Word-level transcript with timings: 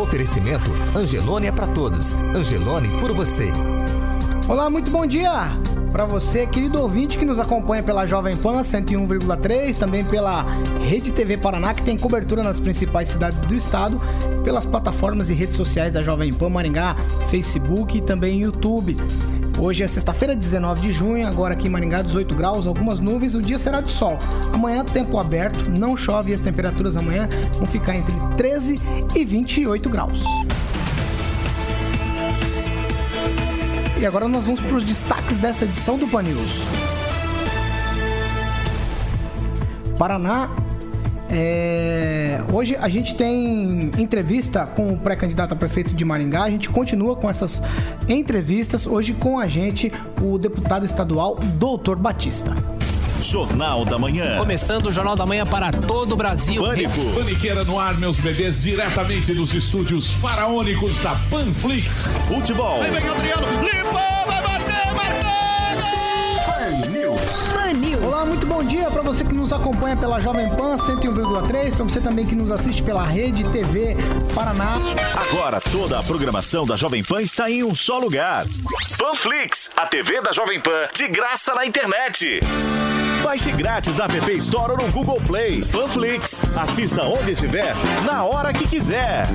Oferecimento 0.00 0.70
Angelone 0.96 1.48
é 1.48 1.52
para 1.52 1.66
todos. 1.66 2.14
Angelone 2.34 2.88
por 3.00 3.12
você. 3.12 3.52
Olá, 4.48 4.70
muito 4.70 4.90
bom 4.90 5.04
dia 5.04 5.54
para 5.92 6.04
você, 6.04 6.46
querido 6.46 6.80
ouvinte 6.80 7.18
que 7.18 7.24
nos 7.24 7.38
acompanha 7.38 7.82
pela 7.82 8.06
Jovem 8.06 8.36
Pan 8.36 8.60
101,3, 8.60 9.76
também 9.76 10.04
pela 10.04 10.46
Rede 10.80 11.10
TV 11.10 11.36
Paraná, 11.36 11.74
que 11.74 11.82
tem 11.82 11.98
cobertura 11.98 12.42
nas 12.42 12.60
principais 12.60 13.08
cidades 13.08 13.40
do 13.40 13.54
estado, 13.54 14.00
pelas 14.44 14.64
plataformas 14.64 15.30
e 15.30 15.34
redes 15.34 15.56
sociais 15.56 15.92
da 15.92 16.02
Jovem 16.02 16.32
Pan 16.32 16.48
Maringá, 16.48 16.94
Facebook 17.28 17.98
e 17.98 18.00
também 18.00 18.40
YouTube. 18.40 18.96
Hoje 19.62 19.82
é 19.82 19.86
sexta-feira, 19.86 20.34
19 20.34 20.80
de 20.80 20.90
junho, 20.90 21.28
agora 21.28 21.52
aqui 21.52 21.66
em 21.66 21.70
Maringá, 21.70 22.00
18 22.00 22.34
graus, 22.34 22.66
algumas 22.66 22.98
nuvens, 22.98 23.34
o 23.34 23.42
dia 23.42 23.58
será 23.58 23.82
de 23.82 23.90
sol. 23.90 24.16
Amanhã, 24.54 24.82
tempo 24.82 25.18
aberto, 25.18 25.70
não 25.70 25.94
chove 25.98 26.30
e 26.30 26.34
as 26.34 26.40
temperaturas 26.40 26.96
amanhã 26.96 27.28
vão 27.58 27.66
ficar 27.66 27.94
entre 27.94 28.14
13 28.38 28.80
e 29.14 29.22
28 29.22 29.90
graus. 29.90 30.24
E 34.00 34.06
agora 34.06 34.26
nós 34.26 34.46
vamos 34.46 34.62
para 34.62 34.76
os 34.76 34.82
destaques 34.82 35.38
dessa 35.38 35.66
edição 35.66 35.98
do 35.98 36.08
Pan 36.08 36.22
News. 36.22 36.64
Paraná 39.98 40.48
é, 41.30 42.42
hoje 42.52 42.76
a 42.76 42.88
gente 42.88 43.14
tem 43.14 43.90
entrevista 43.96 44.66
com 44.66 44.92
o 44.92 44.98
pré-candidato 44.98 45.52
a 45.52 45.56
prefeito 45.56 45.94
de 45.94 46.04
Maringá. 46.04 46.42
A 46.42 46.50
gente 46.50 46.68
continua 46.68 47.14
com 47.16 47.30
essas 47.30 47.62
entrevistas. 48.08 48.86
Hoje 48.86 49.12
com 49.14 49.38
a 49.38 49.46
gente 49.46 49.92
o 50.20 50.38
deputado 50.38 50.84
estadual 50.84 51.36
Doutor 51.36 51.96
Batista. 51.96 52.54
Jornal 53.22 53.84
da 53.84 53.98
Manhã. 53.98 54.38
Começando 54.38 54.86
o 54.86 54.92
Jornal 54.92 55.14
da 55.14 55.26
Manhã 55.26 55.46
para 55.46 55.70
todo 55.70 56.12
o 56.12 56.16
Brasil. 56.16 56.62
Pânico. 56.62 57.00
Paniqueira 57.14 57.64
no 57.64 57.78
ar, 57.78 57.96
meus 57.98 58.18
bebês, 58.18 58.62
diretamente 58.62 59.34
dos 59.34 59.52
estúdios 59.52 60.12
faraônicos 60.14 60.98
da 61.00 61.14
Panflix. 61.30 62.08
Futebol. 62.26 62.80
Vem, 62.80 63.08
Adriano, 63.08 63.46
limpou, 63.62 64.26
vai 64.26 64.42
bater, 64.42 64.94
marcou! 64.94 66.44
Pan 66.46 66.88
News. 66.88 67.59
Pan 67.70 67.74
News. 67.74 68.02
Olá, 68.02 68.24
muito 68.24 68.46
bom 68.46 68.64
dia 68.64 68.90
para 68.90 69.00
você 69.00 69.24
que 69.24 69.32
nos 69.32 69.52
acompanha 69.52 69.96
pela 69.96 70.20
Jovem 70.20 70.48
Pan 70.50 70.74
101,3, 70.74 71.76
para 71.76 71.84
você 71.84 72.00
também 72.00 72.26
que 72.26 72.34
nos 72.34 72.50
assiste 72.50 72.82
pela 72.82 73.04
Rede 73.04 73.44
TV 73.50 73.96
Paraná. 74.34 74.76
Agora 75.14 75.60
toda 75.60 75.98
a 75.98 76.02
programação 76.02 76.66
da 76.66 76.76
Jovem 76.76 77.04
Pan 77.04 77.22
está 77.22 77.48
em 77.48 77.62
um 77.62 77.74
só 77.74 77.98
lugar. 77.98 78.44
Panflix, 78.98 79.70
a 79.76 79.86
TV 79.86 80.20
da 80.20 80.32
Jovem 80.32 80.60
Pan, 80.60 80.88
de 80.92 81.06
graça 81.06 81.54
na 81.54 81.64
internet. 81.64 82.40
Baixe 83.22 83.52
grátis 83.52 83.96
na 83.96 84.06
App 84.06 84.32
Store 84.38 84.72
ou 84.72 84.78
no 84.78 84.90
Google 84.90 85.20
Play. 85.20 85.62
Panflix, 85.66 86.42
assista 86.56 87.04
onde 87.04 87.32
estiver, 87.32 87.74
na 88.04 88.24
hora 88.24 88.52
que 88.52 88.66
quiser. 88.66 89.28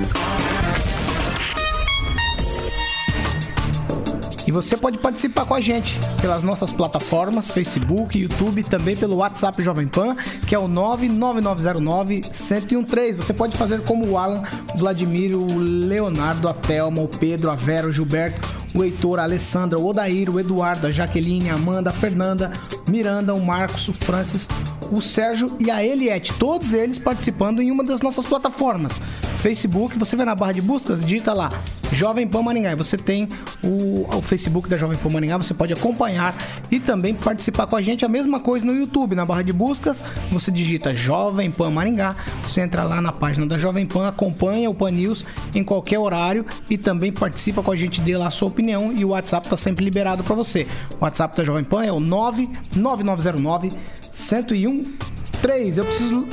E 4.46 4.52
você 4.52 4.76
pode 4.76 4.98
participar 4.98 5.44
com 5.44 5.54
a 5.54 5.60
gente 5.60 5.98
pelas 6.20 6.44
nossas 6.44 6.70
plataformas, 6.70 7.50
Facebook, 7.50 8.16
YouTube, 8.16 8.62
também 8.62 8.94
pelo 8.94 9.16
WhatsApp 9.16 9.60
Jovem 9.62 9.88
Pan, 9.88 10.14
que 10.46 10.54
é 10.54 10.58
o 10.58 10.68
99909-1013. 10.68 13.16
Você 13.16 13.34
pode 13.34 13.56
fazer 13.56 13.82
como 13.82 14.06
o 14.06 14.16
Alan, 14.16 14.44
o 14.72 14.78
Vladimir, 14.78 15.36
o 15.36 15.58
Leonardo, 15.58 16.48
a 16.48 16.54
Thelma, 16.54 17.02
o 17.02 17.08
Pedro, 17.08 17.50
a 17.50 17.56
Vera, 17.56 17.88
o 17.88 17.92
Gilberto, 17.92 18.40
o 18.72 18.84
Heitor, 18.84 19.18
a 19.18 19.24
Alessandra, 19.24 19.80
o 19.80 19.84
Odair, 19.84 20.30
o 20.30 20.38
Eduardo, 20.38 20.86
a 20.86 20.92
Jaqueline, 20.92 21.50
a 21.50 21.54
Amanda, 21.54 21.90
a 21.90 21.92
Fernanda, 21.92 22.52
Miranda, 22.88 23.34
o 23.34 23.44
Marcos, 23.44 23.88
o 23.88 23.92
Francis, 23.92 24.48
o 24.92 25.00
Sérgio 25.00 25.56
e 25.58 25.72
a 25.72 25.84
Eliette. 25.84 26.32
Todos 26.34 26.72
eles 26.72 27.00
participando 27.00 27.60
em 27.60 27.72
uma 27.72 27.82
das 27.82 28.00
nossas 28.00 28.24
plataformas. 28.24 29.00
Facebook, 29.38 29.98
você 29.98 30.14
vai 30.14 30.24
na 30.24 30.36
barra 30.36 30.52
de 30.52 30.62
buscas, 30.62 31.04
digita 31.04 31.32
lá 31.32 31.50
Jovem 31.92 32.26
Pan 32.26 32.42
Maringá. 32.42 32.74
Você 32.74 32.96
tem 32.96 33.28
o, 33.62 34.06
o 34.16 34.22
Facebook 34.22 34.68
da 34.68 34.76
Jovem 34.76 34.98
Pan 34.98 35.10
Maringá, 35.10 35.36
você 35.36 35.54
pode 35.54 35.72
acompanhar 35.72 36.34
e 36.70 36.80
também 36.80 37.14
participar 37.14 37.66
com 37.66 37.76
a 37.76 37.82
gente. 37.82 38.04
A 38.04 38.08
mesma 38.08 38.40
coisa 38.40 38.64
no 38.64 38.74
YouTube, 38.74 39.14
na 39.14 39.24
barra 39.24 39.42
de 39.42 39.52
buscas, 39.52 40.04
você 40.30 40.50
digita 40.50 40.94
Jovem 40.94 41.50
Pan 41.50 41.70
Maringá, 41.70 42.16
você 42.42 42.60
entra 42.60 42.84
lá 42.84 43.00
na 43.00 43.12
página 43.12 43.46
da 43.46 43.56
Jovem 43.56 43.86
Pan, 43.86 44.08
acompanha 44.08 44.68
o 44.70 44.74
Pan 44.74 44.90
News 44.90 45.24
em 45.54 45.62
qualquer 45.62 45.98
horário 45.98 46.44
e 46.68 46.76
também 46.76 47.12
participa 47.12 47.62
com 47.62 47.70
a 47.70 47.76
gente, 47.76 48.00
dê 48.00 48.16
lá 48.16 48.28
a 48.28 48.30
sua 48.30 48.48
opinião 48.48 48.92
e 48.92 49.04
o 49.04 49.08
WhatsApp 49.08 49.46
está 49.46 49.56
sempre 49.56 49.84
liberado 49.84 50.24
para 50.24 50.34
você. 50.34 50.66
O 51.00 51.04
WhatsApp 51.04 51.36
da 51.36 51.44
Jovem 51.44 51.64
Pan 51.64 51.84
é 51.84 51.92
o 51.92 52.00
99909 52.00 53.72
1013. 54.16 55.78
Eu 55.78 55.84
preciso 55.84 56.28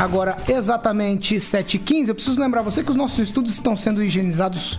Agora, 0.00 0.34
exatamente 0.48 1.36
7h15, 1.36 2.08
eu 2.08 2.14
preciso 2.14 2.40
lembrar 2.40 2.62
você 2.62 2.82
que 2.82 2.88
os 2.88 2.96
nossos 2.96 3.18
estudos 3.18 3.52
estão 3.52 3.76
sendo 3.76 4.02
higienizados 4.02 4.78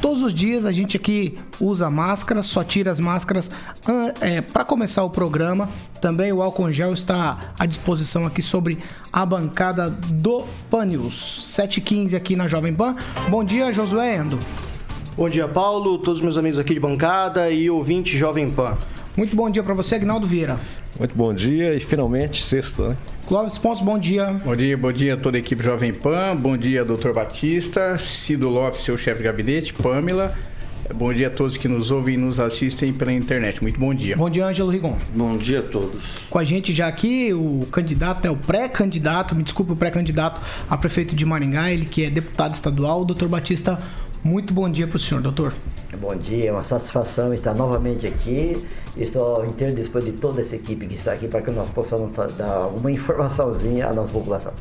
todos 0.00 0.22
os 0.22 0.32
dias. 0.32 0.64
A 0.64 0.70
gente 0.70 0.96
aqui 0.96 1.36
usa 1.60 1.90
máscaras, 1.90 2.46
só 2.46 2.62
tira 2.62 2.88
as 2.88 3.00
máscaras 3.00 3.50
é, 4.20 4.40
para 4.40 4.64
começar 4.64 5.02
o 5.02 5.10
programa. 5.10 5.68
Também 6.00 6.32
o 6.32 6.40
álcool 6.40 6.72
gel 6.72 6.94
está 6.94 7.52
à 7.58 7.66
disposição 7.66 8.24
aqui 8.24 8.42
sobre 8.42 8.78
a 9.12 9.26
bancada 9.26 9.90
do 9.90 10.46
Pan 10.70 10.84
News. 10.84 11.52
7h15 11.58 12.16
aqui 12.16 12.36
na 12.36 12.46
Jovem 12.46 12.72
Pan. 12.72 12.94
Bom 13.28 13.42
dia, 13.42 13.72
Josué 13.72 14.18
Endo. 14.18 14.38
Bom 15.16 15.28
dia, 15.28 15.48
Paulo, 15.48 15.98
todos 15.98 16.20
os 16.20 16.24
meus 16.24 16.38
amigos 16.38 16.60
aqui 16.60 16.74
de 16.74 16.80
bancada 16.80 17.50
e 17.50 17.68
ouvinte 17.68 18.16
Jovem 18.16 18.48
Pan. 18.48 18.78
Muito 19.16 19.34
bom 19.34 19.50
dia 19.50 19.64
para 19.64 19.74
você, 19.74 19.96
Agnaldo 19.96 20.28
Vieira. 20.28 20.60
Muito 21.00 21.14
bom 21.14 21.32
dia 21.32 21.74
e 21.74 21.80
finalmente 21.80 22.44
sexta, 22.44 22.90
né? 22.90 22.96
Clóvis 23.26 23.56
Pontes, 23.56 23.82
bom 23.82 23.98
dia. 23.98 24.38
Bom 24.44 24.54
dia, 24.54 24.76
bom 24.76 24.92
dia 24.92 25.14
a 25.14 25.16
toda 25.16 25.38
a 25.38 25.40
equipe 25.40 25.64
Jovem 25.64 25.94
Pan, 25.94 26.36
bom 26.36 26.58
dia, 26.58 26.84
doutor 26.84 27.14
Batista, 27.14 27.96
Cido 27.96 28.50
Lopes, 28.50 28.82
seu 28.82 28.98
chefe 28.98 29.16
de 29.16 29.24
gabinete, 29.24 29.72
Pamela. 29.72 30.36
Bom 30.94 31.10
dia 31.10 31.28
a 31.28 31.30
todos 31.30 31.56
que 31.56 31.66
nos 31.66 31.90
ouvem 31.90 32.16
e 32.16 32.18
nos 32.18 32.38
assistem 32.38 32.92
pela 32.92 33.14
internet. 33.14 33.62
Muito 33.62 33.80
bom 33.80 33.94
dia. 33.94 34.14
Bom 34.14 34.28
dia, 34.28 34.44
Ângelo 34.44 34.68
Rigon. 34.68 34.98
Bom 35.14 35.38
dia 35.38 35.60
a 35.60 35.62
todos. 35.62 36.18
Com 36.28 36.38
a 36.38 36.44
gente 36.44 36.74
já 36.74 36.86
aqui 36.86 37.32
o 37.32 37.66
candidato, 37.72 38.22
né, 38.22 38.30
o 38.30 38.36
pré-candidato, 38.36 39.34
me 39.34 39.42
desculpe, 39.42 39.72
o 39.72 39.76
pré-candidato 39.76 40.42
a 40.68 40.76
prefeito 40.76 41.16
de 41.16 41.24
Maringá, 41.24 41.72
ele 41.72 41.86
que 41.86 42.04
é 42.04 42.10
deputado 42.10 42.52
estadual, 42.52 43.00
o 43.00 43.04
doutor 43.06 43.26
Batista. 43.26 43.78
Muito 44.22 44.52
bom 44.52 44.68
dia 44.68 44.86
para 44.86 44.96
o 44.96 45.00
senhor, 45.00 45.22
doutor. 45.22 45.54
Bom 45.98 46.14
dia, 46.14 46.50
é 46.50 46.52
uma 46.52 46.62
satisfação 46.62 47.34
estar 47.34 47.52
novamente 47.52 48.06
aqui. 48.06 48.64
Estou 48.96 49.44
inteiro 49.44 49.74
dispor 49.74 50.00
de 50.02 50.12
toda 50.12 50.40
essa 50.40 50.54
equipe 50.54 50.86
que 50.86 50.94
está 50.94 51.12
aqui 51.12 51.26
para 51.26 51.42
que 51.42 51.50
nós 51.50 51.68
possamos 51.70 52.16
dar 52.36 52.52
alguma 52.52 52.90
informaçãozinha 52.92 53.88
à 53.88 53.92
nossa 53.92 54.12
população. 54.12 54.52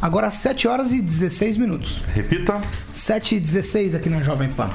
Agora 0.00 0.30
7 0.30 0.68
horas 0.68 0.92
e 0.92 1.00
16 1.00 1.56
minutos. 1.56 2.02
Repita. 2.14 2.60
7 2.92 3.36
e 3.36 3.40
16 3.40 3.94
aqui 3.96 4.08
na 4.08 4.22
Jovem 4.22 4.48
Pan. 4.50 4.70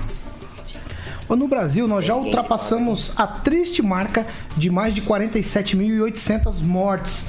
No 1.29 1.47
Brasil, 1.47 1.87
nós 1.87 2.05
já 2.05 2.15
ultrapassamos 2.15 3.11
a 3.17 3.27
triste 3.27 3.81
marca 3.81 4.25
de 4.55 4.69
mais 4.69 4.93
de 4.93 5.01
47.800 5.01 6.61
mortes. 6.61 7.25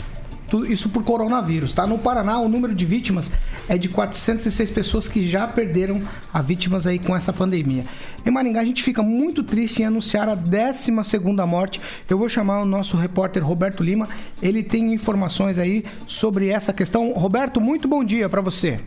Isso 0.69 0.89
por 0.89 1.05
coronavírus, 1.05 1.73
tá? 1.73 1.87
No 1.87 1.99
Paraná, 1.99 2.41
o 2.41 2.49
número 2.49 2.75
de 2.75 2.85
vítimas 2.85 3.31
é 3.69 3.77
de 3.77 3.89
406 3.89 4.71
pessoas 4.71 5.07
que 5.07 5.23
já 5.23 5.47
perderam 5.47 6.03
a 6.33 6.41
vítimas 6.41 6.87
aí 6.87 6.99
com 6.99 7.15
essa 7.15 7.33
pandemia. 7.33 7.85
Em 8.25 8.31
Maringá, 8.31 8.61
a 8.61 8.65
gente 8.65 8.83
fica 8.83 9.03
muito 9.03 9.43
triste 9.43 9.83
em 9.83 9.87
anunciar 9.87 10.29
a 10.29 10.37
12ª 10.37 11.47
morte. 11.47 11.81
Eu 12.09 12.19
vou 12.19 12.29
chamar 12.29 12.61
o 12.61 12.65
nosso 12.65 12.97
repórter 12.97 13.45
Roberto 13.45 13.83
Lima. 13.83 14.09
Ele 14.43 14.63
tem 14.63 14.93
informações 14.93 15.59
aí 15.59 15.85
sobre 16.07 16.49
essa 16.49 16.73
questão. 16.73 17.13
Roberto, 17.13 17.61
muito 17.61 17.87
bom 17.87 18.03
dia 18.03 18.29
para 18.29 18.41
você. 18.41 18.81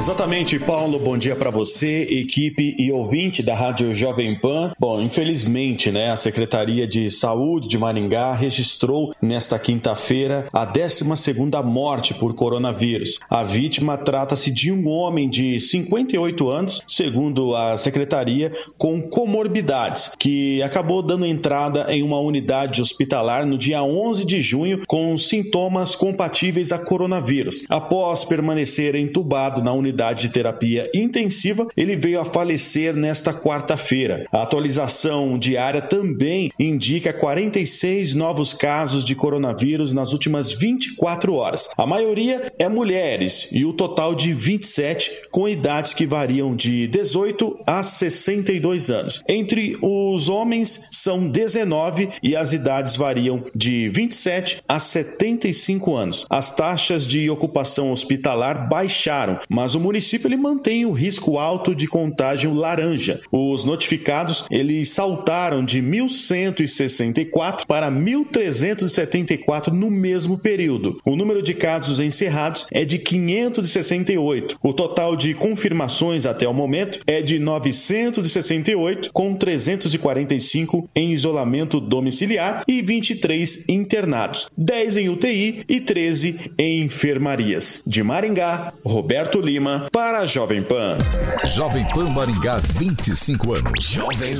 Exatamente, 0.00 0.58
Paulo. 0.58 0.98
Bom 0.98 1.18
dia 1.18 1.36
para 1.36 1.50
você, 1.50 2.04
equipe 2.04 2.74
e 2.78 2.90
ouvinte 2.90 3.42
da 3.42 3.54
Rádio 3.54 3.94
Jovem 3.94 4.34
Pan. 4.40 4.72
Bom, 4.80 4.98
infelizmente, 4.98 5.92
né, 5.92 6.10
a 6.10 6.16
Secretaria 6.16 6.88
de 6.88 7.10
Saúde 7.10 7.68
de 7.68 7.76
Maringá 7.76 8.32
registrou 8.32 9.12
nesta 9.20 9.58
quinta-feira 9.58 10.46
a 10.54 10.66
12ª 10.66 11.62
morte 11.62 12.14
por 12.14 12.34
coronavírus. 12.34 13.18
A 13.28 13.42
vítima 13.42 13.98
trata-se 13.98 14.50
de 14.50 14.72
um 14.72 14.88
homem 14.88 15.28
de 15.28 15.60
58 15.60 16.48
anos, 16.48 16.82
segundo 16.88 17.54
a 17.54 17.76
secretaria, 17.76 18.50
com 18.78 19.02
comorbidades, 19.02 20.12
que 20.18 20.62
acabou 20.62 21.02
dando 21.02 21.26
entrada 21.26 21.84
em 21.90 22.02
uma 22.02 22.18
unidade 22.18 22.80
hospitalar 22.80 23.44
no 23.44 23.58
dia 23.58 23.82
11 23.82 24.24
de 24.24 24.40
junho 24.40 24.80
com 24.86 25.18
sintomas 25.18 25.94
compatíveis 25.94 26.72
a 26.72 26.78
coronavírus. 26.78 27.64
Após 27.68 28.24
permanecer 28.24 28.94
entubado 28.94 29.62
na 29.62 29.74
unidade 29.74 29.89
de 29.90 30.28
terapia 30.28 30.90
intensiva, 30.94 31.66
ele 31.76 31.96
veio 31.96 32.20
a 32.20 32.24
falecer 32.24 32.94
nesta 32.94 33.32
quarta-feira. 33.32 34.24
A 34.32 34.42
atualização 34.42 35.38
diária 35.38 35.82
também 35.82 36.50
indica 36.58 37.12
46 37.12 38.14
novos 38.14 38.52
casos 38.52 39.04
de 39.04 39.14
coronavírus 39.14 39.92
nas 39.92 40.12
últimas 40.12 40.52
24 40.52 41.34
horas. 41.34 41.68
A 41.76 41.86
maioria 41.86 42.52
é 42.58 42.68
mulheres 42.68 43.48
e 43.52 43.64
o 43.64 43.72
total 43.72 44.14
de 44.14 44.32
27 44.32 45.28
com 45.30 45.48
idades 45.48 45.92
que 45.92 46.06
variam 46.06 46.54
de 46.54 46.86
18 46.88 47.60
a 47.66 47.82
62 47.82 48.90
anos. 48.90 49.22
Entre 49.28 49.76
os 49.82 50.28
homens 50.28 50.88
são 50.90 51.28
19 51.28 52.08
e 52.22 52.36
as 52.36 52.52
idades 52.52 52.96
variam 52.96 53.44
de 53.54 53.88
27 53.88 54.62
a 54.68 54.78
75 54.78 55.94
anos. 55.94 56.26
As 56.28 56.54
taxas 56.54 57.06
de 57.06 57.28
ocupação 57.30 57.90
hospitalar 57.90 58.68
baixaram, 58.68 59.38
mas 59.48 59.74
o 59.74 59.79
município 59.80 60.28
ele 60.28 60.36
mantém 60.36 60.84
o 60.86 60.92
risco 60.92 61.38
alto 61.38 61.74
de 61.74 61.86
contágio 61.86 62.52
laranja. 62.52 63.20
Os 63.30 63.64
notificados 63.64 64.44
eles 64.50 64.90
saltaram 64.90 65.64
de 65.64 65.82
1.164 65.82 67.66
para 67.66 67.90
1.374 67.90 69.68
no 69.68 69.90
mesmo 69.90 70.38
período. 70.38 70.98
O 71.04 71.16
número 71.16 71.42
de 71.42 71.54
casos 71.54 72.00
encerrados 72.00 72.66
é 72.72 72.84
de 72.84 72.98
568. 72.98 74.58
O 74.62 74.72
total 74.72 75.16
de 75.16 75.34
confirmações 75.34 76.26
até 76.26 76.48
o 76.48 76.54
momento 76.54 77.00
é 77.06 77.22
de 77.22 77.38
968, 77.38 79.12
com 79.12 79.34
345 79.34 80.88
em 80.94 81.12
isolamento 81.12 81.80
domiciliar 81.80 82.64
e 82.66 82.82
23 82.82 83.68
internados, 83.68 84.48
10 84.56 84.96
em 84.96 85.08
UTI 85.08 85.64
e 85.68 85.80
13 85.80 86.52
em 86.58 86.82
enfermarias. 86.82 87.82
De 87.86 88.02
Maringá, 88.02 88.72
Roberto 88.84 89.40
Lima, 89.40 89.69
para 89.92 90.20
a 90.20 90.26
Jovem 90.26 90.62
Pan. 90.62 90.96
Jovem 91.44 91.86
Pan 91.86 92.08
Maringá, 92.10 92.58
25 92.58 93.54
anos. 93.54 93.84
Jovem 93.84 94.36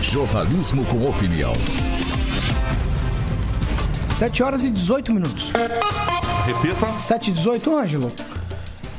Jornalismo 0.00 0.84
com 0.86 1.08
opinião. 1.08 1.52
7 4.10 4.42
horas 4.42 4.64
e 4.64 4.70
18 4.70 5.12
minutos. 5.12 5.52
Repita. 6.46 6.96
7 6.96 7.30
e 7.30 7.32
18, 7.32 7.76
Ângelo. 7.76 8.12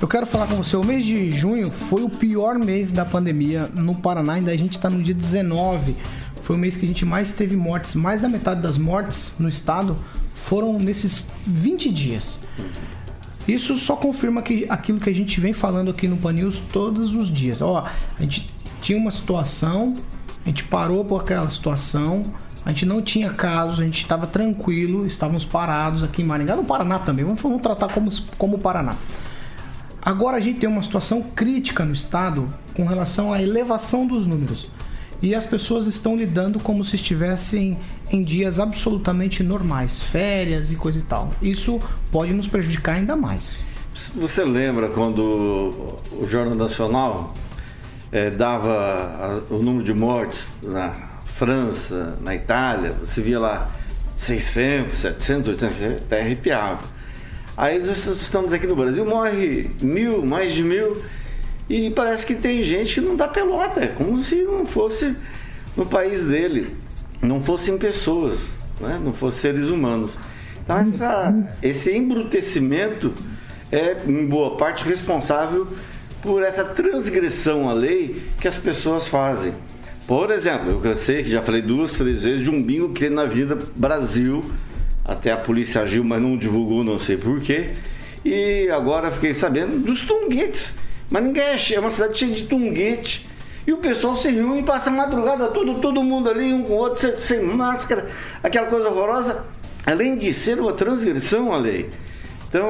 Eu 0.02 0.08
quero 0.08 0.26
falar 0.26 0.48
com 0.48 0.56
você, 0.56 0.76
o 0.76 0.84
mês 0.84 1.06
de 1.06 1.32
junho 1.32 1.70
foi 1.70 2.04
o 2.04 2.10
pior 2.10 2.58
mês 2.58 2.92
da 2.92 3.06
pandemia 3.06 3.70
no 3.74 3.96
Paraná, 3.96 4.34
ainda 4.34 4.52
a 4.52 4.58
gente 4.58 4.78
está 4.78 4.90
no 4.90 5.02
dia 5.02 5.14
19. 5.14 5.96
Foi 6.42 6.56
o 6.56 6.60
mês 6.60 6.76
que 6.76 6.86
a 6.86 6.88
gente 6.88 7.06
mais 7.06 7.34
teve 7.34 7.56
mortes, 7.56 7.96
mais 7.96 8.20
da 8.20 8.28
metade 8.28 8.62
das 8.62 8.78
mortes 8.78 9.36
no 9.38 9.48
estado 9.48 9.96
foram 10.42 10.74
nesses 10.80 11.24
20 11.46 11.90
dias. 11.92 12.40
Isso 13.48 13.78
só 13.78 13.96
confirma 13.96 14.42
que 14.42 14.66
aquilo 14.70 15.00
que 15.00 15.10
a 15.10 15.14
gente 15.14 15.40
vem 15.40 15.54
falando 15.54 15.90
aqui 15.92 16.08
no 16.08 16.18
Pan 16.18 16.34
News 16.34 16.62
todos 16.72 17.16
os 17.16 17.32
dias. 17.32 17.62
Ó, 17.62 17.86
a 18.18 18.22
gente 18.22 18.48
tinha 18.82 18.98
uma 18.98 19.12
situação, 19.12 19.96
a 20.46 20.50
gente 20.50 20.64
parou 20.64 21.04
por 21.04 21.22
aquela 21.22 21.50
situação, 21.50 22.24
a 22.66 22.70
gente 22.70 22.86
não 22.86 23.02
tinha 23.02 23.32
casos, 23.32 23.80
a 23.80 23.84
gente 23.84 24.02
estava 24.02 24.28
tranquilo, 24.28 25.06
estávamos 25.06 25.46
parados 25.46 26.04
aqui 26.04 26.22
em 26.22 26.26
Maringá, 26.26 26.56
no 26.56 26.64
Paraná 26.64 27.00
também, 27.00 27.26
vamos, 27.26 27.42
vamos 27.42 27.62
tratar 27.62 27.90
como, 27.90 28.12
como 28.38 28.60
Paraná. 28.60 28.96
Agora 30.02 30.38
a 30.38 30.40
gente 30.40 30.60
tem 30.60 30.70
uma 30.70 30.82
situação 30.82 31.22
crítica 31.22 31.86
no 31.86 31.94
estado 31.94 32.48
com 32.76 32.86
relação 32.86 33.34
à 33.34 33.42
elevação 33.42 34.08
dos 34.08 34.26
números. 34.26 34.70
E 35.22 35.36
as 35.36 35.46
pessoas 35.46 35.86
estão 35.86 36.16
lidando 36.16 36.60
como 36.60 36.84
se 36.84 36.96
estivessem 36.96 37.78
em 38.12 38.24
dias 38.24 38.60
absolutamente 38.60 39.44
normais, 39.44 40.02
férias 40.02 40.72
e 40.72 40.76
coisa 40.76 41.00
e 41.00 41.04
tal. 41.04 41.32
Isso 41.42 41.80
pode 42.12 42.34
nos 42.34 42.48
prejudicar 42.48 42.96
ainda 42.96 43.16
mais. 43.16 43.64
Você 44.16 44.44
lembra 44.44 44.90
quando 44.90 46.00
o 46.12 46.26
Jornal 46.26 46.56
Nacional 46.56 47.34
eh, 48.12 48.32
dava 48.32 49.44
o 49.50 49.58
número 49.58 49.84
de 49.84 49.94
mortes 49.94 50.48
na 50.64 50.92
França, 51.26 52.18
na 52.22 52.34
Itália? 52.34 52.94
Você 53.04 53.22
via 53.22 53.40
lá 53.40 53.72
600, 54.18 54.96
700, 54.96 55.48
800, 55.50 56.04
até 56.04 56.22
arrepiava. 56.22 56.84
Aí 57.56 57.80
nós 57.80 58.08
estamos 58.08 58.54
aqui 58.54 58.66
no 58.66 58.76
Brasil, 58.76 59.06
morre 59.06 59.70
mil, 59.82 60.26
mais 60.26 60.54
de 60.54 60.64
mil, 60.64 61.04
e 61.72 61.90
parece 61.90 62.26
que 62.26 62.36
tem 62.36 62.62
gente 62.62 62.96
que 62.96 63.00
não 63.00 63.16
dá 63.16 63.30
pelota, 63.30 63.80
é 63.80 63.88
como 63.88 64.22
se 64.22 64.44
não 64.44 64.66
fosse 64.66 65.16
no 65.78 65.86
país 65.86 66.26
dele, 66.26 66.76
não 67.22 67.42
fossem 67.42 67.78
pessoas, 67.78 68.42
né? 68.82 69.00
não 69.02 69.14
fossem 69.14 69.54
seres 69.54 69.70
humanos. 69.70 70.18
Então 70.62 70.78
essa, 70.78 71.34
esse 71.64 71.96
embrutecimento 71.96 73.14
é, 73.72 73.96
em 74.06 74.26
boa 74.28 74.58
parte, 74.58 74.84
responsável 74.84 75.66
por 76.22 76.44
essa 76.44 76.66
transgressão 76.66 77.70
à 77.70 77.74
lei 77.74 78.22
que 78.42 78.50
as 78.50 78.58
pessoas 78.58 79.08
fazem. 79.08 79.54
Por 80.06 80.30
exemplo, 80.30 80.82
eu 80.84 80.98
sei 80.98 81.24
que 81.24 81.32
já 81.32 81.42
falei 81.42 81.62
duas, 81.62 81.94
três 81.94 82.22
vezes 82.22 82.44
de 82.44 82.50
um 82.50 82.62
bingo 82.62 82.90
que 82.90 83.00
tem 83.00 83.10
na 83.10 83.22
Avenida 83.22 83.58
Brasil, 83.78 84.44
até 85.06 85.32
a 85.32 85.38
polícia 85.38 85.84
agiu, 85.84 86.04
mas 86.04 86.22
não 86.22 86.36
divulgou, 86.36 86.84
não 86.84 87.00
sei 87.00 87.16
porquê. 87.16 87.70
E 88.26 88.68
agora 88.70 89.10
fiquei 89.10 89.34
sabendo 89.34 89.80
dos 89.80 90.02
tunguetes. 90.02 90.74
Mas 91.12 91.24
ninguém 91.24 91.44
é 91.44 91.58
é 91.76 91.80
uma 91.80 91.92
cidade 91.92 92.18
cheia 92.18 92.32
de 92.34 92.44
tunguete. 92.44 93.30
E 93.68 93.74
o 93.74 93.78
pessoal 93.78 94.16
se 94.16 94.30
reúne 94.32 94.62
e 94.62 94.64
passa 94.64 94.90
a 94.90 94.94
madrugada 94.94 95.50
todo, 95.50 95.76
todo 95.76 96.02
mundo 96.02 96.30
ali, 96.30 96.52
um 96.52 96.64
com 96.64 96.74
o 96.74 96.78
outro, 96.78 97.00
sem, 97.00 97.20
sem 97.20 97.42
máscara, 97.46 98.10
aquela 98.42 98.66
coisa 98.66 98.90
horrorosa. 98.90 99.46
Além 99.86 100.18
de 100.18 100.34
ser 100.34 100.60
uma 100.60 100.74
transgressão 100.74 101.54
à 101.54 101.58
lei. 101.58 101.90
Então 102.48 102.66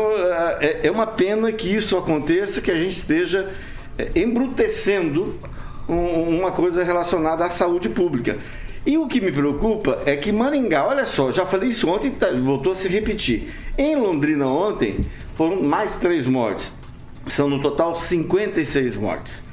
é, 0.59 0.81
é 0.87 0.91
uma 0.91 1.07
pena 1.07 1.51
que 1.51 1.73
isso 1.73 1.95
aconteça, 1.97 2.59
que 2.61 2.69
a 2.71 2.75
gente 2.75 2.97
esteja 2.97 3.53
é, 3.97 4.09
embrutecendo 4.19 5.37
um- 5.87 6.39
uma 6.39 6.51
coisa 6.51 6.83
relacionada 6.83 7.45
à 7.45 7.49
saúde 7.49 7.87
pública. 7.89 8.37
E 8.85 8.97
o 8.97 9.07
que 9.07 9.21
me 9.21 9.31
preocupa 9.31 9.99
é 10.05 10.15
que 10.15 10.31
Maringá, 10.31 10.85
olha 10.87 11.05
só, 11.05 11.31
já 11.31 11.45
falei 11.45 11.69
isso 11.69 11.87
ontem, 11.89 12.11
tá- 12.11 12.31
voltou 12.31 12.71
a 12.71 12.75
se 12.75 12.87
repetir. 12.89 13.49
Em 13.77 13.95
Londrina 13.95 14.47
ontem 14.47 14.99
foram 15.35 15.61
mais 15.61 15.93
três 15.95 16.25
mortes. 16.27 16.73
São 17.27 17.49
no 17.49 17.61
total 17.61 17.95
56 17.95 18.95
mortes. 18.97 19.43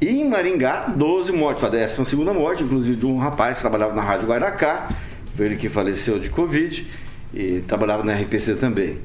E 0.00 0.08
em 0.08 0.28
Maringá, 0.28 0.86
12 0.96 1.32
mortes. 1.32 1.62
A 1.64 1.68
12 1.68 2.04
segunda 2.04 2.32
morte, 2.32 2.64
inclusive 2.64 2.96
de 2.96 3.06
um 3.06 3.18
rapaz 3.18 3.58
que 3.58 3.62
trabalhava 3.62 3.94
na 3.94 4.02
Rádio 4.02 4.28
Guaracá, 4.28 4.90
ele 5.38 5.56
que 5.56 5.68
faleceu 5.68 6.18
de 6.18 6.28
Covid 6.28 6.86
e 7.32 7.60
trabalhava 7.66 8.02
na 8.02 8.14
RPC 8.14 8.56
também. 8.56 8.98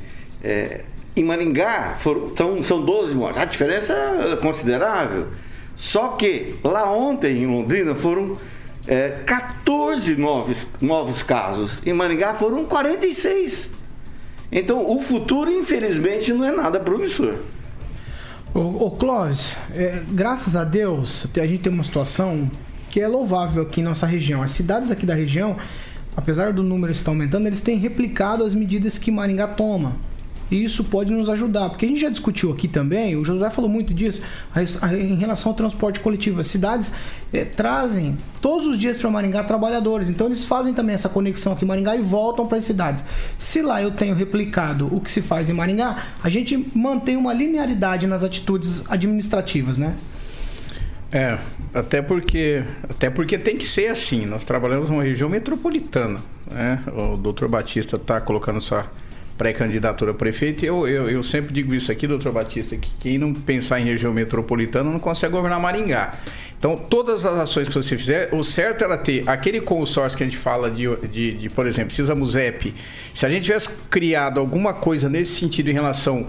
É, 0.44 0.82
em 1.16 1.24
Maringá 1.24 1.96
foram, 2.00 2.36
são, 2.36 2.64
são 2.64 2.82
12 2.84 3.16
mortes. 3.16 3.42
A 3.42 3.46
diferença 3.46 3.94
é 3.94 4.36
considerável. 4.38 5.28
Só 5.76 6.10
que 6.10 6.56
lá 6.64 6.92
ontem, 6.92 7.44
em 7.44 7.46
Londrina, 7.46 7.94
foram 7.94 8.38
é, 8.88 9.10
14 9.26 10.16
novos, 10.16 10.68
novos 10.82 11.22
casos. 11.22 11.86
Em 11.86 11.94
Maringá 11.94 12.34
foram 12.34 12.66
46. 12.66 13.70
Então 14.52 14.80
o 14.92 15.02
futuro, 15.02 15.52
infelizmente, 15.52 16.34
não 16.34 16.44
é 16.44 16.52
nada 16.52 16.80
promissor. 16.80 17.36
Ô, 18.58 18.88
ô 18.88 18.90
Clóvis, 18.90 19.56
é, 19.76 20.02
graças 20.10 20.56
a 20.56 20.64
Deus, 20.64 21.28
a 21.40 21.46
gente 21.46 21.62
tem 21.62 21.72
uma 21.72 21.84
situação 21.84 22.50
que 22.90 23.00
é 23.00 23.08
louvável 23.08 23.62
aqui 23.62 23.82
em 23.82 23.84
nossa 23.84 24.08
região. 24.08 24.42
As 24.42 24.50
cidades 24.50 24.90
aqui 24.90 25.06
da 25.06 25.14
região, 25.14 25.58
apesar 26.16 26.52
do 26.52 26.64
número 26.64 26.92
estar 26.92 27.12
aumentando, 27.12 27.46
eles 27.46 27.62
têm 27.62 27.78
replicado 27.78 28.44
as 28.44 28.56
medidas 28.56 28.98
que 28.98 29.12
Maringá 29.12 29.48
toma. 29.48 29.96
E 30.50 30.64
isso 30.64 30.84
pode 30.84 31.12
nos 31.12 31.30
ajudar, 31.30 31.70
porque 31.70 31.86
a 31.86 31.90
gente 31.90 32.02
já 32.02 32.10
discutiu 32.10 32.52
aqui 32.52 32.68
também, 32.68 33.16
o 33.16 33.26
Josué 33.26 33.50
falou 33.50 33.70
muito 33.70 33.94
disso, 33.94 34.22
em 35.00 35.16
relação 35.16 35.52
ao 35.52 35.56
transporte 35.56 36.00
coletivo. 36.00 36.40
As 36.40 36.48
cidades 36.48 36.94
eh, 37.34 37.44
trazem 37.44 38.18
todos 38.42 38.66
os 38.66 38.80
dias 38.80 38.98
para 38.98 39.10
Maringá 39.10 39.44
trabalhadores, 39.44 40.10
então 40.10 40.28
eles 40.28 40.46
fazem 40.46 40.74
também 40.74 40.96
essa 40.96 41.10
conexão 41.10 41.54
aqui 41.54 41.66
em 41.66 41.68
Maringá 41.68 41.96
e 41.96 42.02
voltam 42.02 42.48
para 42.48 42.58
as 42.58 42.64
cidades. 42.64 43.04
Se 43.38 43.62
lá 43.62 43.82
eu 43.82 43.92
tenho 43.92 44.16
replicado 44.16 44.88
o 44.96 45.02
que 45.02 45.12
se 45.12 45.22
faz 45.22 45.50
em 45.50 45.54
Maringá, 45.54 46.06
a 46.24 46.30
gente 46.30 46.70
mantém 46.74 47.18
uma 47.18 47.34
linearidade 47.34 48.08
nas 48.08 48.24
atitudes 48.24 48.84
administrativas, 48.90 49.78
né? 49.78 49.96
É, 51.12 51.38
até 51.74 52.02
porque, 52.02 52.64
até 52.84 53.10
porque 53.10 53.38
tem 53.38 53.58
que 53.58 53.66
ser 53.66 53.88
assim. 53.88 54.26
Nós 54.26 54.44
trabalhamos 54.44 54.90
numa 54.90 55.04
região 55.04 55.30
metropolitana, 55.30 56.20
né? 56.52 56.82
O 56.88 57.16
doutor 57.16 57.50
Batista 57.50 57.96
está 57.96 58.20
colocando 58.20 58.60
sua 58.60 58.86
pré-candidatura 59.38 60.12
a 60.12 60.14
prefeito. 60.14 60.66
Eu, 60.66 60.88
eu, 60.88 61.10
eu 61.10 61.24
sempre 61.24 61.54
digo 61.54 61.74
isso 61.74 61.92
aqui, 61.92 62.08
doutor 62.08 62.32
Batista, 62.32 62.76
que 62.76 62.92
quem 63.00 63.18
não 63.18 63.34
pensar 63.34 63.80
em 63.80 63.84
região 63.84 64.12
metropolitana 64.14 64.92
não 64.92 65.00
consegue 65.00 65.34
governar 65.34 65.60
Maringá. 65.60 66.14
Então, 66.58 66.76
todas 66.76 67.24
as 67.24 67.40
ações 67.40 67.68
que 67.68 67.76
você 67.76 67.96
fizer, 67.96 68.34
o 68.34 68.44
certo 68.44 68.84
era 68.84 68.98
ter 68.98 69.30
aquele 69.30 69.62
consórcio 69.62 70.18
que 70.18 70.24
a 70.24 70.28
gente 70.28 70.38
fala 70.38 70.72
de, 70.72 70.88
de, 71.08 71.38
de 71.38 71.50
por 71.50 71.68
exemplo, 71.68 71.94
Cisa 71.94 72.16
Musep. 72.16 72.74
Se 73.14 73.26
a 73.26 73.30
gente 73.30 73.44
tivesse 73.44 73.70
criado 73.90 74.40
alguma 74.40 74.74
coisa 74.74 75.08
nesse 75.08 75.36
sentido 75.36 75.70
em 75.70 75.74
relação 75.74 76.28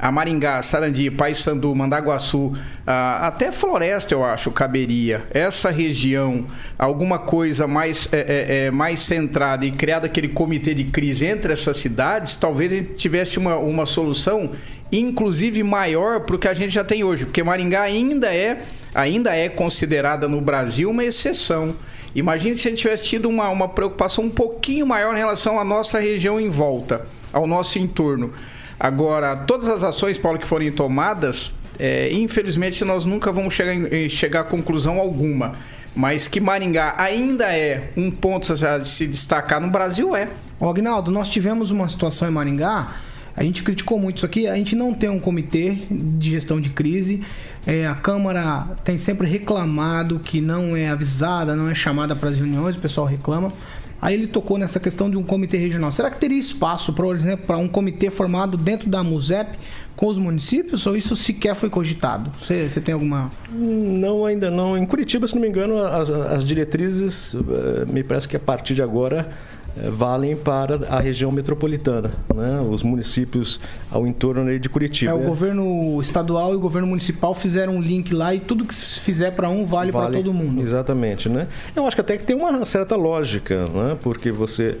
a 0.00 0.10
Maringá, 0.10 0.62
Sarandi, 0.62 1.10
Paysandu, 1.10 1.74
Mandaguaçu, 1.74 2.54
até 2.86 3.52
Floresta, 3.52 4.14
eu 4.14 4.24
acho, 4.24 4.50
caberia. 4.50 5.24
Essa 5.30 5.70
região, 5.70 6.46
alguma 6.78 7.18
coisa 7.18 7.66
mais, 7.66 8.08
é, 8.10 8.18
é, 8.18 8.66
é, 8.66 8.70
mais 8.70 9.02
centrada 9.02 9.66
e 9.66 9.70
criado 9.70 10.06
aquele 10.06 10.28
comitê 10.28 10.72
de 10.72 10.84
crise 10.84 11.26
entre 11.26 11.52
essas 11.52 11.76
cidades, 11.76 12.34
talvez 12.34 12.72
a 12.72 12.76
gente 12.76 12.94
tivesse 12.94 13.38
uma, 13.38 13.56
uma 13.56 13.84
solução, 13.84 14.50
inclusive 14.90 15.62
maior 15.62 16.20
para 16.20 16.34
o 16.34 16.38
que 16.38 16.48
a 16.48 16.54
gente 16.54 16.72
já 16.72 16.82
tem 16.82 17.04
hoje, 17.04 17.26
porque 17.26 17.42
Maringá 17.42 17.82
ainda 17.82 18.34
é, 18.34 18.62
ainda 18.94 19.36
é 19.36 19.50
considerada 19.50 20.26
no 20.26 20.40
Brasil 20.40 20.88
uma 20.88 21.04
exceção. 21.04 21.76
Imagine 22.14 22.56
se 22.56 22.66
a 22.66 22.70
gente 22.70 22.80
tivesse 22.80 23.04
tido 23.04 23.28
uma, 23.28 23.50
uma 23.50 23.68
preocupação 23.68 24.24
um 24.24 24.30
pouquinho 24.30 24.86
maior 24.86 25.14
em 25.14 25.18
relação 25.18 25.60
à 25.60 25.64
nossa 25.64 26.00
região 26.00 26.40
em 26.40 26.48
volta, 26.48 27.06
ao 27.32 27.46
nosso 27.46 27.78
entorno. 27.78 28.32
Agora, 28.80 29.36
todas 29.36 29.68
as 29.68 29.84
ações, 29.84 30.16
Paulo, 30.16 30.38
que 30.38 30.46
forem 30.46 30.72
tomadas, 30.72 31.52
é, 31.78 32.10
infelizmente 32.14 32.82
nós 32.82 33.04
nunca 33.04 33.30
vamos 33.30 33.52
chegar, 33.52 33.74
em, 33.74 34.08
chegar 34.08 34.40
a 34.40 34.44
conclusão 34.44 34.98
alguma. 34.98 35.52
Mas 35.94 36.26
que 36.26 36.40
Maringá 36.40 36.94
ainda 36.96 37.54
é 37.54 37.90
um 37.94 38.10
ponto 38.10 38.50
a 38.50 38.84
se 38.86 39.06
destacar 39.06 39.60
no 39.60 39.70
Brasil, 39.70 40.16
é. 40.16 40.28
Agnaldo, 40.58 41.10
nós 41.10 41.28
tivemos 41.28 41.70
uma 41.70 41.88
situação 41.90 42.26
em 42.26 42.30
Maringá, 42.30 42.96
a 43.36 43.42
gente 43.42 43.62
criticou 43.62 43.98
muito 43.98 44.18
isso 44.18 44.26
aqui, 44.26 44.46
a 44.46 44.54
gente 44.54 44.74
não 44.74 44.94
tem 44.94 45.08
um 45.08 45.18
comitê 45.18 45.78
de 45.90 46.30
gestão 46.30 46.60
de 46.60 46.70
crise. 46.70 47.22
É, 47.66 47.86
a 47.86 47.94
Câmara 47.94 48.66
tem 48.82 48.98
sempre 48.98 49.26
reclamado 49.28 50.18
que 50.18 50.40
não 50.40 50.76
é 50.76 50.88
avisada, 50.88 51.54
não 51.54 51.68
é 51.68 51.74
chamada 51.74 52.16
para 52.16 52.28
as 52.28 52.36
reuniões, 52.36 52.76
o 52.76 52.80
pessoal 52.80 53.06
reclama. 53.06 53.52
Aí 54.00 54.14
ele 54.14 54.26
tocou 54.26 54.56
nessa 54.56 54.80
questão 54.80 55.10
de 55.10 55.16
um 55.16 55.22
comitê 55.22 55.58
regional. 55.58 55.92
Será 55.92 56.10
que 56.10 56.18
teria 56.18 56.38
espaço, 56.38 56.92
por 56.92 57.14
exemplo, 57.14 57.46
para 57.46 57.58
um 57.58 57.68
comitê 57.68 58.10
formado 58.10 58.56
dentro 58.56 58.88
da 58.88 59.02
MUSEP 59.02 59.58
com 59.94 60.06
os 60.06 60.16
municípios 60.16 60.86
ou 60.86 60.96
isso 60.96 61.14
sequer 61.14 61.54
foi 61.54 61.68
cogitado? 61.68 62.30
Você, 62.40 62.68
tem 62.80 62.94
alguma. 62.94 63.30
Não, 63.52 64.24
ainda 64.24 64.50
não. 64.50 64.78
Em 64.78 64.86
Curitiba, 64.86 65.26
se 65.26 65.34
não 65.34 65.42
me 65.42 65.48
engano, 65.48 65.76
as, 65.76 66.08
as 66.08 66.46
diretrizes, 66.46 67.34
eh, 67.34 67.92
me 67.92 68.02
parece 68.02 68.26
que 68.26 68.36
a 68.36 68.40
partir 68.40 68.74
de 68.74 68.82
agora 68.82 69.28
valem 69.76 70.36
para 70.36 70.86
a 70.88 71.00
região 71.00 71.30
metropolitana, 71.30 72.10
né? 72.34 72.60
os 72.68 72.82
municípios 72.82 73.60
ao 73.90 74.06
entorno 74.06 74.58
de 74.58 74.68
Curitiba. 74.68 75.12
É, 75.12 75.14
o 75.14 75.20
governo 75.20 76.00
estadual 76.00 76.52
e 76.52 76.56
o 76.56 76.60
governo 76.60 76.88
municipal 76.88 77.34
fizeram 77.34 77.76
um 77.76 77.80
link 77.80 78.12
lá 78.14 78.34
e 78.34 78.40
tudo 78.40 78.64
que 78.64 78.74
se 78.74 79.00
fizer 79.00 79.32
para 79.32 79.48
um 79.48 79.64
vale, 79.64 79.90
vale 79.90 80.06
para 80.06 80.16
todo 80.16 80.32
mundo. 80.32 80.62
Exatamente, 80.62 81.28
né? 81.28 81.46
Eu 81.74 81.86
acho 81.86 81.96
que 81.96 82.00
até 82.00 82.16
que 82.16 82.24
tem 82.24 82.36
uma 82.36 82.64
certa 82.64 82.96
lógica, 82.96 83.66
né? 83.68 83.96
porque 84.02 84.30
você 84.30 84.78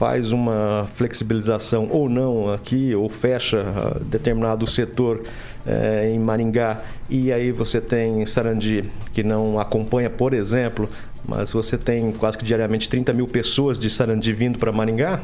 faz 0.00 0.32
uma 0.32 0.88
flexibilização 0.94 1.86
ou 1.90 2.08
não 2.08 2.50
aqui, 2.50 2.94
ou 2.94 3.06
fecha 3.10 3.60
ah, 3.60 3.98
determinado 4.00 4.66
setor 4.66 5.24
é, 5.66 6.10
em 6.10 6.18
Maringá, 6.18 6.80
e 7.10 7.30
aí 7.30 7.52
você 7.52 7.82
tem 7.82 8.24
Sarandi 8.24 8.84
que 9.12 9.22
não 9.22 9.60
acompanha, 9.60 10.08
por 10.08 10.32
exemplo, 10.32 10.88
mas 11.26 11.52
você 11.52 11.76
tem 11.78 12.12
quase 12.12 12.38
que 12.38 12.44
diariamente 12.44 12.88
30 12.88 13.12
mil 13.12 13.26
pessoas 13.26 13.78
de 13.78 13.88
Sarandi 13.90 14.32
vindo 14.32 14.58
para 14.58 14.72
Maringá, 14.72 15.20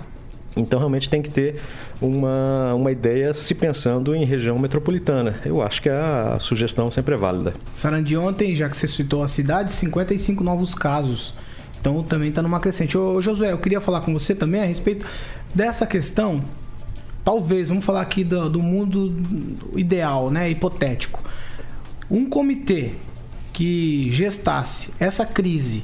então 0.56 0.78
realmente 0.78 1.10
tem 1.10 1.20
que 1.20 1.28
ter 1.28 1.56
uma, 2.00 2.72
uma 2.74 2.90
ideia 2.90 3.34
se 3.34 3.54
pensando 3.54 4.14
em 4.14 4.24
região 4.24 4.58
metropolitana. 4.58 5.38
Eu 5.44 5.60
acho 5.60 5.82
que 5.82 5.88
a 5.90 6.38
sugestão 6.40 6.90
sempre 6.90 7.14
é 7.14 7.18
válida. 7.18 7.52
Sarandi 7.74 8.16
ontem, 8.16 8.56
já 8.56 8.68
que 8.68 8.76
você 8.76 8.88
citou 8.88 9.22
a 9.22 9.28
cidade, 9.28 9.70
55 9.72 10.42
novos 10.42 10.74
casos. 10.74 11.34
Então 11.78 12.02
também 12.02 12.30
está 12.30 12.40
numa 12.40 12.58
crescente. 12.58 12.96
Ô, 12.96 13.20
Josué, 13.20 13.52
eu 13.52 13.58
queria 13.58 13.82
falar 13.82 14.00
com 14.00 14.12
você 14.14 14.34
também 14.34 14.62
a 14.62 14.64
respeito 14.64 15.06
dessa 15.54 15.86
questão. 15.86 16.42
Talvez, 17.22 17.68
vamos 17.68 17.84
falar 17.84 18.00
aqui 18.00 18.24
do, 18.24 18.48
do 18.48 18.62
mundo 18.62 19.14
ideal, 19.76 20.30
né? 20.30 20.48
Hipotético. 20.50 21.22
Um 22.10 22.30
comitê 22.30 22.92
que 23.56 24.12
gestasse 24.12 24.90
essa 25.00 25.24
crise 25.24 25.82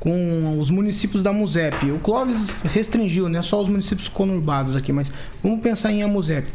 com 0.00 0.58
os 0.58 0.70
municípios 0.70 1.22
da 1.22 1.32
MUSEP. 1.32 1.92
O 1.92 2.00
Clóvis 2.00 2.62
restringiu, 2.62 3.28
né? 3.28 3.42
Só 3.42 3.62
os 3.62 3.68
municípios 3.68 4.08
conurbados 4.08 4.74
aqui, 4.74 4.92
mas 4.92 5.12
vamos 5.40 5.60
pensar 5.60 5.92
em 5.92 6.02
a 6.02 6.08
MUSEP. 6.08 6.48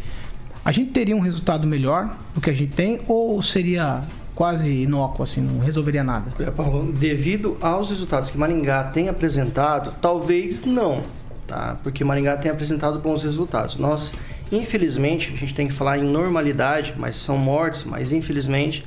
A 0.65 0.73
gente 0.73 0.91
teria 0.91 1.15
um 1.15 1.21
resultado 1.21 1.65
melhor 1.65 2.17
do 2.33 2.41
que 2.41 2.49
a 2.49 2.53
gente 2.53 2.75
tem 2.75 2.99
ou 3.07 3.41
seria 3.41 4.01
quase 4.35 4.69
inócuo, 4.69 5.23
assim, 5.23 5.39
não 5.39 5.59
resolveria 5.59 6.03
nada? 6.03 6.25
É, 6.43 6.51
Paulo, 6.51 6.91
devido 6.91 7.55
aos 7.61 7.89
resultados 7.89 8.29
que 8.29 8.37
Maringá 8.37 8.83
tem 8.83 9.07
apresentado, 9.07 9.95
talvez 10.01 10.65
não, 10.65 11.01
tá? 11.47 11.77
Porque 11.81 12.03
Maringá 12.03 12.35
tem 12.35 12.51
apresentado 12.51 12.99
bons 12.99 13.23
resultados. 13.23 13.77
Nós, 13.77 14.13
infelizmente, 14.51 15.31
a 15.33 15.37
gente 15.37 15.53
tem 15.53 15.69
que 15.69 15.73
falar 15.73 15.97
em 15.97 16.03
normalidade, 16.03 16.93
mas 16.97 17.15
são 17.15 17.37
mortes, 17.37 17.85
mas 17.85 18.11
infelizmente 18.11 18.83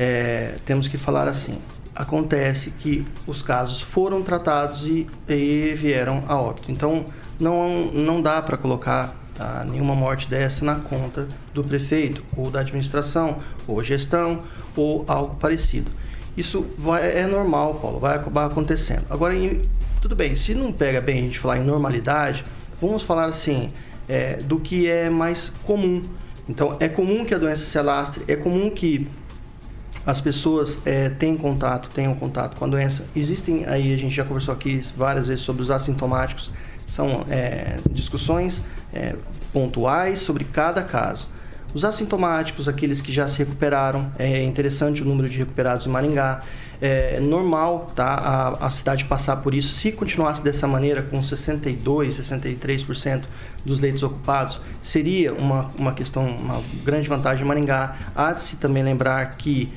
é, 0.00 0.54
temos 0.64 0.88
que 0.88 0.96
falar 0.96 1.28
assim. 1.28 1.58
Acontece 1.94 2.70
que 2.70 3.06
os 3.26 3.42
casos 3.42 3.82
foram 3.82 4.22
tratados 4.22 4.86
e, 4.86 5.06
e 5.28 5.74
vieram 5.76 6.24
a 6.26 6.40
óbito. 6.40 6.72
Então, 6.72 7.04
não, 7.38 7.92
não 7.92 8.22
dá 8.22 8.40
para 8.40 8.56
colocar 8.56 9.14
tá, 9.34 9.62
nenhuma 9.68 9.94
morte 9.94 10.26
dessa 10.26 10.64
na 10.64 10.76
conta 10.76 11.28
do 11.52 11.62
prefeito, 11.62 12.24
ou 12.34 12.50
da 12.50 12.60
administração, 12.60 13.40
ou 13.66 13.82
gestão, 13.82 14.42
ou 14.74 15.04
algo 15.06 15.34
parecido. 15.34 15.90
Isso 16.34 16.64
vai, 16.78 17.18
é 17.18 17.26
normal, 17.26 17.74
Paulo, 17.74 18.00
vai 18.00 18.16
acabar 18.16 18.46
acontecendo. 18.46 19.04
Agora, 19.10 19.34
em, 19.34 19.60
tudo 20.00 20.16
bem, 20.16 20.34
se 20.34 20.54
não 20.54 20.72
pega 20.72 21.02
bem 21.02 21.18
a 21.18 21.22
gente 21.24 21.38
falar 21.38 21.58
em 21.58 21.64
normalidade, 21.64 22.42
vamos 22.80 23.02
falar 23.02 23.26
assim, 23.26 23.70
é, 24.08 24.36
do 24.36 24.58
que 24.58 24.88
é 24.88 25.10
mais 25.10 25.52
comum. 25.66 26.00
Então, 26.48 26.78
é 26.80 26.88
comum 26.88 27.22
que 27.22 27.34
a 27.34 27.38
doença 27.38 27.66
se 27.66 27.78
alastre, 27.78 28.24
é 28.26 28.34
comum 28.34 28.70
que 28.70 29.06
as 30.04 30.20
pessoas 30.20 30.78
é, 30.84 31.10
tenham 31.10 31.36
contato, 31.36 31.90
tenham 31.90 32.14
contato 32.14 32.56
com 32.56 32.64
a 32.64 32.68
doença. 32.68 33.04
Existem 33.14 33.66
aí, 33.66 33.92
a 33.92 33.96
gente 33.96 34.14
já 34.14 34.24
conversou 34.24 34.54
aqui 34.54 34.84
várias 34.96 35.28
vezes 35.28 35.44
sobre 35.44 35.62
os 35.62 35.70
assintomáticos, 35.70 36.50
são 36.86 37.24
é, 37.30 37.78
discussões 37.90 38.62
é, 38.92 39.14
pontuais 39.52 40.20
sobre 40.20 40.44
cada 40.44 40.82
caso. 40.82 41.28
Os 41.72 41.84
assintomáticos, 41.84 42.68
aqueles 42.68 43.00
que 43.00 43.12
já 43.12 43.28
se 43.28 43.38
recuperaram, 43.38 44.10
é 44.18 44.42
interessante 44.42 45.02
o 45.02 45.04
número 45.04 45.28
de 45.28 45.38
recuperados 45.38 45.86
em 45.86 45.88
Maringá. 45.88 46.42
É 46.82 47.20
normal 47.20 47.92
tá, 47.94 48.06
a, 48.06 48.66
a 48.66 48.70
cidade 48.70 49.04
passar 49.04 49.36
por 49.36 49.54
isso. 49.54 49.72
Se 49.72 49.92
continuasse 49.92 50.42
dessa 50.42 50.66
maneira, 50.66 51.02
com 51.02 51.20
62%, 51.20 51.84
63% 52.08 53.24
dos 53.64 53.78
leitos 53.78 54.02
ocupados, 54.02 54.60
seria 54.82 55.32
uma, 55.32 55.68
uma 55.78 55.92
questão, 55.92 56.26
uma 56.26 56.60
grande 56.82 57.08
vantagem 57.08 57.44
em 57.44 57.46
Maringá. 57.46 57.94
Há 58.16 58.32
de 58.32 58.40
se 58.40 58.56
também 58.56 58.82
lembrar 58.82 59.24
que 59.36 59.72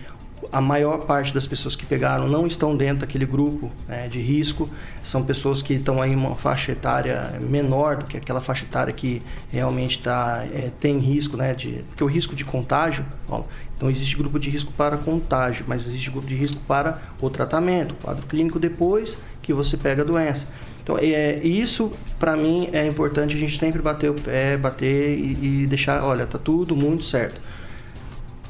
a 0.52 0.62
maior 0.62 1.06
parte 1.06 1.34
das 1.34 1.48
pessoas 1.48 1.76
que 1.76 1.86
pegaram 1.86 2.28
não 2.28 2.46
estão 2.46 2.76
dentro 2.76 3.00
daquele 3.00 3.26
grupo 3.26 3.72
né, 3.88 4.08
de 4.08 4.20
risco. 4.20 4.70
São 5.04 5.24
pessoas 5.24 5.62
que 5.62 5.74
estão 5.74 6.02
aí 6.02 6.16
uma 6.16 6.36
faixa 6.36 6.72
etária 6.72 7.34
menor 7.40 7.98
do 7.98 8.06
que 8.06 8.18
aquela 8.18 8.42
faixa 8.42 8.66
etária 8.66 8.94
que 8.94 9.22
realmente 9.52 10.00
tá, 10.00 10.46
é, 10.54 10.72
tem 10.80 10.98
risco, 10.98 11.38
né? 11.38 11.54
De, 11.54 11.84
porque 11.90 12.04
o 12.04 12.08
risco 12.08 12.36
de 12.36 12.46
contágio, 12.46 13.06
ó, 13.30 13.44
não 13.82 13.90
existe 13.90 14.16
grupo 14.16 14.40
de 14.40 14.50
risco 14.50 14.72
para 14.74 14.98
contágio, 14.98 15.66
mas 15.68 15.86
existe 15.86 16.10
grupo 16.10 16.28
de 16.28 16.36
risco 16.36 16.60
para 16.68 17.00
o 17.22 17.30
tratamento, 17.30 17.96
quadro 17.96 18.26
clínico 18.28 18.60
depois 18.60 19.18
que 19.42 19.54
você 19.54 19.76
pega 19.76 20.04
a 20.04 20.06
doença. 20.06 20.48
Então, 20.84 20.98
é, 21.00 21.40
isso 21.44 21.92
para 22.20 22.36
mim 22.36 22.68
é 22.74 22.86
importante 22.86 23.36
a 23.36 23.40
gente 23.40 23.58
sempre 23.58 23.82
bater 23.82 24.10
o 24.12 24.14
pé, 24.14 24.58
bater 24.58 25.18
e, 25.18 25.64
e 25.64 25.68
deixar, 25.68 26.04
olha, 26.04 26.26
tá 26.26 26.38
tudo 26.38 26.76
muito 26.76 27.04
certo. 27.04 27.40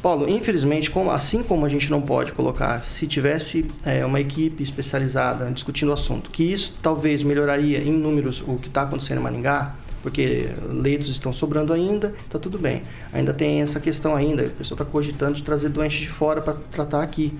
Paulo, 0.03 0.29
infelizmente, 0.29 0.91
como, 0.91 1.11
assim 1.11 1.41
como 1.41 1.65
a 1.65 1.69
gente 1.69 1.89
não 1.89 2.01
pode 2.01 2.33
colocar, 2.33 2.83
se 2.83 3.07
tivesse 3.07 3.65
é, 3.85 4.05
uma 4.05 4.19
equipe 4.19 4.61
especializada 4.61 5.49
discutindo 5.49 5.87
o 5.87 5.93
assunto, 5.93 6.29
que 6.29 6.43
isso 6.43 6.77
talvez 6.81 7.23
melhoraria 7.23 7.77
em 7.79 7.93
números 7.93 8.43
o 8.45 8.57
que 8.57 8.67
está 8.67 8.81
acontecendo 8.81 9.19
em 9.19 9.23
Maringá, 9.23 9.75
porque 10.01 10.49
leitos 10.69 11.07
estão 11.07 11.31
sobrando 11.31 11.71
ainda, 11.71 12.13
está 12.25 12.37
tudo 12.37 12.59
bem. 12.59 12.81
Ainda 13.13 13.33
tem 13.33 13.61
essa 13.61 13.79
questão 13.79 14.13
ainda, 14.13 14.45
a 14.45 14.49
pessoa 14.49 14.75
está 14.75 14.83
cogitando 14.83 15.35
de 15.35 15.43
trazer 15.43 15.69
doentes 15.69 16.01
de 16.01 16.09
fora 16.09 16.41
para 16.41 16.55
tratar 16.55 17.01
aqui. 17.01 17.33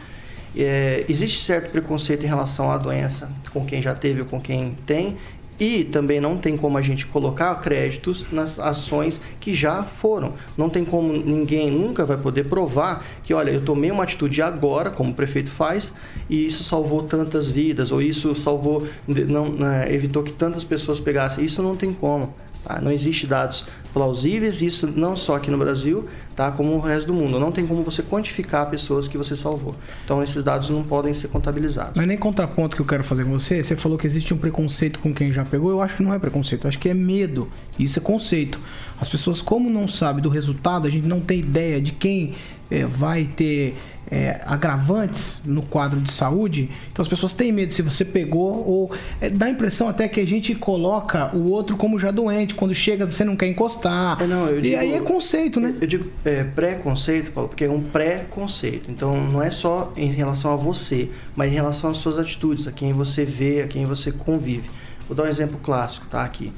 É, 0.56 1.04
existe 1.10 1.44
certo 1.44 1.70
preconceito 1.70 2.24
em 2.24 2.30
relação 2.30 2.72
à 2.72 2.78
doença 2.78 3.30
com 3.52 3.66
quem 3.66 3.82
já 3.82 3.94
teve 3.94 4.22
ou 4.22 4.26
com 4.26 4.40
quem 4.40 4.74
tem, 4.86 5.18
e 5.60 5.84
também 5.84 6.20
não 6.20 6.38
tem 6.38 6.58
como 6.58 6.78
a 6.78 6.82
gente 6.82 7.06
colocar 7.06 7.54
créditos 7.56 8.26
nas 8.32 8.60
ações 8.60 9.22
que 9.40 9.54
já 9.54 9.84
foram. 9.84 10.34
Não 10.58 10.70
tem 10.70 10.84
como 10.84 11.14
ninguém 11.14 11.70
nunca 11.70 12.06
vai 12.06 12.18
poder 12.18 12.46
provar 12.46 13.06
que, 13.24 13.34
olha, 13.34 13.52
eu 13.52 13.62
tomei 13.62 13.92
uma 13.92 14.04
atitude 14.04 14.42
agora, 14.42 14.90
como 14.90 15.12
o 15.12 15.14
prefeito 15.14 15.52
faz, 15.52 15.94
e 16.30 16.46
isso 16.46 16.64
salvou 16.64 17.04
tantas 17.04 17.50
vidas, 17.50 17.92
ou 17.92 18.02
isso 18.02 18.36
salvou, 18.36 18.88
não, 19.08 19.50
né, 19.50 19.94
evitou 19.94 20.24
que 20.24 20.32
tantas 20.32 20.64
pessoas 20.64 21.00
pegassem. 21.00 21.44
Isso 21.44 21.62
não 21.62 21.76
tem 21.76 21.94
como. 21.94 22.34
Tá? 22.64 22.80
Não 22.82 22.92
existe 22.92 23.28
dados 23.28 23.66
plausíveis, 23.94 24.62
isso 24.62 24.88
não 24.88 25.16
só 25.16 25.36
aqui 25.36 25.52
no 25.52 25.58
Brasil, 25.58 26.08
tá? 26.36 26.52
como 26.52 26.72
no 26.72 26.80
resto 26.80 27.08
do 27.08 27.14
mundo. 27.14 27.40
Não 27.40 27.52
tem 27.52 27.66
como 27.68 27.84
você 27.84 28.02
quantificar 28.02 28.70
pessoas 28.70 29.08
que 29.08 29.18
você 29.18 29.36
salvou. 29.36 29.76
Então, 30.04 30.24
esses 30.24 30.44
dados 30.44 30.70
não 30.70 30.84
podem 30.84 31.14
ser 31.14 31.28
contabilizados. 31.28 31.94
Mas 31.96 32.08
nem 32.08 32.18
contraponto 32.18 32.76
que 32.76 32.82
eu 32.82 32.86
quero 32.86 33.04
fazer 33.04 33.26
com 33.26 33.32
você. 33.32 33.62
Você 33.62 33.76
falou 33.76 33.98
que 33.98 34.08
existe 34.08 34.34
um 34.34 34.38
preconceito 34.38 35.00
com 35.00 35.14
quem 35.14 35.32
já 35.32 35.44
pegou. 35.44 35.70
Eu 35.70 35.82
acho 35.82 35.98
que 35.98 36.04
não 36.04 36.14
é 36.14 36.20
preconceito, 36.20 36.64
eu 36.66 36.70
acho 36.70 36.80
que 36.80 36.90
é 36.90 36.94
medo. 36.94 37.50
Isso 37.78 38.00
é 38.00 38.02
conceito. 38.02 38.60
As 39.00 39.10
pessoas, 39.10 39.42
como 39.42 39.70
não 39.70 39.88
sabem 39.88 40.24
do 40.24 40.30
resultado, 40.30 40.88
a 40.88 40.90
gente 40.90 41.08
não 41.08 41.20
tem 41.20 41.40
ideia 41.40 41.82
de 41.82 41.92
quem 41.92 42.34
é, 42.72 42.86
vai 42.86 43.26
ter 43.26 43.78
é, 44.12 44.42
agravantes 44.46 45.42
no 45.46 45.62
quadro 45.62 46.00
de 46.00 46.12
saúde, 46.12 46.70
então 46.92 47.02
as 47.02 47.08
pessoas 47.08 47.34
têm 47.34 47.52
medo 47.52 47.74
se 47.74 47.82
você 47.82 48.04
pegou, 48.06 48.68
ou 48.68 48.92
é, 49.20 49.30
dá 49.30 49.46
a 49.48 49.50
impressão 49.50 49.88
até 49.88 50.08
que 50.08 50.20
a 50.20 50.26
gente 50.28 50.54
coloca 50.56 51.36
o 51.36 51.50
outro 51.50 51.76
como 51.78 51.98
já 51.98 52.12
doente, 52.12 52.54
quando 52.56 52.74
chega 52.74 53.06
você 53.10 53.24
não 53.24 53.36
quer 53.36 53.48
encostar. 53.48 54.22
É, 54.22 54.28
não, 54.28 54.48
eu 54.48 54.60
e 54.60 54.62
digo- 54.62 54.78
aí 54.78 54.94
é 54.94 55.00
conceito, 55.00 55.60
né? 55.60 55.74
Eu 55.82 55.88
digo 55.88 56.10
é, 56.26 56.44
pré-conceito, 56.44 57.32
Paulo, 57.32 57.50
porque 57.50 57.66
é 57.66 57.70
um 57.70 57.82
pré-conceito. 57.82 58.90
Então 58.92 59.16
não 59.30 59.42
é 59.42 59.50
só 59.52 59.92
em 59.98 60.12
relação 60.12 60.54
a 60.54 60.56
você, 60.56 61.10
mas 61.36 61.52
em 61.52 61.56
relação 61.56 61.90
às 61.90 61.98
suas 61.98 62.18
atitudes, 62.20 62.68
a 62.68 62.72
quem 62.72 62.94
você 62.94 63.26
vê, 63.26 63.62
a 63.62 63.68
quem 63.68 63.86
você 63.86 64.12
convive. 64.12 64.70
Vou 65.08 65.16
dar 65.18 65.24
um 65.24 65.28
exemplo 65.28 65.60
clássico, 65.62 66.08
tá? 66.08 66.24
Aqui. 66.24 66.52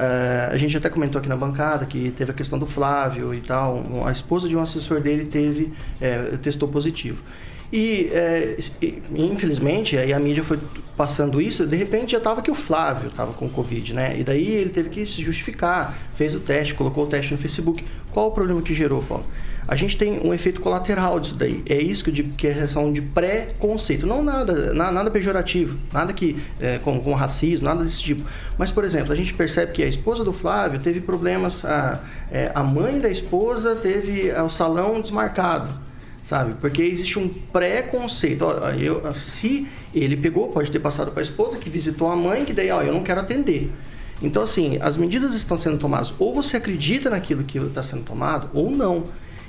É, 0.00 0.48
a 0.50 0.56
gente 0.56 0.74
até 0.74 0.88
comentou 0.88 1.18
aqui 1.18 1.28
na 1.28 1.36
bancada 1.36 1.84
que 1.84 2.10
teve 2.12 2.30
a 2.30 2.34
questão 2.34 2.58
do 2.58 2.64
Flávio 2.66 3.34
e 3.34 3.40
tal. 3.40 3.84
A 4.06 4.10
esposa 4.10 4.48
de 4.48 4.56
um 4.56 4.60
assessor 4.62 5.00
dele 5.00 5.26
teve 5.26 5.72
é, 6.00 6.38
testou 6.38 6.68
positivo. 6.68 7.22
E, 7.70 8.08
é, 8.12 8.56
infelizmente, 9.14 9.96
aí 9.96 10.12
a 10.12 10.18
mídia 10.18 10.42
foi 10.42 10.58
passando 10.96 11.40
isso, 11.40 11.66
de 11.66 11.76
repente 11.76 12.12
já 12.12 12.18
estava 12.18 12.42
que 12.42 12.50
o 12.50 12.54
Flávio 12.54 13.08
estava 13.08 13.32
com 13.32 13.48
Covid, 13.48 13.94
né? 13.94 14.18
E 14.18 14.24
daí 14.24 14.48
ele 14.48 14.70
teve 14.70 14.88
que 14.88 15.06
se 15.06 15.22
justificar, 15.22 15.96
fez 16.10 16.34
o 16.34 16.40
teste, 16.40 16.74
colocou 16.74 17.04
o 17.04 17.06
teste 17.06 17.32
no 17.32 17.38
Facebook. 17.38 17.84
Qual 18.10 18.28
o 18.28 18.32
problema 18.32 18.60
que 18.60 18.74
gerou, 18.74 19.02
Paulo? 19.02 19.24
A 19.70 19.76
gente 19.76 19.96
tem 19.96 20.18
um 20.18 20.34
efeito 20.34 20.60
colateral 20.60 21.20
disso 21.20 21.36
daí. 21.36 21.62
É 21.68 21.80
isso 21.80 22.02
que 22.02 22.10
eu 22.10 22.14
digo 22.14 22.34
que 22.34 22.44
é 22.48 22.52
reação 22.52 22.92
de 22.92 23.00
pré-conceito. 23.00 24.04
Não 24.04 24.20
nada, 24.20 24.74
na- 24.74 24.90
nada 24.90 25.12
pejorativo, 25.12 25.78
nada 25.92 26.12
que 26.12 26.36
é, 26.58 26.78
com, 26.78 27.00
com 27.00 27.14
racismo, 27.14 27.66
nada 27.66 27.84
desse 27.84 28.02
tipo. 28.02 28.24
Mas, 28.58 28.72
por 28.72 28.84
exemplo, 28.84 29.12
a 29.12 29.14
gente 29.16 29.32
percebe 29.32 29.70
que 29.70 29.84
a 29.84 29.86
esposa 29.86 30.24
do 30.24 30.32
Flávio 30.32 30.80
teve 30.80 31.00
problemas, 31.00 31.64
a, 31.64 32.00
é, 32.32 32.50
a 32.52 32.64
mãe 32.64 32.98
da 32.98 33.08
esposa 33.08 33.76
teve 33.76 34.28
é, 34.28 34.42
o 34.42 34.48
salão 34.48 35.00
desmarcado 35.00 35.68
sabe? 36.22 36.54
Porque 36.60 36.82
existe 36.82 37.18
um 37.18 37.30
eu, 38.78 39.14
se 39.14 39.66
ele 39.94 40.16
pegou, 40.16 40.48
pode 40.48 40.70
ter 40.70 40.78
passado 40.78 41.12
para 41.12 41.22
a 41.22 41.24
esposa 41.24 41.58
que 41.58 41.70
visitou 41.70 42.08
a 42.08 42.16
mãe, 42.16 42.44
que 42.44 42.52
daí, 42.52 42.70
ó, 42.70 42.82
eu 42.82 42.92
não 42.92 43.02
quero 43.02 43.20
atender. 43.20 43.72
Então, 44.22 44.42
assim, 44.42 44.78
as 44.82 44.96
medidas 44.96 45.34
estão 45.34 45.58
sendo 45.60 45.78
tomadas. 45.78 46.14
Ou 46.18 46.34
você 46.34 46.56
acredita 46.56 47.08
naquilo 47.08 47.42
que 47.44 47.58
está 47.58 47.82
sendo 47.82 48.02
tomado, 48.02 48.50
ou 48.52 48.70
não. 48.70 49.04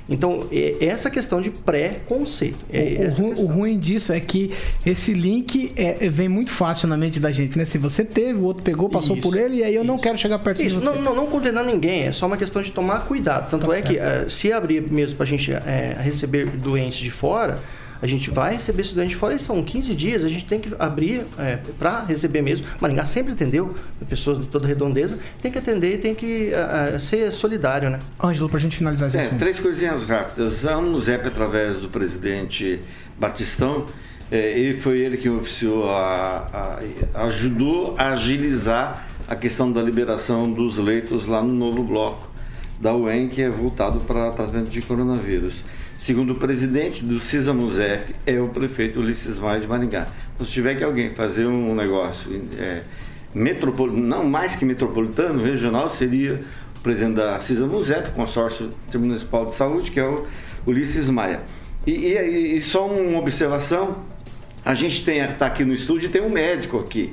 Então, 0.08 0.46
é 0.50 0.84
essa 0.84 1.08
questão 1.10 1.40
de 1.40 1.50
pré-conceito. 1.50 2.58
É 2.72 3.10
O, 3.20 3.42
o 3.44 3.46
ruim 3.46 3.78
disso 3.78 4.12
é 4.12 4.20
que 4.20 4.50
esse 4.84 5.12
link 5.12 5.72
é- 5.76 6.06
é- 6.06 6.08
vem 6.08 6.28
muito 6.28 6.50
fácil 6.50 6.88
na 6.88 6.96
mente 6.96 7.20
da 7.20 7.30
gente, 7.30 7.56
né? 7.56 7.64
Se 7.64 7.78
você 7.78 8.04
teve, 8.04 8.38
o 8.38 8.42
outro 8.44 8.62
pegou, 8.64 8.88
passou 8.88 9.16
Isso, 9.16 9.22
por 9.28 9.36
ele, 9.38 9.56
e 9.58 9.64
aí 9.64 9.74
eu 9.74 9.84
não 9.84 9.98
quero 9.98 10.18
chegar 10.18 10.38
perto 10.40 10.60
Isso, 10.62 10.78
de 10.80 10.84
você. 10.86 10.94
não, 10.96 11.02
não, 11.02 11.14
não 11.14 11.26
condenando 11.26 11.70
ninguém, 11.70 12.04
é 12.04 12.12
só 12.12 12.26
uma 12.26 12.36
questão 12.36 12.60
de 12.62 12.72
tomar 12.72 13.00
cuidado. 13.06 13.48
Tanto 13.50 13.66
Tá 13.66 13.76
é 13.76 13.82
que 13.82 13.94
certo. 13.94 14.26
eh, 14.26 14.28
se 14.28 14.52
abrir 14.52 14.90
mesmo 14.90 15.16
para 15.16 15.24
a 15.24 15.28
gente 15.28 15.52
eh, 15.52 15.96
receber 16.00 16.46
doentes 16.46 16.98
de 16.98 17.10
fora, 17.10 17.58
a 18.02 18.06
gente 18.06 18.28
vai 18.30 18.54
receber 18.54 18.82
de 18.82 19.14
fora 19.14 19.32
e 19.34 19.38
são 19.38 19.62
15 19.62 19.94
dias, 19.94 20.24
a 20.24 20.28
gente 20.28 20.44
tem 20.44 20.58
que 20.60 20.74
abrir 20.78 21.24
para 21.78 22.04
receber 22.04 22.42
mesmo. 22.42 22.66
Maringá 22.80 23.04
sempre 23.04 23.32
atendeu 23.32 23.72
pessoas 24.08 24.38
de 24.40 24.46
toda 24.46 24.66
redondeza, 24.66 25.18
tem 25.40 25.50
que 25.52 25.58
atender 25.58 25.94
e 25.94 25.98
tem 25.98 26.14
que 26.14 26.50
eh, 26.52 26.92
eh, 26.94 26.98
ser 26.98 27.30
solidário, 27.32 27.88
né? 27.88 28.00
Ângelo, 28.22 28.48
pra 28.48 28.58
gente 28.58 28.76
finalizar 28.76 29.06
esse 29.08 29.16
É, 29.18 29.26
assunto. 29.26 29.38
três 29.38 29.60
coisinhas 29.60 30.04
rápidas. 30.04 30.66
A 30.66 30.76
UNUZEP, 30.78 31.28
através 31.28 31.76
do 31.78 31.88
presidente 31.88 32.80
Batistão, 33.18 33.84
é, 34.30 34.58
ele 34.58 34.78
foi 34.80 34.98
ele 34.98 35.16
que 35.16 35.28
oficiou, 35.28 35.88
a, 35.94 36.80
a- 37.14 37.24
ajudou 37.26 37.94
a 37.96 38.12
agilizar 38.12 39.06
a 39.28 39.36
questão 39.36 39.70
da 39.70 39.80
liberação 39.80 40.50
dos 40.52 40.76
leitos 40.78 41.26
lá 41.26 41.40
no 41.42 41.52
novo 41.54 41.84
bloco 41.84 42.28
da 42.80 42.92
UEM, 42.94 43.28
que 43.28 43.40
é 43.40 43.48
voltado 43.48 44.00
para 44.00 44.30
tratamento 44.32 44.68
de 44.68 44.82
coronavírus. 44.82 45.62
Segundo 46.02 46.32
o 46.32 46.34
presidente 46.34 47.04
do 47.04 47.20
CISAMUSEP, 47.20 48.16
é 48.26 48.40
o 48.40 48.48
prefeito 48.48 48.98
Ulisses 48.98 49.38
Maia 49.38 49.60
de 49.60 49.68
Maringá. 49.68 50.08
Então, 50.34 50.44
se 50.44 50.50
tiver 50.52 50.74
que 50.74 50.82
alguém 50.82 51.10
fazer 51.10 51.46
um 51.46 51.76
negócio 51.76 52.42
é, 52.58 52.82
metropol- 53.32 53.86
não 53.86 54.24
mais 54.28 54.56
que 54.56 54.64
metropolitano, 54.64 55.44
regional, 55.44 55.88
seria 55.88 56.40
o 56.76 56.80
presidente 56.80 57.14
da 57.14 57.38
CISA 57.38 57.68
MUSEP, 57.68 58.10
Consórcio 58.16 58.70
Intermunicipal 58.88 59.46
de 59.46 59.54
Saúde, 59.54 59.92
que 59.92 60.00
é 60.00 60.04
o 60.04 60.24
Ulisses 60.66 61.08
Maia. 61.08 61.40
E, 61.86 61.92
e- 61.92 62.56
e 62.56 62.60
só 62.60 62.84
uma 62.84 63.20
observação, 63.20 64.02
a 64.64 64.74
gente 64.74 65.08
está 65.08 65.46
aqui 65.46 65.64
no 65.64 65.72
estúdio 65.72 66.08
e 66.08 66.10
tem 66.10 66.20
um 66.20 66.30
médico 66.30 66.80
aqui. 66.80 67.12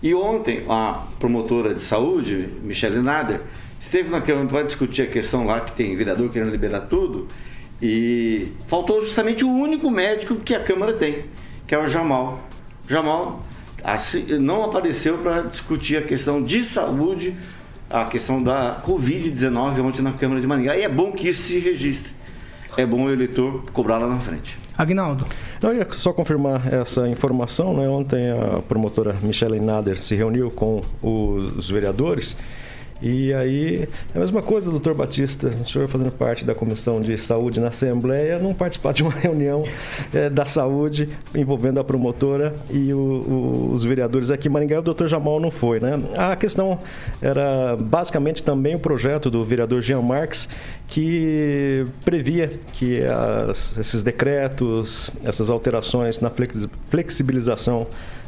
E 0.00 0.14
ontem, 0.14 0.64
a 0.68 1.04
promotora 1.18 1.74
de 1.74 1.82
saúde, 1.82 2.48
Michele 2.62 3.00
Nader, 3.00 3.40
esteve 3.80 4.08
na 4.08 4.20
Câmara 4.20 4.46
para 4.46 4.62
discutir 4.62 5.02
a 5.02 5.06
questão 5.08 5.44
lá, 5.46 5.60
que 5.62 5.72
tem 5.72 5.96
vereador 5.96 6.30
querendo 6.30 6.52
liberar 6.52 6.82
tudo, 6.82 7.26
e 7.82 8.52
faltou 8.66 9.02
justamente 9.02 9.44
o 9.44 9.48
único 9.48 9.90
médico 9.90 10.36
que 10.36 10.54
a 10.54 10.60
Câmara 10.60 10.92
tem, 10.92 11.24
que 11.66 11.74
é 11.74 11.78
o 11.78 11.86
Jamal. 11.86 12.40
Jamal 12.88 13.40
assim, 13.84 14.38
não 14.38 14.64
apareceu 14.64 15.18
para 15.18 15.42
discutir 15.42 15.96
a 15.96 16.02
questão 16.02 16.42
de 16.42 16.62
saúde, 16.62 17.34
a 17.88 18.04
questão 18.04 18.42
da 18.42 18.82
Covid-19 18.86 19.82
ontem 19.82 20.02
na 20.02 20.12
Câmara 20.12 20.40
de 20.40 20.46
Maringá. 20.46 20.76
E 20.76 20.82
é 20.82 20.88
bom 20.88 21.12
que 21.12 21.28
isso 21.28 21.42
se 21.42 21.58
registre. 21.58 22.12
É 22.76 22.86
bom 22.86 23.04
o 23.04 23.10
eleitor 23.10 23.64
cobrar 23.72 23.98
lá 23.98 24.06
na 24.06 24.18
frente. 24.18 24.56
Agnaldo. 24.78 25.26
Eu 25.60 25.74
ia 25.74 25.86
só 25.90 26.12
confirmar 26.12 26.72
essa 26.72 27.08
informação. 27.08 27.76
Né? 27.76 27.88
Ontem 27.88 28.30
a 28.30 28.62
promotora 28.62 29.14
Michele 29.20 29.60
Nader 29.60 30.00
se 30.00 30.14
reuniu 30.14 30.50
com 30.50 30.80
os 31.02 31.68
vereadores. 31.68 32.36
E 33.02 33.32
aí, 33.32 33.88
é 34.14 34.18
a 34.18 34.20
mesma 34.20 34.42
coisa, 34.42 34.70
doutor 34.70 34.92
Batista, 34.94 35.48
o 35.48 35.64
senhor 35.64 35.88
fazendo 35.88 36.10
parte 36.12 36.44
da 36.44 36.54
Comissão 36.54 37.00
de 37.00 37.16
Saúde 37.16 37.58
na 37.58 37.68
Assembleia, 37.68 38.38
não 38.38 38.52
participar 38.52 38.92
de 38.92 39.02
uma 39.02 39.10
reunião 39.16 39.62
eh, 40.12 40.28
da 40.28 40.44
saúde 40.44 41.08
envolvendo 41.34 41.80
a 41.80 41.84
promotora 41.84 42.54
e 42.68 42.92
o- 42.92 42.98
o- 42.98 43.70
os 43.74 43.84
vereadores 43.84 44.30
aqui 44.30 44.48
em 44.48 44.50
Maringá, 44.50 44.80
o 44.80 44.82
doutor 44.82 45.08
Jamal 45.08 45.40
não 45.40 45.50
foi, 45.50 45.80
né? 45.80 45.98
A 46.16 46.36
questão 46.36 46.78
era 47.22 47.74
basicamente 47.80 48.42
também 48.42 48.74
o 48.74 48.78
projeto 48.78 49.30
do 49.30 49.42
vereador 49.44 49.80
Jean 49.80 50.02
Marques, 50.02 50.46
que 50.86 51.86
previa 52.04 52.52
que 52.74 53.00
as- 53.02 53.74
esses 53.78 54.02
decretos, 54.02 55.10
essas 55.24 55.48
alterações 55.48 56.20
na 56.20 56.28
flex- 56.28 56.68
flexibilização 56.90 57.86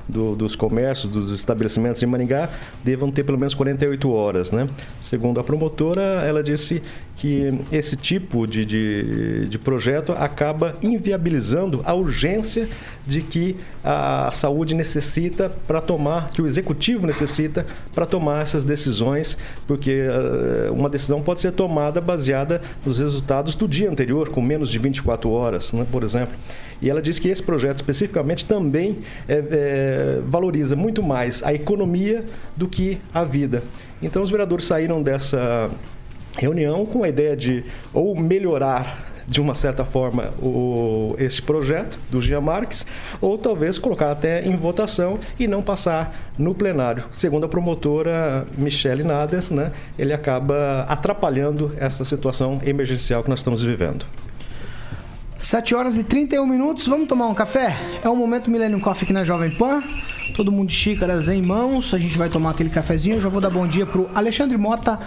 do- 0.08 0.34
dos 0.34 0.54
comércios, 0.56 1.12
dos 1.12 1.30
estabelecimentos 1.32 2.02
em 2.02 2.06
Maringá, 2.06 2.48
devam 2.84 3.10
ter 3.10 3.22
pelo 3.24 3.38
menos 3.38 3.54
48 3.54 4.10
horas, 4.10 4.50
né? 4.50 4.68
Segundo 5.00 5.38
a 5.40 5.44
promotora, 5.44 6.00
ela 6.26 6.42
disse 6.42 6.82
que 7.16 7.52
esse 7.70 7.96
tipo 7.96 8.46
de, 8.46 8.64
de, 8.64 9.46
de 9.48 9.58
projeto 9.58 10.12
acaba 10.12 10.74
inviabilizando 10.82 11.80
a 11.84 11.94
urgência 11.94 12.68
de 13.06 13.20
que 13.20 13.56
a 13.84 14.30
saúde 14.32 14.74
necessita 14.74 15.50
para 15.66 15.80
tomar, 15.80 16.30
que 16.30 16.40
o 16.40 16.46
executivo 16.46 17.06
necessita 17.06 17.66
para 17.94 18.06
tomar 18.06 18.42
essas 18.42 18.64
decisões, 18.64 19.36
porque 19.66 19.90
eh, 20.08 20.70
uma 20.70 20.88
decisão 20.88 21.20
pode 21.20 21.40
ser 21.40 21.52
tomada 21.52 22.00
baseada 22.00 22.60
nos 22.84 22.98
resultados 22.98 23.54
do 23.54 23.68
dia 23.68 23.90
anterior, 23.90 24.28
com 24.30 24.40
menos 24.40 24.70
de 24.70 24.78
24 24.78 25.30
horas, 25.30 25.72
né, 25.72 25.86
por 25.90 26.02
exemplo. 26.02 26.34
E 26.80 26.90
ela 26.90 27.00
diz 27.00 27.18
que 27.20 27.28
esse 27.28 27.42
projeto 27.42 27.76
especificamente 27.76 28.44
também 28.44 28.98
eh, 29.28 29.42
eh, 29.92 30.20
valoriza 30.26 30.74
muito 30.74 31.02
mais 31.02 31.42
a 31.42 31.52
economia 31.52 32.24
do 32.57 32.66
que 32.66 32.98
a 33.12 33.24
vida. 33.24 33.62
Então 34.02 34.22
os 34.22 34.31
vereadores 34.31 34.64
saíram 34.64 35.02
dessa 35.02 35.70
reunião 36.38 36.87
com 36.87 37.05
a 37.05 37.09
ideia 37.09 37.37
de 37.37 37.64
ou 37.92 38.18
melhorar 38.18 39.12
de 39.26 39.40
uma 39.40 39.55
certa 39.55 39.85
forma 39.85 40.24
o, 40.42 41.14
esse 41.18 41.40
projeto 41.40 41.98
do 42.11 42.20
Jean 42.20 42.40
Marques, 42.40 42.85
ou 43.20 43.38
talvez 43.38 43.78
colocar 43.78 44.11
até 44.11 44.44
em 44.44 44.57
votação 44.57 45.18
e 45.38 45.46
não 45.46 45.62
passar 45.62 46.33
no 46.38 46.55
plenário. 46.55 47.05
Segundo 47.12 47.44
a 47.46 47.48
promotora 47.48 48.44
Michele 48.57 49.02
Nader, 49.02 49.44
né, 49.52 49.72
ele 49.98 50.12
acaba 50.12 50.85
atrapalhando 50.88 51.72
essa 51.78 52.05
situação 52.05 52.61
emergencial 52.64 53.22
que 53.22 53.31
nós 53.31 53.40
estamos 53.40 53.62
vivendo. 53.62 54.05
7 55.42 55.74
horas 55.74 55.98
e 55.98 56.05
31 56.05 56.46
minutos, 56.46 56.87
vamos 56.87 57.09
tomar 57.09 57.26
um 57.26 57.35
café? 57.35 57.76
É 58.02 58.09
o 58.09 58.14
momento 58.16 58.50
Millennium 58.50 58.78
Coffee 58.81 59.05
aqui 59.05 59.12
na 59.12 59.24
Jovem 59.24 59.50
Pan. 59.50 59.83
Todo 60.37 60.52
mundo 60.52 60.68
de 60.68 60.74
xícaras 60.74 61.28
em 61.28 61.42
mãos, 61.42 61.92
a 61.92 61.98
gente 61.98 62.16
vai 62.16 62.28
tomar 62.28 62.50
aquele 62.50 62.70
cafezinho. 62.70 63.16
Eu 63.16 63.20
já 63.20 63.28
vou 63.28 63.40
dar 63.40 63.50
bom 63.50 63.66
dia 63.66 63.85
pro 63.85 64.09
Alexandre 64.14 64.57
Mota, 64.57 64.98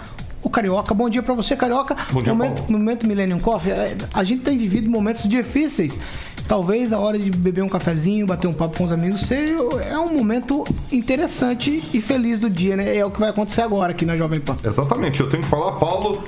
o 0.42 0.50
Carioca. 0.50 0.92
Bom 0.94 1.08
dia 1.08 1.22
pra 1.22 1.34
você, 1.34 1.56
Carioca. 1.56 1.96
Bom 2.12 2.22
dia, 2.22 2.32
momento, 2.34 2.54
Paulo. 2.58 2.72
momento 2.72 3.06
Millennium 3.08 3.40
Coffee. 3.40 3.72
é, 3.72 3.96
A 4.12 4.22
gente 4.22 4.42
tem 4.42 4.56
vivido 4.58 4.88
momentos 4.90 5.26
difíceis. 5.26 5.98
talvez 6.46 6.92
a 6.92 6.98
hora 7.00 7.18
de 7.18 7.28
beber 7.30 7.62
um 7.64 7.68
cafezinho, 7.68 8.24
bater 8.26 8.46
um 8.46 8.52
papo 8.52 8.76
com 8.78 8.84
os 8.84 8.92
amigos, 8.92 9.22
seja 9.22 9.54
é 9.90 9.98
um 9.98 10.12
momento 10.16 10.64
interessante 10.92 11.82
e 11.92 12.00
feliz 12.00 12.38
do 12.38 12.48
dia, 12.48 12.76
né? 12.76 12.94
É 12.96 13.04
o 13.04 13.10
que 13.10 13.18
vai 13.18 13.30
acontecer 13.30 13.62
agora 13.62 13.90
aqui 13.90 14.04
na 14.04 14.16
Jovem 14.16 14.38
Pan. 14.38 14.54
Exatamente, 14.62 15.18
eu 15.18 15.28
tenho 15.28 15.42
que 15.42 15.48
falar, 15.48 15.72
Paulo. 15.72 16.22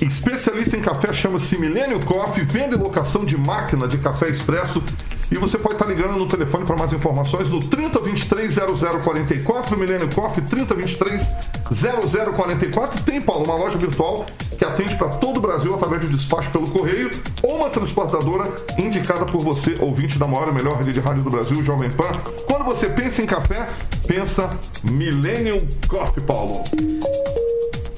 Especialista 0.00 0.76
em 0.76 0.80
café 0.80 1.12
chama-se 1.12 1.56
Milênio 1.58 2.00
Coffee, 2.04 2.44
vende 2.44 2.76
locação 2.76 3.24
de 3.24 3.36
máquina 3.36 3.86
de 3.86 3.98
café 3.98 4.28
expresso. 4.28 4.82
E 5.30 5.38
você 5.38 5.56
pode 5.56 5.76
estar 5.76 5.86
ligando 5.86 6.18
no 6.18 6.26
telefone 6.26 6.66
para 6.66 6.76
mais 6.76 6.92
informações 6.92 7.48
no 7.48 7.58
3023 7.58 8.54
0044, 9.02 9.78
Milênio 9.78 10.14
Coffee 10.14 10.44
3023 10.44 11.30
0044. 11.70 13.02
Tem, 13.02 13.20
Paulo, 13.20 13.44
uma 13.44 13.56
loja 13.56 13.78
virtual 13.78 14.26
que 14.58 14.64
atende 14.64 14.94
para 14.96 15.08
todo 15.08 15.38
o 15.38 15.40
Brasil 15.40 15.74
através 15.74 16.02
de 16.02 16.08
despacho 16.08 16.50
pelo 16.50 16.68
correio 16.70 17.10
ou 17.42 17.56
uma 17.56 17.70
transportadora 17.70 18.46
indicada 18.76 19.24
por 19.24 19.42
você, 19.42 19.76
ouvinte 19.80 20.18
da 20.18 20.26
maior 20.26 20.48
e 20.48 20.52
melhor 20.52 20.76
rede 20.76 20.92
de 20.92 21.00
rádio 21.00 21.22
do 21.22 21.30
Brasil, 21.30 21.62
Jovem 21.64 21.90
Pan. 21.90 22.12
Quando 22.46 22.64
você 22.64 22.90
pensa 22.90 23.22
em 23.22 23.26
café, 23.26 23.66
pensa 24.06 24.50
Millennium 24.84 25.66
Coffee, 25.88 26.22
Paulo. 26.24 26.62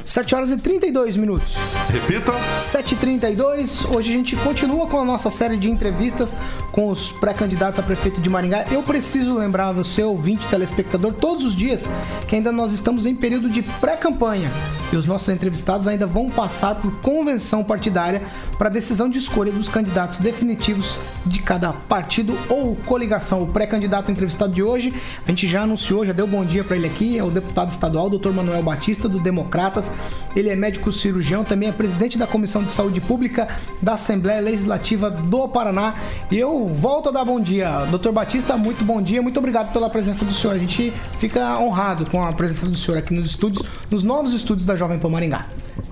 7 0.04 0.34
horas 0.34 0.50
e 0.50 0.56
32 0.56 1.16
minutos. 1.16 1.54
Repita. 1.88 2.32
7h32. 2.58 3.94
Hoje 3.94 4.10
a 4.10 4.16
gente 4.16 4.36
continua 4.36 4.86
com 4.86 5.00
a 5.00 5.04
nossa 5.04 5.30
série 5.30 5.56
de 5.56 5.70
entrevistas 5.70 6.36
com 6.70 6.90
os 6.90 7.12
pré-candidatos 7.12 7.78
a 7.78 7.82
prefeito 7.82 8.20
de 8.20 8.28
Maringá. 8.28 8.66
Eu 8.70 8.82
preciso 8.82 9.34
lembrar 9.34 9.72
você, 9.72 10.02
ouvinte, 10.02 10.46
telespectador, 10.48 11.12
todos 11.12 11.44
os 11.44 11.54
dias 11.54 11.84
que 12.28 12.36
ainda 12.36 12.52
nós 12.52 12.72
estamos 12.72 13.06
em 13.06 13.14
período 13.14 13.48
de 13.48 13.62
pré-campanha 13.62 14.50
e 14.92 14.96
os 14.96 15.06
nossos 15.06 15.28
entrevistados 15.28 15.86
ainda 15.86 16.06
vão 16.06 16.30
passar 16.30 16.74
por 16.76 16.90
convenção 17.00 17.64
partidária 17.64 18.22
para 18.58 18.68
decisão 18.68 19.08
de 19.08 19.18
escolha 19.18 19.52
dos 19.52 19.68
candidatos 19.68 20.18
definitivos 20.18 20.98
de 21.26 21.40
cada 21.40 21.72
partido 21.72 22.36
ou 22.48 22.76
coligação. 22.76 23.42
O 23.42 23.46
pré-candidato 23.46 24.10
entrevistado 24.10 24.52
de 24.52 24.62
hoje, 24.62 24.94
a 25.24 25.30
gente 25.30 25.48
já 25.48 25.62
anunciou, 25.62 26.06
já 26.06 26.12
deu 26.12 26.26
bom 26.26 26.44
dia 26.44 26.62
para 26.62 26.76
ele 26.76 26.86
aqui, 26.86 27.18
é 27.18 27.24
o 27.24 27.30
deputado 27.30 27.70
estadual, 27.70 28.08
Dr. 28.08 28.30
Manuel 28.30 28.62
Batista, 28.62 29.08
do 29.08 29.18
Democratas. 29.18 29.90
Ele 30.36 30.48
é 30.48 30.56
médico 30.56 30.92
cirurgião, 30.92 31.44
também 31.44 31.68
é 31.68 31.72
presidente 31.72 32.18
da 32.18 32.26
Comissão 32.26 32.62
de 32.62 32.70
Saúde 32.70 33.00
Pública 33.00 33.48
da 33.82 33.94
Assembleia 33.94 34.40
Legislativa 34.40 35.10
do 35.10 35.48
Paraná. 35.48 35.94
E 36.30 36.38
eu 36.38 36.66
volto 36.68 37.08
a 37.08 37.12
dar 37.12 37.24
bom 37.24 37.40
dia. 37.40 37.86
Doutor 37.90 38.12
Batista, 38.12 38.56
muito 38.56 38.84
bom 38.84 39.02
dia, 39.02 39.20
muito 39.20 39.38
obrigado 39.38 39.72
pela 39.72 39.90
presença 39.90 40.24
do 40.24 40.32
senhor. 40.32 40.54
A 40.54 40.58
gente 40.58 40.92
fica 41.18 41.58
honrado 41.58 42.08
com 42.08 42.22
a 42.22 42.32
presença 42.32 42.66
do 42.66 42.76
senhor 42.76 42.98
aqui 42.98 43.12
nos 43.12 43.26
estúdios, 43.26 43.66
nos 43.90 44.02
novos 44.02 44.32
estúdios 44.32 44.66
da 44.66 44.76
Jovem 44.76 44.83
Pan 44.88 45.08
Maringá. 45.08 45.46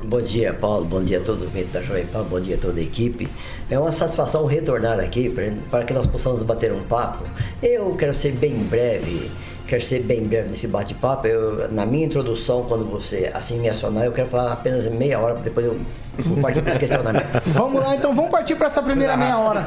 Bom 0.04 0.20
dia, 0.20 0.52
Paulo. 0.52 0.84
Bom 0.84 1.02
dia 1.02 1.18
a 1.18 1.20
todo 1.22 1.48
mundo 1.48 1.72
da 1.72 1.80
Jovem 1.80 2.04
Pan. 2.06 2.24
Bom 2.24 2.40
dia 2.40 2.56
a 2.56 2.58
toda 2.58 2.78
a 2.78 2.82
equipe. 2.82 3.28
É 3.70 3.78
uma 3.78 3.90
satisfação 3.90 4.44
retornar 4.44 5.00
aqui 5.00 5.34
para 5.70 5.84
que 5.84 5.94
nós 5.94 6.06
possamos 6.06 6.42
bater 6.42 6.72
um 6.72 6.82
papo. 6.82 7.24
Eu 7.62 7.94
quero 7.96 8.12
ser 8.12 8.32
bem 8.32 8.54
breve. 8.54 9.30
Quero 9.66 9.82
ser 9.82 10.00
bem 10.00 10.22
breve 10.22 10.50
nesse 10.50 10.66
bate-papo. 10.66 11.26
Na 11.70 11.86
minha 11.86 12.04
introdução, 12.04 12.64
quando 12.64 12.84
você 12.84 13.30
assim 13.32 13.58
me 13.58 13.70
acionar, 13.70 14.04
eu 14.04 14.12
quero 14.12 14.28
falar 14.28 14.52
apenas 14.52 14.84
meia 14.86 15.18
hora, 15.18 15.36
depois 15.36 15.64
eu 15.64 15.80
vou 16.18 16.36
partir 16.42 16.60
para 16.60 16.72
os 16.72 16.78
questionamentos. 16.78 17.40
Vamos 17.54 17.82
lá, 17.82 17.96
então 17.96 18.14
vamos 18.14 18.30
partir 18.30 18.54
para 18.54 18.66
essa 18.66 18.82
primeira 18.82 19.16
meia 19.16 19.38
hora. 19.38 19.66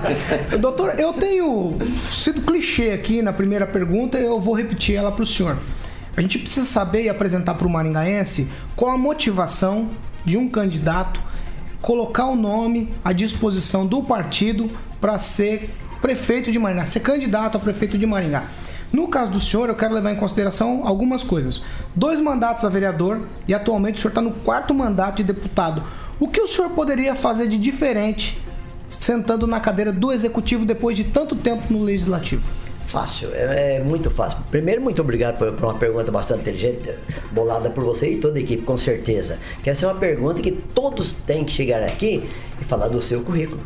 Doutor, 0.59 0.99
eu 0.99 1.11
tenho 1.13 1.75
sido 2.13 2.41
clichê 2.41 2.91
aqui 2.91 3.23
na 3.23 3.33
primeira 3.33 3.65
pergunta 3.65 4.19
e 4.19 4.25
eu 4.25 4.39
vou 4.39 4.53
repetir 4.53 4.95
ela 4.95 5.11
para 5.11 5.23
o 5.23 5.25
senhor. 5.25 5.57
A 6.17 6.21
gente 6.21 6.39
precisa 6.39 6.65
saber 6.65 7.03
e 7.03 7.09
apresentar 7.09 7.55
para 7.55 7.67
o 7.67 7.69
maringaense 7.69 8.47
qual 8.75 8.91
a 8.91 8.97
motivação 8.97 9.89
de 10.23 10.37
um 10.37 10.49
candidato 10.49 11.19
colocar 11.81 12.25
o 12.27 12.35
nome 12.35 12.91
à 13.03 13.11
disposição 13.11 13.85
do 13.85 14.01
partido 14.01 14.71
para 15.01 15.19
ser 15.19 15.69
prefeito 16.01 16.51
de 16.51 16.57
Maringá, 16.57 16.85
ser 16.85 17.01
candidato 17.01 17.57
a 17.57 17.59
prefeito 17.59 17.97
de 17.97 18.05
Maringá. 18.05 18.43
No 18.93 19.07
caso 19.07 19.31
do 19.31 19.39
senhor, 19.39 19.69
eu 19.69 19.75
quero 19.75 19.93
levar 19.93 20.11
em 20.11 20.15
consideração 20.15 20.81
algumas 20.85 21.21
coisas. 21.21 21.63
Dois 21.95 22.19
mandatos 22.19 22.63
a 22.63 22.69
vereador 22.69 23.21
e 23.47 23.53
atualmente 23.53 23.95
o 23.95 23.99
senhor 23.99 24.09
está 24.09 24.21
no 24.21 24.31
quarto 24.31 24.73
mandato 24.73 25.17
de 25.17 25.23
deputado. 25.23 25.83
O 26.19 26.27
que 26.27 26.39
o 26.39 26.47
senhor 26.47 26.69
poderia 26.71 27.13
fazer 27.13 27.47
de 27.49 27.57
diferente 27.57 28.41
sentando 28.87 29.45
na 29.45 29.59
cadeira 29.59 29.91
do 29.91 30.13
executivo 30.13 30.65
depois 30.65 30.95
de 30.95 31.03
tanto 31.03 31.35
tempo 31.35 31.73
no 31.73 31.83
legislativo? 31.83 32.43
Fácil, 32.95 33.29
é, 33.33 33.75
é 33.75 33.79
muito 33.81 34.09
fácil. 34.09 34.37
Primeiro, 34.49 34.81
muito 34.81 35.01
obrigado 35.01 35.37
por, 35.37 35.51
por 35.51 35.65
uma 35.65 35.77
pergunta 35.77 36.09
bastante 36.13 36.39
inteligente, 36.39 36.95
bolada 37.29 37.69
por 37.69 37.83
você 37.83 38.11
e 38.11 38.15
toda 38.15 38.39
a 38.39 38.41
equipe, 38.41 38.63
com 38.63 38.77
certeza. 38.77 39.37
Que 39.61 39.69
essa 39.69 39.85
é 39.85 39.89
uma 39.89 39.99
pergunta 39.99 40.41
que 40.41 40.53
todos 40.53 41.11
têm 41.25 41.43
que 41.43 41.51
chegar 41.51 41.83
aqui 41.83 42.23
e 42.57 42.63
falar 42.63 42.87
do 42.87 43.01
seu 43.01 43.21
currículo. 43.21 43.61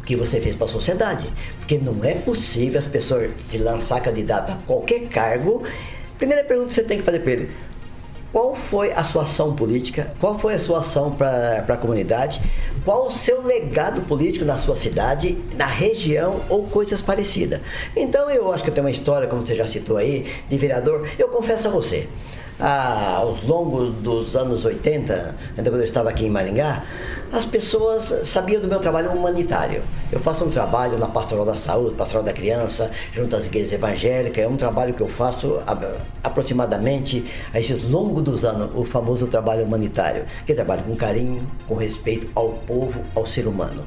O 0.00 0.04
que 0.04 0.16
você 0.16 0.40
fez 0.40 0.56
para 0.56 0.64
a 0.64 0.68
sociedade. 0.68 1.32
Porque 1.60 1.78
não 1.78 2.02
é 2.02 2.14
possível 2.14 2.76
as 2.76 2.84
pessoas 2.84 3.30
se 3.46 3.58
lançar 3.58 4.00
candidato 4.00 4.50
a 4.50 4.56
qualquer 4.66 5.06
cargo. 5.08 5.62
Primeira 6.18 6.42
pergunta 6.42 6.70
que 6.70 6.74
você 6.74 6.82
tem 6.82 6.98
que 6.98 7.04
fazer 7.04 7.20
para 7.20 7.30
ele: 7.30 7.50
qual 8.34 8.52
foi 8.56 8.90
a 8.92 9.04
sua 9.04 9.22
ação 9.22 9.54
política? 9.54 10.12
Qual 10.18 10.36
foi 10.36 10.54
a 10.54 10.58
sua 10.58 10.80
ação 10.80 11.12
para 11.12 11.64
a 11.68 11.76
comunidade? 11.76 12.42
Qual 12.84 13.06
o 13.06 13.10
seu 13.12 13.40
legado 13.40 14.02
político 14.02 14.44
na 14.44 14.56
sua 14.56 14.74
cidade, 14.74 15.38
na 15.56 15.66
região 15.66 16.40
ou 16.48 16.64
coisas 16.64 17.00
parecidas? 17.00 17.60
Então 17.94 18.28
eu 18.28 18.52
acho 18.52 18.64
que 18.64 18.70
eu 18.70 18.74
tenho 18.74 18.86
uma 18.86 18.90
história, 18.90 19.28
como 19.28 19.46
você 19.46 19.54
já 19.54 19.64
citou 19.64 19.96
aí, 19.96 20.26
de 20.48 20.58
vereador. 20.58 21.08
Eu 21.16 21.28
confesso 21.28 21.68
a 21.68 21.70
você, 21.70 22.08
ah, 22.58 23.18
ao 23.18 23.36
longo 23.46 23.84
dos 23.84 24.34
anos 24.34 24.64
80, 24.64 25.36
ainda 25.56 25.70
quando 25.70 25.82
eu 25.82 25.84
estava 25.84 26.10
aqui 26.10 26.26
em 26.26 26.30
Maringá, 26.30 26.82
as 27.34 27.44
pessoas 27.44 28.28
sabiam 28.28 28.62
do 28.62 28.68
meu 28.68 28.78
trabalho 28.78 29.10
humanitário. 29.10 29.82
Eu 30.12 30.20
faço 30.20 30.44
um 30.44 30.48
trabalho 30.48 30.96
na 30.98 31.08
Pastoral 31.08 31.44
da 31.44 31.56
Saúde, 31.56 31.96
Pastoral 31.96 32.22
da 32.22 32.32
Criança, 32.32 32.92
junto 33.10 33.34
às 33.34 33.46
igrejas 33.46 33.72
evangélicas. 33.72 34.44
É 34.44 34.46
um 34.46 34.56
trabalho 34.56 34.94
que 34.94 35.00
eu 35.00 35.08
faço 35.08 35.58
aproximadamente, 36.22 37.24
a 37.52 37.58
esses 37.58 37.82
longos 37.82 38.22
dos 38.22 38.44
anos, 38.44 38.70
o 38.72 38.84
famoso 38.84 39.26
trabalho 39.26 39.64
humanitário, 39.64 40.24
que 40.46 40.54
trabalha 40.54 40.84
com 40.84 40.94
carinho, 40.94 41.44
com 41.66 41.74
respeito 41.74 42.28
ao 42.36 42.50
povo, 42.50 43.00
ao 43.16 43.26
ser 43.26 43.48
humano. 43.48 43.84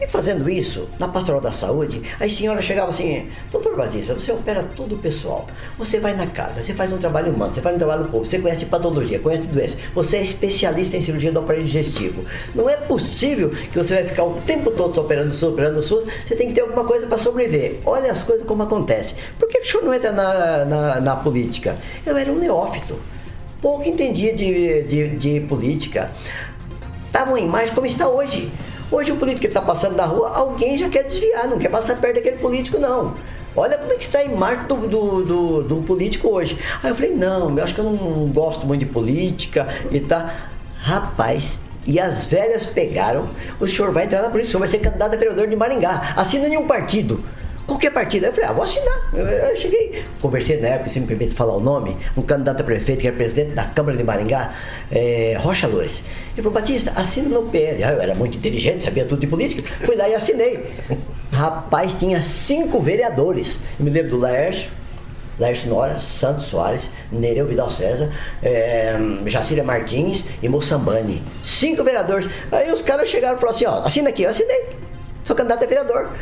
E 0.00 0.06
fazendo 0.06 0.48
isso, 0.48 0.88
na 0.96 1.08
Pastoral 1.08 1.40
da 1.40 1.50
Saúde, 1.50 2.00
as 2.20 2.32
senhoras 2.32 2.64
chegavam 2.64 2.90
assim, 2.90 3.28
doutor 3.50 3.76
Batista, 3.76 4.14
você 4.14 4.30
opera 4.30 4.62
todo 4.62 4.94
o 4.94 4.98
pessoal. 4.98 5.48
Você 5.76 5.98
vai 5.98 6.14
na 6.14 6.28
casa, 6.28 6.62
você 6.62 6.72
faz 6.72 6.92
um 6.92 6.98
trabalho 6.98 7.32
humano, 7.32 7.52
você 7.52 7.60
faz 7.60 7.74
um 7.74 7.78
trabalho 7.78 8.04
público, 8.04 8.26
você 8.26 8.38
conhece 8.38 8.64
patologia, 8.66 9.18
conhece 9.18 9.48
doença, 9.48 9.76
você 9.92 10.18
é 10.18 10.22
especialista 10.22 10.96
em 10.96 11.02
cirurgia 11.02 11.32
do 11.32 11.40
aparelho 11.40 11.64
digestivo. 11.64 12.24
Não 12.54 12.70
é 12.70 12.76
possível 12.76 13.50
que 13.50 13.76
você 13.76 13.94
vai 13.94 14.04
ficar 14.04 14.22
o 14.22 14.34
tempo 14.42 14.70
todo 14.70 14.94
só 14.94 15.00
operando 15.00 15.30
o 15.30 15.32
SUS, 15.32 15.52
operando 15.52 15.78
o 15.80 15.82
SUS, 15.82 16.04
você 16.24 16.36
tem 16.36 16.46
que 16.46 16.54
ter 16.54 16.60
alguma 16.60 16.84
coisa 16.84 17.06
para 17.08 17.18
sobreviver. 17.18 17.80
Olha 17.84 18.12
as 18.12 18.22
coisas 18.22 18.46
como 18.46 18.62
acontecem. 18.62 19.16
Por 19.36 19.48
que, 19.48 19.58
o 19.58 19.64
senhor 19.64 19.82
não 19.82 19.92
entra 19.92 20.12
na, 20.12 20.64
na, 20.64 21.00
na 21.00 21.16
política? 21.16 21.76
Eu 22.06 22.16
era 22.16 22.30
um 22.30 22.38
neófito, 22.38 23.00
pouco 23.60 23.88
entendia 23.88 24.32
de, 24.32 24.84
de, 24.84 25.08
de 25.16 25.40
política 25.40 26.12
estava 27.18 27.30
uma 27.30 27.40
imagem 27.40 27.74
como 27.74 27.86
está 27.86 28.08
hoje. 28.08 28.50
Hoje 28.90 29.12
o 29.12 29.16
político 29.16 29.42
que 29.42 29.48
está 29.48 29.60
passando 29.60 29.96
na 29.96 30.06
rua, 30.06 30.30
alguém 30.34 30.78
já 30.78 30.88
quer 30.88 31.04
desviar, 31.04 31.46
não 31.46 31.58
quer 31.58 31.68
passar 31.68 31.96
perto 31.96 32.16
daquele 32.16 32.38
político, 32.38 32.78
não. 32.78 33.14
Olha 33.54 33.76
como 33.76 33.92
é 33.92 33.96
que 33.96 34.04
está 34.04 34.20
a 34.20 34.24
imagem 34.24 34.64
do, 34.64 34.76
do, 34.76 35.22
do, 35.22 35.62
do 35.62 35.76
político 35.82 36.28
hoje. 36.28 36.58
Aí 36.82 36.90
eu 36.90 36.94
falei, 36.94 37.14
não, 37.14 37.56
eu 37.56 37.62
acho 37.62 37.74
que 37.74 37.80
eu 37.80 37.84
não 37.84 38.28
gosto 38.28 38.66
muito 38.66 38.80
de 38.80 38.86
política 38.86 39.68
e 39.90 40.00
tá. 40.00 40.34
Rapaz, 40.80 41.58
e 41.84 41.98
as 41.98 42.26
velhas 42.26 42.64
pegaram, 42.64 43.28
o 43.60 43.66
senhor 43.66 43.90
vai 43.90 44.04
entrar 44.04 44.22
na 44.22 44.30
política, 44.30 44.48
o 44.48 44.50
senhor 44.52 44.60
vai 44.60 44.68
ser 44.68 44.78
candidato 44.78 45.14
a 45.14 45.16
vereador 45.16 45.48
de 45.48 45.56
Maringá. 45.56 46.14
Assina 46.16 46.46
em 46.46 46.56
um 46.56 46.66
partido. 46.66 47.22
Qualquer 47.68 47.90
partido. 47.90 48.24
Eu 48.24 48.32
falei, 48.32 48.48
ah, 48.48 48.52
vou 48.54 48.64
assinar. 48.64 49.10
Eu, 49.12 49.26
eu 49.26 49.54
cheguei, 49.54 50.02
conversei 50.22 50.58
na 50.58 50.68
época, 50.68 50.88
se 50.88 50.98
me 50.98 51.06
permite 51.06 51.34
falar 51.34 51.54
o 51.54 51.60
nome, 51.60 51.94
um 52.16 52.22
candidato 52.22 52.62
a 52.62 52.64
prefeito, 52.64 53.02
que 53.02 53.06
era 53.06 53.14
presidente 53.14 53.52
da 53.52 53.66
Câmara 53.66 53.94
de 53.94 54.02
Maringá, 54.02 54.54
eh, 54.90 55.36
Rocha 55.38 55.66
Loures. 55.66 56.02
Ele 56.32 56.42
falou, 56.42 56.52
Batista, 56.52 56.90
assina 56.96 57.28
no 57.28 57.42
PL. 57.50 57.84
Ah, 57.84 57.92
eu 57.92 58.00
era 58.00 58.14
muito 58.14 58.38
inteligente, 58.38 58.82
sabia 58.82 59.04
tudo 59.04 59.20
de 59.20 59.26
política. 59.26 59.62
Fui 59.84 59.94
lá 59.96 60.08
e 60.08 60.14
assinei. 60.14 60.66
Rapaz, 61.30 61.92
tinha 61.92 62.22
cinco 62.22 62.80
vereadores. 62.80 63.60
Eu 63.78 63.84
me 63.84 63.90
lembro 63.90 64.12
do 64.12 64.18
Laércio, 64.18 64.70
Laércio 65.38 65.68
Nora, 65.68 65.98
Santos 65.98 66.46
Soares, 66.46 66.88
Nereu 67.12 67.46
Vidal 67.46 67.68
César, 67.68 68.10
é, 68.42 68.96
Jacira 69.26 69.62
Martins 69.62 70.24
e 70.42 70.48
Moçambani. 70.48 71.22
Cinco 71.44 71.84
vereadores. 71.84 72.30
Aí 72.50 72.72
os 72.72 72.80
caras 72.80 73.10
chegaram 73.10 73.36
e 73.36 73.40
falaram 73.40 73.56
assim, 73.56 73.66
ó, 73.66 73.86
assina 73.86 74.08
aqui, 74.08 74.22
eu 74.22 74.30
assinei. 74.30 74.70
Sou 75.22 75.36
candidato 75.36 75.64
a 75.64 75.66
vereador. 75.66 76.12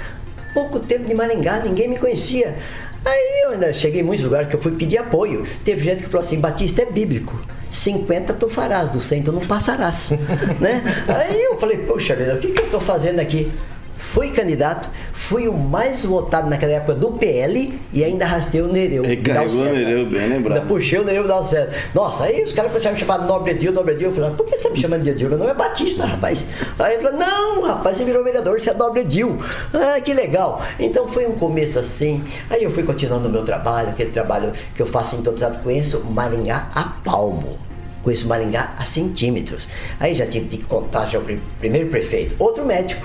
Pouco 0.57 0.81
tempo 0.81 1.05
de 1.05 1.13
Maringá, 1.13 1.61
ninguém 1.61 1.87
me 1.87 1.99
conhecia. 1.99 2.57
Aí 3.05 3.43
eu 3.45 3.51
ainda 3.51 3.75
cheguei 3.75 4.01
em 4.01 4.03
muitos 4.03 4.25
lugares 4.25 4.49
que 4.49 4.57
eu 4.57 4.59
fui 4.59 4.73
pedir 4.73 4.97
apoio. 4.97 5.47
Teve 5.63 5.85
gente 5.85 6.03
que 6.03 6.09
falou 6.09 6.25
assim, 6.25 6.41
Batista 6.41 6.81
é 6.81 6.87
bíblico. 6.87 7.39
50 7.69 8.33
tu 8.33 8.49
farás, 8.49 8.89
do 8.89 8.99
100 8.99 9.23
tu 9.23 9.33
não 9.33 9.41
passarás. 9.41 10.13
né? 10.59 10.83
Aí 11.09 11.43
eu 11.43 11.59
falei, 11.59 11.77
poxa 11.77 12.17
vida, 12.17 12.37
o 12.37 12.39
que, 12.39 12.53
que 12.53 12.63
eu 12.63 12.71
tô 12.71 12.81
fazendo 12.81 13.21
aqui? 13.21 13.53
Fui 13.99 14.31
candidato, 14.31 14.89
fui 15.13 15.49
o 15.49 15.53
mais 15.55 16.05
votado 16.05 16.49
naquela 16.49 16.73
época 16.73 16.95
do 16.95 17.13
PL 17.13 17.79
e 17.93 18.05
ainda 18.05 18.25
arrastei 18.25 18.61
o 18.63 18.69
Nereu. 18.69 19.03
Carregou 19.25 19.61
o. 19.61 19.65
Nereu, 19.65 20.07
bem 20.07 20.29
lembrado. 20.29 20.57
Ainda 20.59 20.67
puxei 20.69 20.99
o 20.99 21.05
Nereu 21.05 21.23
Vidal 21.23 21.45
César. 21.45 21.71
Nossa, 21.95 22.25
aí 22.25 22.43
os 22.45 22.53
caras 22.53 22.71
começaram 22.71 22.93
a 22.93 22.95
me 22.95 23.01
chamar 23.01 23.19
de 23.19 23.27
Nobre 23.27 23.51
Edil, 23.53 23.73
Nobre 23.73 23.95
Edil. 23.95 24.09
Eu 24.11 24.15
falei, 24.15 24.31
por 24.31 24.47
que 24.47 24.59
você 24.59 24.69
me 24.71 24.79
chama 24.79 24.99
de 24.99 25.11
Edil? 25.11 25.29
Meu 25.29 25.39
nome 25.39 25.51
é 25.51 25.55
Batista, 25.55 26.05
rapaz. 26.05 26.47
Aí 26.79 26.95
ele 26.95 27.03
falou, 27.03 27.19
não, 27.19 27.63
rapaz, 27.63 27.97
você 27.97 28.05
virou 28.05 28.23
vereador, 28.23 28.61
você 28.61 28.71
é 28.71 28.75
Nobre 28.75 29.01
Edil. 29.01 29.39
Ah, 29.75 30.01
que 30.01 30.13
legal. 30.15 30.63
Então 30.79 31.09
foi 31.09 31.27
um 31.27 31.33
começo 31.33 31.79
assim. 31.79 32.23
Aí 32.51 32.63
eu 32.63 32.71
fui 32.71 32.83
continuando 32.83 33.29
o 33.29 33.33
meu 33.33 33.45
trabalho, 33.45 33.89
aquele 33.91 34.11
trabalho 34.11 34.53
que 34.75 34.81
eu 34.83 34.87
faço 34.87 35.17
em 35.17 35.23
todo 35.23 35.35
estado. 35.37 35.63
Conheço 35.63 36.01
Maringá 36.05 36.71
a 36.75 36.85
palmo. 37.05 37.59
Conheço 38.03 38.27
Maringá 38.29 38.75
a 38.79 38.85
centímetros. 38.85 39.67
Aí 39.99 40.15
já 40.15 40.27
tive 40.27 40.47
que 40.47 40.65
contar 40.65 41.07
já 41.07 41.19
o 41.19 41.23
pri- 41.23 41.41
primeiro 41.59 41.89
prefeito. 41.89 42.37
Outro 42.39 42.65
médico, 42.65 43.05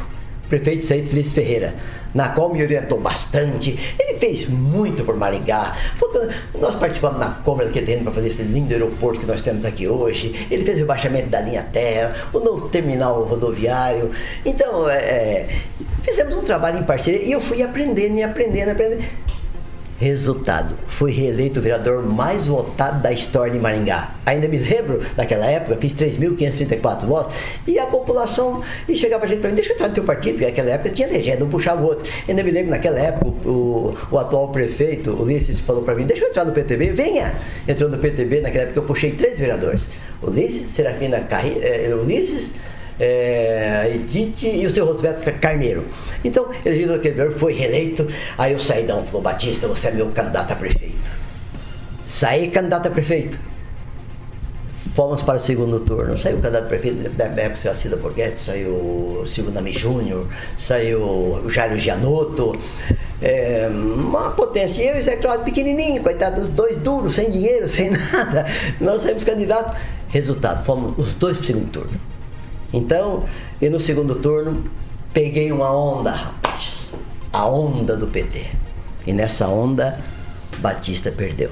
prefeito 0.52 0.84
Saído 0.84 1.10
Feliz 1.10 1.32
Ferreira, 1.32 1.74
na 2.14 2.28
qual 2.28 2.54
me 2.54 2.62
orientou 2.62 3.00
bastante. 3.00 3.96
Ele 3.98 4.20
fez 4.20 4.46
muito 4.50 5.06
por 5.06 5.16
Maringá. 5.16 5.78
Nós 6.60 6.76
participamos 6.76 7.20
na 7.20 7.30
Câmara 7.30 7.68
daquele 7.68 7.86
terreno 7.86 8.04
para 8.04 8.16
fazer 8.16 8.28
esse 8.28 8.44
lindo 8.44 8.74
aeroporto 8.74 9.22
que 9.22 9.26
nós 9.26 9.42
temos 9.42 9.64
aqui 9.64 9.88
hoje. 9.88 10.48
Ele 10.52 10.66
fez 10.66 10.78
o 10.78 10.82
rebaixamento 10.82 11.30
da 11.30 11.40
linha 11.40 11.64
terra, 11.64 12.14
o 12.34 12.40
novo 12.40 12.68
terminal 12.68 13.24
rodoviário. 13.24 14.12
Então, 14.46 14.90
é, 14.90 14.98
é, 14.98 15.50
fizemos 16.04 16.36
um 16.36 16.42
trabalho 16.42 16.80
em 16.80 16.84
parceria 16.84 17.24
e 17.24 17.32
eu 17.32 17.40
fui 17.40 17.64
aprendendo 17.64 18.18
e 18.18 18.24
aprendendo, 18.24 18.72
aprendendo. 18.72 19.04
Resultado, 20.02 20.80
fui 20.88 21.12
reeleito 21.12 21.60
o 21.60 21.62
vereador 21.62 22.04
mais 22.04 22.48
votado 22.48 23.04
da 23.04 23.12
história 23.12 23.54
de 23.54 23.60
Maringá. 23.60 24.16
Ainda 24.26 24.48
me 24.48 24.58
lembro, 24.58 25.00
naquela 25.16 25.46
época, 25.46 25.78
fiz 25.80 25.94
3.534 25.94 27.06
votos, 27.06 27.36
e 27.68 27.78
a 27.78 27.86
população 27.86 28.64
e 28.90 28.96
chegava 28.96 29.26
a 29.26 29.28
gente 29.28 29.42
para 29.42 29.52
mim, 29.52 29.56
deixa 29.56 29.70
eu 29.70 29.76
entrar 29.76 29.90
no 29.90 29.94
teu 29.94 30.04
partido, 30.04 30.40
porque 30.40 30.48
naquela 30.48 30.72
época 30.72 30.90
tinha 30.90 31.08
legenda, 31.08 31.46
um 31.46 31.50
puxava 31.50 31.84
o 31.84 31.86
outro. 31.86 32.12
Ainda 32.28 32.42
me 32.42 32.50
lembro, 32.50 32.72
naquela 32.72 32.98
época, 32.98 33.48
o, 33.48 33.96
o 34.10 34.18
atual 34.18 34.48
prefeito, 34.48 35.12
Ulisses, 35.12 35.60
falou 35.60 35.84
para 35.84 35.94
mim, 35.94 36.08
deixa 36.08 36.24
eu 36.24 36.30
entrar 36.30 36.46
no 36.46 36.52
PTB, 36.52 36.94
venha! 36.94 37.36
Entrou 37.68 37.88
no 37.88 38.00
PTB, 38.00 38.42
naquela 38.42 38.64
época 38.64 38.80
eu 38.80 38.84
puxei 38.84 39.12
três 39.12 39.38
vereadores. 39.38 39.88
Ulisses, 40.24 40.68
Serafina 40.70 41.20
Carri, 41.20 41.60
eh, 41.62 41.94
Ulisses, 41.94 42.54
é, 43.00 43.92
Edith 43.96 44.44
e 44.44 44.66
o 44.66 44.74
seu 44.74 44.86
Roosevelt 44.86 45.24
Carneiro. 45.40 45.86
Então, 46.24 46.46
aquele 46.52 46.86
vereador, 46.86 47.32
foi 47.32 47.54
reeleito. 47.54 48.08
Aí 48.38 48.56
o 48.56 48.60
Saidão 48.60 49.04
falou: 49.04 49.22
Batista, 49.22 49.68
você 49.68 49.88
é 49.88 49.92
meu 49.92 50.08
candidato 50.10 50.52
a 50.54 50.56
prefeito. 50.56 51.12
Saí 52.06 52.50
candidato 52.50 52.88
a 52.88 52.92
prefeito. 52.92 53.40
Fomos 54.94 55.22
para 55.22 55.38
o 55.38 55.40
segundo 55.40 55.80
turno. 55.80 56.18
Saiu 56.18 56.38
o 56.38 56.42
candidato 56.42 56.66
a 56.66 56.68
prefeito 56.68 57.10
da 57.12 57.26
época, 57.26 57.56
saiu 57.56 57.72
a 57.72 57.76
Cida 57.76 57.96
Borghetti, 57.96 58.40
saiu 58.40 58.72
o 58.72 59.24
Silvio 59.26 59.54
Júnior, 59.72 60.28
saiu 60.58 61.02
o 61.02 61.50
Jairo 61.50 61.78
Gianotto. 61.78 62.58
É, 63.22 63.70
uma 63.72 64.32
potência. 64.32 64.82
Eu 64.84 64.98
e 64.98 65.02
Zé 65.02 65.16
Cláudio 65.16 65.46
pequenininho, 65.46 66.02
coitado, 66.04 66.48
dois 66.50 66.76
duros, 66.78 67.16
sem 67.16 67.30
dinheiro, 67.30 67.70
sem 67.70 67.92
nada. 67.92 68.46
Nós 68.80 69.02
saímos 69.04 69.24
candidatos. 69.24 69.74
Resultado, 70.10 70.66
fomos 70.66 70.94
os 70.98 71.14
dois 71.14 71.38
para 71.38 71.44
o 71.44 71.46
segundo 71.46 71.72
turno. 71.72 72.11
Então, 72.74 73.26
e 73.62 73.70
no 73.70 73.80
segundo 73.80 74.16
turno, 74.16 74.64
peguei 75.14 75.52
uma 75.52 75.72
onda, 75.76 76.12
rapaz. 76.12 76.90
A 77.34 77.46
onda 77.46 77.96
do 77.96 78.08
PT. 78.08 78.46
E 79.06 79.14
nessa 79.14 79.48
onda, 79.48 79.98
Batista 80.60 81.12
perdeu. 81.12 81.52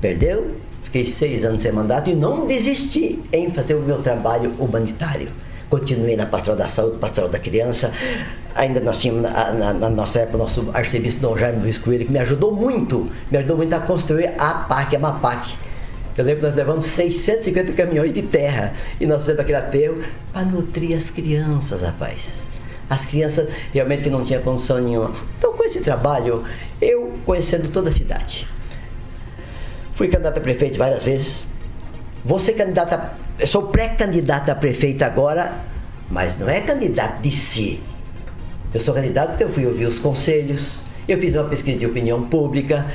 Perdeu, 0.00 0.56
fiquei 0.82 1.04
seis 1.04 1.44
anos 1.44 1.62
sem 1.62 1.72
mandato 1.72 2.08
e 2.10 2.14
não 2.14 2.46
desisti 2.46 3.20
em 3.32 3.50
fazer 3.50 3.74
o 3.74 3.80
meu 3.82 4.00
trabalho 4.00 4.52
humanitário. 4.58 5.28
Continuei 5.68 6.16
na 6.16 6.26
pastoral 6.26 6.58
da 6.58 6.66
saúde, 6.68 6.98
pastoral 6.98 7.30
da 7.30 7.38
criança. 7.38 7.92
Ainda 8.56 8.80
nós 8.80 8.98
tínhamos, 8.98 9.22
na, 9.22 9.52
na- 9.52 9.72
na 9.72 9.88
nossa 9.90 10.20
época, 10.20 10.36
o 10.38 10.40
nosso 10.40 10.66
arcebispo 10.74 11.20
Dom 11.20 11.36
Jaime 11.36 11.60
Luiz 11.62 11.78
Coelho, 11.78 12.06
que 12.06 12.10
me 12.12 12.18
ajudou 12.18 12.52
muito, 12.52 13.08
me 13.30 13.38
ajudou 13.38 13.56
muito 13.56 13.72
a 13.74 13.80
construir 13.80 14.32
a 14.38 14.54
PAC, 14.54 14.96
a 14.96 14.98
MAPAC. 14.98 15.56
Eu 16.20 16.26
lembro 16.26 16.42
que 16.42 16.46
nós 16.48 16.56
levamos 16.56 16.86
650 16.88 17.72
caminhões 17.72 18.12
de 18.12 18.20
terra 18.20 18.74
e 19.00 19.06
nós 19.06 19.20
fizemos 19.20 19.40
aquele 19.40 19.56
aterro 19.56 20.02
para 20.30 20.44
nutrir 20.44 20.94
as 20.94 21.08
crianças, 21.08 21.80
rapaz. 21.80 22.46
As 22.90 23.06
crianças 23.06 23.48
realmente 23.72 24.02
que 24.02 24.10
não 24.10 24.22
tinham 24.22 24.42
condição 24.42 24.78
nenhuma. 24.80 25.14
Então, 25.38 25.54
com 25.54 25.64
esse 25.64 25.80
trabalho, 25.80 26.44
eu 26.78 27.18
conhecendo 27.24 27.70
toda 27.70 27.88
a 27.88 27.92
cidade, 27.92 28.46
fui 29.94 30.08
candidato 30.08 30.36
a 30.36 30.40
prefeito 30.42 30.76
várias 30.76 31.02
vezes. 31.02 31.42
Vou 32.22 32.38
ser 32.38 32.52
candidato 32.52 32.92
a, 32.92 33.14
eu 33.38 33.46
sou 33.46 33.68
pré-candidato 33.68 34.50
a 34.50 34.54
prefeito 34.54 35.02
agora, 35.02 35.58
mas 36.10 36.38
não 36.38 36.50
é 36.50 36.60
candidato 36.60 37.22
de 37.22 37.32
si. 37.32 37.80
Eu 38.74 38.80
sou 38.80 38.92
candidato 38.92 39.30
porque 39.30 39.44
eu 39.44 39.50
fui 39.50 39.64
ouvir 39.64 39.86
os 39.86 39.98
conselhos, 39.98 40.82
eu 41.08 41.16
fiz 41.16 41.34
uma 41.34 41.44
pesquisa 41.44 41.78
de 41.78 41.86
opinião 41.86 42.24
pública, 42.24 42.86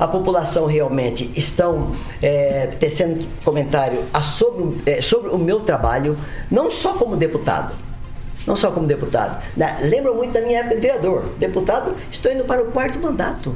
a 0.00 0.08
população 0.08 0.64
realmente 0.64 1.30
estão 1.36 1.92
é, 2.22 2.68
tecendo 2.80 3.26
comentário 3.44 4.02
sobre, 4.22 4.80
é, 4.86 5.02
sobre 5.02 5.28
o 5.30 5.36
meu 5.36 5.60
trabalho, 5.60 6.16
não 6.50 6.70
só 6.70 6.94
como 6.94 7.16
deputado, 7.16 7.74
não 8.46 8.56
só 8.56 8.70
como 8.70 8.86
deputado. 8.86 9.42
Na, 9.54 9.76
lembro 9.82 10.14
muito 10.14 10.32
da 10.32 10.40
minha 10.40 10.60
época 10.60 10.76
de 10.76 10.80
vereador. 10.80 11.24
Deputado, 11.38 11.94
estou 12.10 12.32
indo 12.32 12.44
para 12.44 12.62
o 12.62 12.72
quarto 12.72 12.98
mandato. 12.98 13.54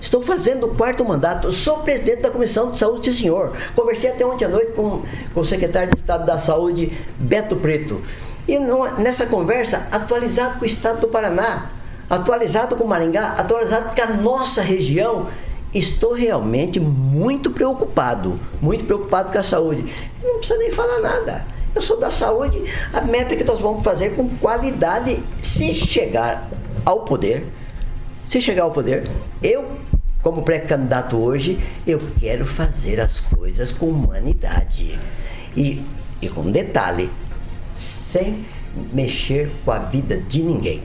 Estou 0.00 0.22
fazendo 0.22 0.66
o 0.66 0.74
quarto 0.74 1.04
mandato. 1.04 1.52
Sou 1.52 1.80
presidente 1.80 2.22
da 2.22 2.30
Comissão 2.30 2.70
de 2.70 2.78
Saúde, 2.78 3.12
sim, 3.12 3.24
senhor. 3.24 3.52
Conversei 3.76 4.08
até 4.08 4.24
ontem 4.24 4.46
à 4.46 4.48
noite 4.48 4.72
com, 4.72 5.02
com 5.34 5.40
o 5.40 5.44
secretário 5.44 5.90
de 5.90 5.96
Estado 5.96 6.24
da 6.24 6.38
Saúde, 6.38 6.90
Beto 7.18 7.54
Preto. 7.56 8.00
E 8.48 8.58
não- 8.58 8.96
nessa 8.96 9.26
conversa, 9.26 9.86
atualizado 9.92 10.56
com 10.58 10.64
o 10.64 10.66
Estado 10.66 11.02
do 11.02 11.08
Paraná, 11.08 11.70
atualizado 12.08 12.76
com 12.76 12.84
Maringá, 12.86 13.34
atualizado 13.36 13.94
com 13.94 14.02
a 14.02 14.06
nossa 14.06 14.62
região, 14.62 15.28
estou 15.74 16.12
realmente 16.12 16.78
muito 16.80 17.50
preocupado. 17.50 18.38
Muito 18.60 18.84
preocupado 18.84 19.32
com 19.32 19.38
a 19.38 19.42
saúde. 19.42 19.84
Não 20.22 20.38
precisa 20.38 20.58
nem 20.58 20.70
falar 20.70 21.00
nada. 21.00 21.46
Eu 21.74 21.82
sou 21.82 21.98
da 21.98 22.10
saúde, 22.10 22.60
a 22.92 23.00
meta 23.02 23.36
que 23.36 23.44
nós 23.44 23.60
vamos 23.60 23.84
fazer 23.84 24.16
com 24.16 24.28
qualidade 24.38 25.22
se 25.40 25.72
chegar 25.72 26.50
ao 26.84 27.04
poder 27.04 27.46
se 28.30 28.40
chegar 28.40 28.62
ao 28.62 28.70
poder, 28.70 29.10
eu, 29.42 29.68
como 30.22 30.44
pré-candidato 30.44 31.16
hoje, 31.16 31.58
eu 31.84 32.00
quero 32.20 32.46
fazer 32.46 33.00
as 33.00 33.18
coisas 33.18 33.72
com 33.72 33.86
humanidade. 33.86 35.00
E, 35.56 35.84
e 36.22 36.28
com 36.28 36.48
detalhe, 36.48 37.10
sem 37.76 38.46
mexer 38.92 39.50
com 39.64 39.72
a 39.72 39.80
vida 39.80 40.16
de 40.16 40.44
ninguém. 40.44 40.80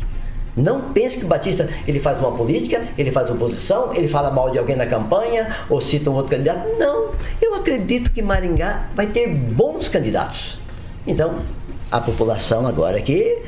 Não 0.55 0.79
pense 0.93 1.17
que 1.17 1.25
o 1.25 1.27
Batista 1.27 1.67
ele 1.87 1.99
faz 1.99 2.17
uma 2.19 2.31
política, 2.31 2.81
ele 2.97 3.11
faz 3.11 3.29
oposição, 3.29 3.93
ele 3.93 4.07
fala 4.07 4.31
mal 4.31 4.49
de 4.49 4.57
alguém 4.57 4.75
na 4.75 4.85
campanha 4.85 5.47
ou 5.69 5.81
cita 5.81 6.09
um 6.09 6.13
outro 6.13 6.31
candidato. 6.31 6.65
Não. 6.79 7.09
Eu 7.41 7.55
acredito 7.55 8.11
que 8.11 8.21
Maringá 8.21 8.87
vai 8.95 9.07
ter 9.07 9.27
bons 9.27 9.89
candidatos. 9.89 10.57
Então, 11.05 11.35
a 11.91 11.99
população 11.99 12.65
agora 12.65 12.99
que, 13.01 13.39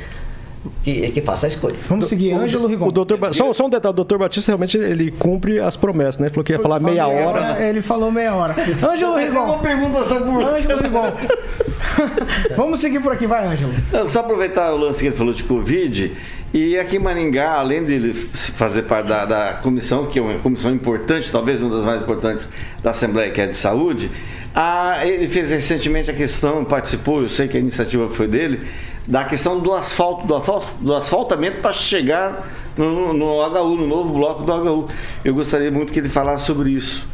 que, 0.84 1.10
que 1.12 1.22
faça 1.22 1.48
a 1.48 1.50
escolha. 1.50 1.76
Vamos 1.88 2.08
seguir, 2.10 2.34
Ângelo 2.34 2.68
Rigon. 2.68 2.88
O 2.88 2.92
doutor, 2.92 3.18
só, 3.34 3.52
só 3.54 3.66
um 3.66 3.70
detalhe, 3.70 3.92
o 3.94 3.96
doutor 3.96 4.18
Batista 4.20 4.52
realmente 4.52 4.78
ele 4.78 5.10
cumpre 5.12 5.60
as 5.60 5.76
promessas, 5.78 6.18
né? 6.18 6.28
Ele 6.28 6.34
falou 6.34 6.44
que 6.44 6.52
ia 6.54 6.60
falar 6.60 6.80
meia 6.82 7.08
hora. 7.08 7.62
Ele 7.64 7.82
falou 7.82 8.12
meia 8.12 8.36
hora. 8.36 8.54
Ângelo 8.86 9.14
Mas 9.14 9.28
é 9.28 9.30
Rigon. 9.30 9.44
uma 9.46 9.60
pergunta 9.60 10.04
só 10.04 10.20
por- 10.20 10.44
Ângelo 10.44 10.82
Rigon. 10.84 11.12
Vamos 12.56 12.80
seguir 12.80 13.02
por 13.02 13.14
aqui, 13.14 13.26
vai, 13.28 13.48
Ângelo. 13.48 13.72
Só 14.10 14.20
aproveitar 14.20 14.74
o 14.74 14.78
lance 14.78 15.00
que 15.00 15.08
ele 15.08 15.16
falou 15.16 15.34
de 15.34 15.44
Covid. 15.44 16.12
E 16.54 16.78
aqui 16.80 16.96
em 16.96 17.00
Maringá, 17.00 17.54
além 17.54 17.84
de 17.84 18.14
fazer 18.14 18.84
parte 18.84 19.08
da, 19.08 19.26
da 19.26 19.54
comissão, 19.62 20.06
que 20.08 20.18
é 20.18 20.22
uma 20.22 20.40
comissão 20.40 20.72
importante, 20.74 21.30
talvez 21.32 21.62
uma 21.62 21.76
das 21.76 21.84
mais 21.86 22.02
importantes 22.02 22.48
da 22.82 22.92
Assembleia, 22.92 23.32
que 23.32 23.42
é 23.42 23.48
de 23.48 23.58
saúde, 23.58 24.10
a- 24.56 25.06
ele 25.06 25.28
fez 25.28 25.52
recentemente 25.52 26.10
a 26.10 26.14
questão, 26.14 26.64
participou, 26.64 27.22
eu 27.22 27.30
sei 27.30 27.48
que 27.48 27.58
a 27.58 27.60
iniciativa 27.60 28.08
foi 28.08 28.28
dele, 28.28 28.62
da 29.06 29.24
questão 29.26 29.60
do 29.60 29.74
asfalto, 29.74 30.26
do, 30.26 30.36
asfal- 30.36 30.64
do 30.80 30.96
asfaltamento 30.96 31.60
para 31.62 31.74
chegar 31.74 32.48
no, 32.78 33.14
no 33.14 33.42
HU, 33.46 33.76
no 33.78 33.86
novo 33.88 34.14
bloco 34.14 34.44
do 34.44 34.52
HU. 34.54 34.88
Eu 35.24 35.34
gostaria 35.36 35.70
muito 35.70 35.92
que 35.94 36.00
ele 36.00 36.10
falasse 36.10 36.46
sobre 36.46 36.72
isso. 36.72 37.06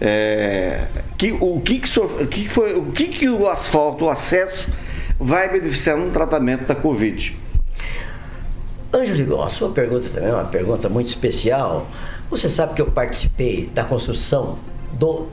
É, 0.00 0.86
que, 1.16 1.32
o 1.40 1.60
que, 1.60 1.78
que, 1.78 2.26
que 2.26 2.48
foi, 2.48 2.74
o 2.74 2.86
que, 2.86 3.04
que 3.06 3.28
o 3.28 3.48
asfalto, 3.48 4.04
o 4.06 4.10
acesso, 4.10 4.68
vai 5.18 5.48
beneficiar 5.48 5.96
no 5.96 6.10
tratamento 6.10 6.66
da 6.66 6.74
Covid? 6.74 7.36
Ângelo 8.94 9.42
a 9.42 9.48
sua 9.48 9.70
pergunta 9.70 10.08
também 10.10 10.28
é 10.30 10.34
uma 10.34 10.44
pergunta 10.44 10.88
muito 10.88 11.08
especial. 11.08 11.86
Você 12.30 12.48
sabe 12.50 12.74
que 12.74 12.82
eu 12.82 12.90
participei 12.90 13.66
da 13.72 13.84
construção 13.84 14.58
do 14.92 15.26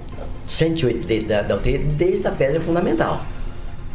108 0.47 1.05
de- 1.05 1.21
da, 1.21 1.41
da 1.41 1.55
UTI 1.55 1.77
desde 1.77 2.27
a 2.27 2.31
pedra 2.31 2.59
fundamental 2.61 3.21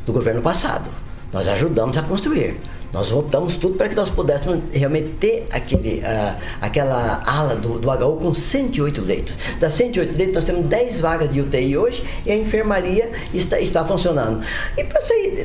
do 0.07 0.13
governo 0.13 0.43
passado. 0.43 0.89
Nós 1.33 1.49
ajudamos 1.49 1.97
a 1.97 2.03
construir. 2.03 2.61
Nós 2.95 3.11
votamos 3.11 3.57
tudo 3.57 3.75
para 3.77 3.89
que 3.89 3.97
nós 3.97 4.09
pudéssemos 4.09 4.61
realmente 4.73 5.09
ter 5.19 5.49
aquele, 5.51 6.01
ah, 6.05 6.37
aquela 6.61 7.23
ala 7.27 7.57
do, 7.57 7.81
do 7.81 7.91
HU 7.91 8.17
com 8.19 8.33
108 8.33 9.03
leitos. 9.03 9.35
Das 9.59 9.73
108 9.75 10.17
leitos, 10.17 10.35
nós 10.37 10.45
temos 10.45 10.65
10 10.67 11.01
vagas 11.01 11.29
de 11.29 11.41
UTI 11.41 11.77
hoje 11.77 12.05
e 12.25 12.31
a 12.31 12.37
enfermaria 12.37 13.11
está, 13.35 13.59
está 13.59 13.85
funcionando. 13.85 14.43
E 14.79 14.85
para 14.85 15.01
sair 15.01 15.45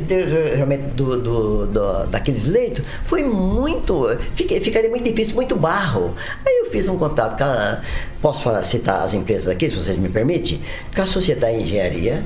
realmente 0.55 0.83
do, 0.93 1.19
do- 1.19 1.65
do- 1.67 2.05
daqueles 2.05 2.43
leitos, 2.45 2.85
foi 3.01 3.23
muito. 3.23 4.07
Fiquei, 4.35 4.61
ficaria 4.61 4.87
muito 4.89 5.03
difícil, 5.09 5.33
muito 5.33 5.55
barro. 5.55 6.13
Aí 6.45 6.59
eu 6.63 6.69
fiz 6.69 6.87
um 6.87 6.97
contato 6.99 7.35
com 7.35 7.45
a. 7.45 7.81
Posso 8.21 8.43
falar, 8.43 8.61
citar 8.63 9.01
as 9.03 9.13
empresas 9.15 9.47
aqui, 9.47 9.69
se 9.69 9.75
vocês 9.75 9.97
me 9.97 10.09
permitem? 10.09 10.61
Com 10.95 11.01
a 11.01 11.07
Sociedade 11.07 11.57
de 11.57 11.63
Engenharia 11.63 12.23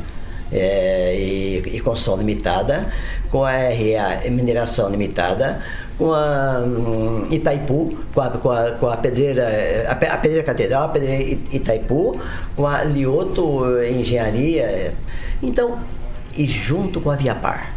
é, 0.54 1.16
e, 1.16 1.58
e 1.76 1.80
Construção 1.82 2.16
Limitada, 2.16 2.88
com 3.30 3.44
a 3.44 3.52
RA 3.52 4.30
Mineração 4.30 4.89
Limitada, 4.89 5.62
com 5.98 6.13
a 6.13 6.60
hum, 6.60 7.28
Itaipu, 7.32 7.98
com 8.13 8.22
a, 8.22 8.30
com 8.30 8.52
a, 8.52 8.72
com 8.72 8.88
a 8.88 8.98
pedreira, 8.98 9.46
a, 9.88 9.92
a 9.92 10.18
pedreira 10.18 10.44
catedral, 10.44 10.86
a 10.86 10.89
pedreira 10.89 11.39
Itaipu, 11.52 12.20
com 12.56 12.68
a 12.68 12.84
Lioto 12.84 13.63
Engenharia. 13.84 14.94
Então, 15.42 15.80
e 16.38 16.46
junto 16.46 17.02
com 17.02 17.10
a 17.10 17.16
Viapar. 17.16 17.74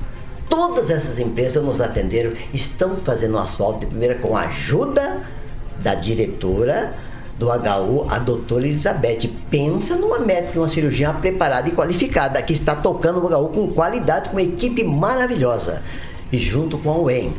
Todas 0.48 0.90
essas 0.90 1.18
empresas 1.18 1.62
nos 1.62 1.80
atenderam, 1.80 2.32
estão 2.52 2.96
fazendo 2.96 3.36
asfalto 3.36 3.80
de 3.80 3.86
primeira 3.86 4.14
com 4.14 4.36
a 4.36 4.42
ajuda 4.42 5.22
da 5.82 5.94
diretora 5.94 6.94
do 7.38 7.48
HU, 7.48 8.06
a 8.08 8.18
doutora 8.18 8.66
Elizabeth. 8.66 9.30
Pensa 9.50 9.96
numa 9.96 10.18
médica, 10.18 10.58
uma 10.58 10.68
cirurgiã 10.68 11.14
preparada 11.14 11.68
e 11.68 11.72
qualificada, 11.72 12.40
que 12.42 12.52
está 12.52 12.74
tocando 12.74 13.24
o 13.24 13.28
HU 13.28 13.48
com 13.50 13.68
qualidade, 13.68 14.28
com 14.28 14.36
uma 14.36 14.42
equipe 14.42 14.82
maravilhosa. 14.82 15.82
E 16.32 16.38
junto 16.38 16.78
com 16.78 16.90
a 16.90 16.98
UEM. 16.98 17.32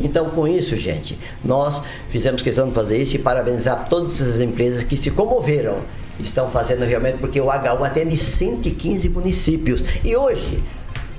Então, 0.00 0.30
com 0.30 0.46
isso, 0.48 0.76
gente, 0.76 1.18
nós 1.44 1.82
fizemos 2.08 2.42
questão 2.42 2.68
de 2.68 2.74
fazer 2.74 3.00
isso 3.02 3.16
e 3.16 3.18
parabenizar 3.18 3.88
todas 3.88 4.20
essas 4.20 4.40
empresas 4.40 4.82
que 4.82 4.96
se 4.96 5.10
comoveram. 5.10 5.78
Estão 6.18 6.48
fazendo 6.48 6.84
realmente, 6.84 7.18
porque 7.18 7.40
o 7.40 7.46
HU 7.46 7.84
atende 7.84 8.16
115 8.16 9.08
municípios. 9.08 9.84
E 10.04 10.16
hoje, 10.16 10.62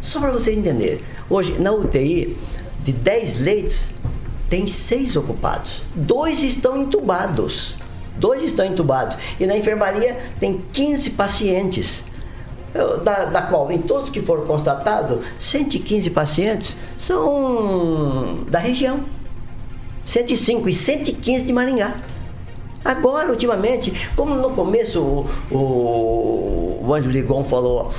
só 0.01 0.19
para 0.19 0.31
vocês 0.31 0.57
entenderem, 0.57 1.01
hoje 1.29 1.59
na 1.59 1.71
UTI, 1.71 2.37
de 2.83 2.91
10 2.93 3.39
leitos, 3.39 3.91
tem 4.49 4.67
seis 4.67 5.15
ocupados. 5.15 5.83
Dois 5.95 6.43
estão 6.43 6.81
entubados. 6.81 7.77
Dois 8.17 8.43
estão 8.43 8.65
entubados. 8.65 9.17
E 9.39 9.45
na 9.45 9.55
enfermaria 9.55 10.17
tem 10.39 10.63
15 10.73 11.11
pacientes. 11.11 12.03
Da, 13.03 13.25
da 13.25 13.41
qual, 13.43 13.71
em 13.71 13.77
todos 13.77 14.09
que 14.09 14.21
foram 14.21 14.45
constatados, 14.45 15.19
115 15.39 16.09
pacientes 16.09 16.75
são 16.97 18.43
da 18.49 18.59
região. 18.59 19.05
105 20.03 20.67
e 20.67 20.73
115 20.73 21.45
de 21.45 21.53
Maringá. 21.53 21.95
Agora, 22.83 23.29
ultimamente, 23.29 24.09
como 24.15 24.35
no 24.35 24.51
começo 24.51 25.01
o, 25.01 25.27
o, 25.49 26.85
o 26.85 26.93
Ângelo 26.93 27.13
Ligon 27.13 27.43
falou 27.43 27.91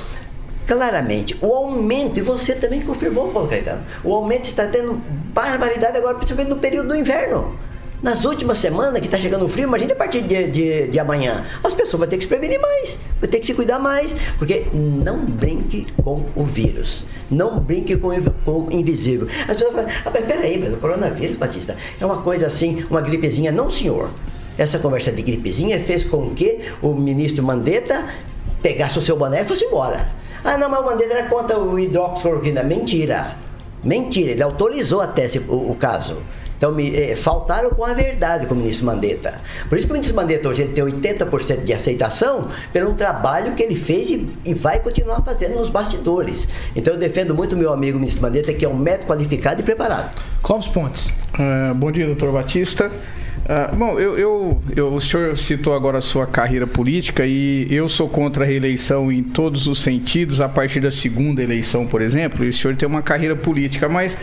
claramente, 0.65 1.37
o 1.41 1.53
aumento, 1.53 2.19
e 2.19 2.21
você 2.21 2.53
também 2.53 2.81
confirmou, 2.81 3.29
Paulo 3.29 3.47
Caetano, 3.47 3.83
o 4.03 4.13
aumento 4.13 4.45
está 4.45 4.67
tendo 4.67 5.01
barbaridade 5.33 5.97
agora, 5.97 6.15
principalmente 6.15 6.49
no 6.49 6.57
período 6.57 6.89
do 6.89 6.95
inverno. 6.95 7.55
Nas 8.01 8.25
últimas 8.25 8.59
semanas, 8.59 8.99
que 8.99 9.07
está 9.07 9.17
chegando 9.19 9.45
o 9.45 9.47
frio, 9.47 9.63
imagina 9.63 9.93
a 9.93 9.95
partir 9.95 10.21
de, 10.21 10.47
de, 10.49 10.87
de 10.87 10.99
amanhã. 10.99 11.43
As 11.63 11.73
pessoas 11.73 11.99
vão 11.99 12.07
ter 12.07 12.17
que 12.17 12.23
se 12.23 12.27
prevenir 12.27 12.61
mais, 12.61 12.99
vai 13.19 13.27
ter 13.27 13.39
que 13.39 13.45
se 13.45 13.55
cuidar 13.55 13.79
mais, 13.79 14.15
porque 14.37 14.67
não 14.71 15.25
brinque 15.25 15.87
com 16.03 16.23
o 16.35 16.43
vírus. 16.43 17.03
Não 17.29 17.59
brinque 17.59 17.97
com, 17.97 18.09
o 18.09 18.67
invisível. 18.69 19.27
As 19.47 19.55
pessoas 19.55 19.73
falam, 19.73 19.89
ah, 20.05 20.11
mas 20.13 20.25
peraí, 20.25 20.59
mas 20.59 20.73
o 20.73 20.77
coronavírus, 20.77 21.35
Batista, 21.35 21.75
é 21.99 22.05
uma 22.05 22.21
coisa 22.21 22.45
assim, 22.45 22.85
uma 22.89 23.01
gripezinha. 23.01 23.51
Não, 23.51 23.71
senhor. 23.71 24.11
Essa 24.59 24.77
conversa 24.77 25.11
de 25.11 25.23
gripezinha 25.23 25.79
fez 25.79 26.03
com 26.03 26.29
que 26.35 26.59
o 26.83 26.93
ministro 26.93 27.43
Mandetta 27.43 28.05
pegasse 28.61 28.99
o 28.99 29.01
seu 29.01 29.17
boné 29.17 29.41
e 29.41 29.45
fosse 29.45 29.65
embora. 29.65 30.11
Ah, 30.43 30.55
não, 30.55 30.69
mas 30.69 30.79
o 30.81 30.83
Mandetta 30.83 31.13
era 31.15 31.27
contra 31.27 31.59
o 31.59 31.79
hidroxicloroquina. 31.79 32.61
Mentira. 32.61 33.37
Mentira, 33.83 34.31
ele 34.31 34.43
autorizou 34.43 35.01
até 35.01 35.27
o, 35.47 35.71
o 35.71 35.75
caso. 35.75 36.17
Então, 36.57 36.71
me, 36.73 36.89
eh, 36.95 37.15
faltaram 37.15 37.69
com 37.69 37.85
a 37.85 37.93
verdade 37.93 38.47
com 38.47 38.55
o 38.55 38.57
ministro 38.57 38.85
Mandetta. 38.85 39.39
Por 39.69 39.77
isso 39.77 39.85
que 39.87 39.93
o 39.93 39.95
ministro 39.95 40.15
Mandetta 40.15 40.49
hoje 40.49 40.63
ele 40.63 40.73
tem 40.73 40.83
80% 40.83 41.63
de 41.63 41.71
aceitação 41.73 42.47
pelo 42.73 42.93
trabalho 42.93 43.53
que 43.53 43.61
ele 43.61 43.75
fez 43.75 44.09
e, 44.09 44.27
e 44.43 44.53
vai 44.53 44.79
continuar 44.79 45.21
fazendo 45.23 45.55
nos 45.55 45.69
bastidores. 45.69 46.47
Então, 46.75 46.95
eu 46.95 46.99
defendo 46.99 47.35
muito 47.35 47.53
o 47.53 47.57
meu 47.57 47.71
amigo 47.71 47.99
ministro 47.99 48.21
Mandetta, 48.23 48.51
que 48.53 48.65
é 48.65 48.69
um 48.69 48.75
médico 48.77 49.05
qualificado 49.11 49.61
e 49.61 49.63
preparado. 49.63 50.15
Clóvis 50.41 50.67
Pontes. 50.67 51.13
Ah, 51.33 51.73
bom 51.75 51.91
dia, 51.91 52.05
doutor 52.07 52.31
Batista. 52.33 52.91
Ah, 53.47 53.69
bom, 53.73 53.97
eu, 53.99 54.17
eu, 54.17 54.61
eu- 54.75 54.93
o 54.93 54.99
senhor 54.99 55.37
citou 55.37 55.73
agora 55.73 55.99
a 55.99 56.01
sua 56.01 56.25
carreira 56.25 56.65
política 56.67 57.23
e 57.25 57.67
eu 57.69 57.87
sou 57.87 58.09
contra 58.09 58.43
a 58.43 58.47
reeleição 58.47 59.09
em 59.11 59.23
todos 59.23 59.67
os 59.67 59.79
sentidos, 59.81 60.41
a 60.41 60.49
partir 60.49 60.79
da 60.81 60.91
segunda 60.91 61.41
eleição, 61.41 61.85
por 61.85 62.01
exemplo, 62.01 62.43
e 62.43 62.49
o 62.49 62.53
senhor 62.53 62.75
tem 62.75 62.89
uma 62.89 63.01
carreira 63.01 63.35
política, 63.35 63.87
mas 63.87 64.17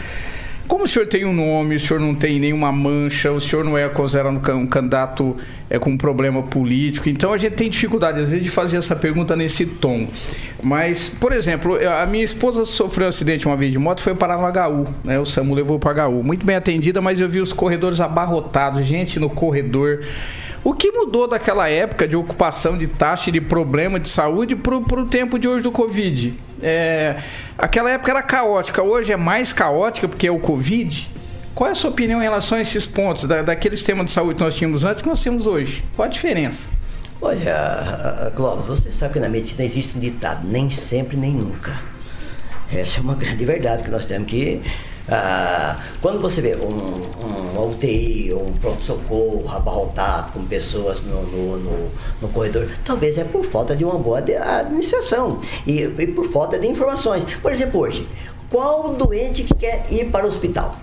como 0.67 0.85
o 0.85 0.89
senhor 0.89 1.07
tem 1.07 1.25
um 1.25 1.33
nome, 1.33 1.77
o 1.77 1.81
senhor 1.81 2.01
não 2.01 2.15
tem 2.15 2.39
nenhuma 2.41 2.73
mancha, 2.73 3.31
o 3.33 3.41
senhor 3.41 3.65
não 3.65 3.77
é 3.77 3.89
considerado 3.89 4.33
um 4.35 4.41
can- 4.41 4.67
candidato 4.67 5.37
é, 5.69 5.79
com 5.79 5.91
um 5.91 5.97
problema 5.97 6.43
político, 6.43 7.09
então 7.09 7.33
a 7.33 7.39
gente 7.39 7.53
tem 7.55 7.69
dificuldade, 7.71 8.21
às 8.21 8.31
vezes, 8.31 8.45
de 8.45 8.51
fazer 8.51 8.77
essa 8.77 8.97
pergunta 8.97 9.37
nesse 9.37 9.67
tom. 9.67 10.07
Mas, 10.63 11.09
por 11.09 11.33
exemplo, 11.33 11.77
a 12.03 12.07
minha 12.07 12.25
esposa 12.25 12.65
sofreu 12.65 13.07
um 13.07 13.09
acidente 13.09 13.47
uma 13.47 13.57
vez 13.57 13.73
de 13.73 13.79
moto, 13.79 14.01
foi 14.01 14.15
parar 14.15 14.37
no 14.39 14.47
HU, 14.47 14.87
né? 15.05 15.19
O 15.19 15.27
SAMU 15.27 15.55
levou 15.55 15.79
para 15.79 16.07
HU. 16.09 16.23
Muito 16.23 16.45
bem 16.47 16.57
atendida, 16.57 17.01
mas 17.01 17.21
eu 17.21 17.29
vi 17.29 17.41
os 17.41 17.53
corredores 17.53 18.01
abarrotados, 18.01 18.85
gente 18.87 19.21
no 19.21 19.29
corredor. 19.29 20.03
O 20.63 20.73
que 20.73 20.91
mudou 20.91 21.29
daquela 21.29 21.69
época 21.69 22.09
de 22.09 22.17
ocupação 22.17 22.79
de 22.79 22.87
taxa 22.87 23.31
de 23.31 23.39
problema 23.39 24.01
de 24.01 24.09
saúde 24.09 24.57
para 24.57 24.75
o 24.77 25.05
tempo 25.05 25.39
de 25.39 25.47
hoje 25.47 25.63
do 25.63 25.71
Covid? 25.71 26.35
É, 26.67 27.17
aquela 27.59 27.91
época 27.91 28.11
era 28.11 28.23
caótica, 28.23 28.83
hoje 28.83 29.13
é 29.13 29.17
mais 29.19 29.53
caótica 29.53 30.09
porque 30.09 30.27
é 30.27 30.31
o 30.31 30.39
Covid. 30.39 31.11
Qual 31.55 31.69
é 31.69 31.73
a 31.73 31.75
sua 31.75 31.91
opinião 31.91 32.21
em 32.21 32.23
relação 32.23 32.57
a 32.57 32.61
esses 32.63 32.87
pontos, 32.87 33.25
da, 33.25 33.43
daqueles 33.43 33.83
temas 33.83 34.07
de 34.07 34.13
saúde 34.13 34.37
que 34.37 34.43
nós 34.43 34.55
tínhamos 34.55 34.83
antes 34.83 35.03
que 35.03 35.09
nós 35.09 35.23
temos 35.23 35.45
hoje? 35.45 35.85
Qual 35.95 36.07
a 36.07 36.09
diferença? 36.09 36.67
Olha, 37.21 38.33
Clóvis, 38.35 38.65
você 38.65 38.91
sabe 38.91 39.13
que 39.13 39.21
na 39.21 39.29
medicina 39.29 39.63
existe 39.63 39.95
um 39.95 40.01
ditado, 40.01 40.49
nem 40.49 40.71
sempre, 40.71 41.19
nem 41.19 41.33
nunca. 41.33 41.79
Essa 42.73 42.99
é 42.99 43.03
uma 43.03 43.15
grande 43.15 43.45
verdade 43.45 43.83
que 43.83 43.91
nós 43.91 44.07
temos 44.07 44.27
que. 44.27 44.63
Ah, 45.09 45.79
quando 46.01 46.21
você 46.21 46.41
vê 46.41 46.57
um, 46.57 47.57
um 47.59 47.69
UTI, 47.71 48.33
um 48.35 48.53
pronto-socorro 48.55 49.45
abarrotado 49.55 50.33
com 50.33 50.45
pessoas 50.45 51.01
no, 51.03 51.23
no, 51.25 51.57
no- 51.59 51.91
no 52.23 52.29
corredor, 52.29 52.69
talvez 52.85 53.19
é 53.19 53.25
por 53.25 53.45
falta 53.45 53.77
de 53.77 53.85
uma 53.85 53.99
boa 53.99 54.19
administração 54.19 55.41
e, 55.67 55.81
e 55.83 56.07
por 56.09 56.27
falta 56.27 56.59
de 56.59 56.67
informações. 56.67 57.25
Por 57.43 57.53
exemplo, 57.53 57.81
hoje, 57.81 58.09
qual 58.51 58.95
doente 58.95 59.43
que 59.45 59.55
quer 59.55 59.85
ir 59.91 60.11
para 60.11 60.25
o 60.27 60.29
hospital? 60.29 60.77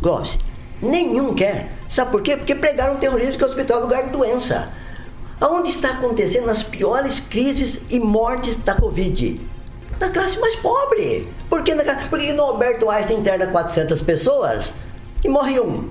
Clóvis, 0.00 0.38
nenhum 0.80 1.34
quer. 1.34 1.72
Sabe 1.88 2.10
por 2.10 2.22
quê? 2.22 2.36
Porque 2.36 2.54
pregaram 2.54 2.94
o 2.94 2.96
terrorismo 2.98 3.36
que 3.38 3.44
o 3.44 3.46
hospital 3.48 3.78
é 3.78 3.82
lugar 3.82 4.04
de 4.04 4.10
doença. 4.10 4.68
Aonde 5.40 5.70
está 5.70 5.90
acontecendo 5.90 6.48
as 6.50 6.62
piores 6.62 7.18
crises 7.20 7.80
e 7.90 7.98
mortes 7.98 8.56
da 8.56 8.74
Covid? 8.74 9.40
Na 10.02 10.10
classe 10.10 10.36
mais 10.40 10.56
pobre. 10.56 11.28
Por 11.48 11.62
que, 11.62 11.76
na, 11.76 11.84
por 12.10 12.18
que 12.18 12.32
no 12.32 12.42
Alberto 12.42 12.90
Einstein 12.90 13.18
interna 13.20 13.46
400 13.46 14.00
pessoas 14.00 14.74
e 15.22 15.28
morre 15.28 15.60
um? 15.60 15.90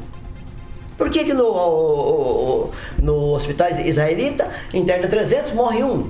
Por 0.98 1.10
que, 1.10 1.24
que 1.24 1.34
no, 1.34 1.46
o- 1.46 2.66
o- 2.66 2.72
no 3.02 3.34
hospital 3.34 3.70
israelita 3.72 4.50
interna 4.74 5.08
300 5.08 5.54
morre 5.54 5.82
um? 5.82 6.10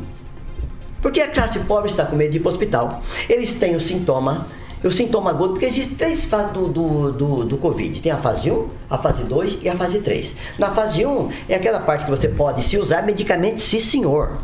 Porque 1.00 1.22
a 1.22 1.28
classe 1.28 1.60
pobre 1.60 1.92
está 1.92 2.04
com 2.08 2.16
medo 2.16 2.32
de 2.32 2.38
ir 2.38 2.40
para 2.40 2.50
o 2.50 2.54
hospital. 2.54 3.02
Eles 3.30 3.54
têm 3.54 3.76
o 3.76 3.80
sintoma, 3.80 4.48
o 4.84 4.90
sintoma 4.90 5.30
agudo, 5.30 5.52
porque 5.54 5.68
existem 5.68 5.96
três 5.96 6.26
fases 6.26 6.52
do, 6.54 6.68
do, 6.70 7.12
do, 7.12 7.46
do 7.46 7.58
Covid. 7.60 8.02
Tem 8.02 8.12
a 8.12 8.18
fase 8.18 8.50
1, 8.50 8.68
a 8.90 8.98
fase 8.98 9.22
2 9.26 9.60
e 9.62 9.70
a 9.70 9.76
fase 9.76 10.00
3. 10.00 10.36
Na 10.58 10.72
fase 10.74 11.06
1 11.06 11.30
é 11.48 11.54
aquela 11.54 11.80
parte 11.82 12.06
que 12.06 12.10
você 12.10 12.28
pode 12.28 12.64
se 12.64 12.80
usar 12.80 13.04
medicamentos, 13.04 13.64
sim 13.64 13.80
senhor. 13.80 14.40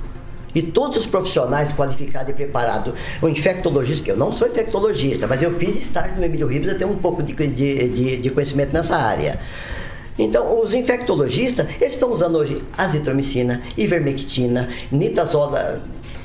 E 0.58 0.62
todos 0.64 0.98
os 0.98 1.06
profissionais 1.06 1.72
qualificados 1.72 2.32
e 2.32 2.34
preparados, 2.34 2.92
o 3.22 3.30
infectologista, 3.30 4.04
que 4.06 4.10
eu 4.10 4.18
não 4.18 4.36
sou 4.36 4.48
infectologista, 4.48 5.28
mas 5.28 5.40
eu 5.44 5.52
fiz 5.52 5.76
estágio 5.76 6.16
no 6.18 6.26
Emílio 6.26 6.48
Ribas, 6.48 6.70
eu 6.70 6.78
tenho 6.80 6.90
um 6.90 6.98
pouco 6.98 7.22
de, 7.22 7.36
de, 7.36 7.88
de, 7.90 8.18
de 8.18 8.30
conhecimento 8.32 8.74
nessa 8.74 8.96
área. 8.96 9.40
Então, 10.18 10.60
os 10.60 10.74
infectologistas, 10.74 11.68
eles 11.80 11.94
estão 11.94 12.12
usando 12.12 12.40
hoje 12.40 12.60
azitromicina, 12.76 13.62
ivermectina, 13.78 14.68
nitazola, 14.92 15.80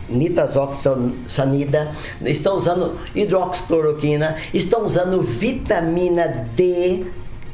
nitazoxanida, 0.08 1.92
estão 2.24 2.56
usando 2.56 2.96
hidroxicloroquina, 3.14 4.36
estão 4.54 4.86
usando 4.86 5.20
vitamina 5.20 6.48
D, 6.56 7.04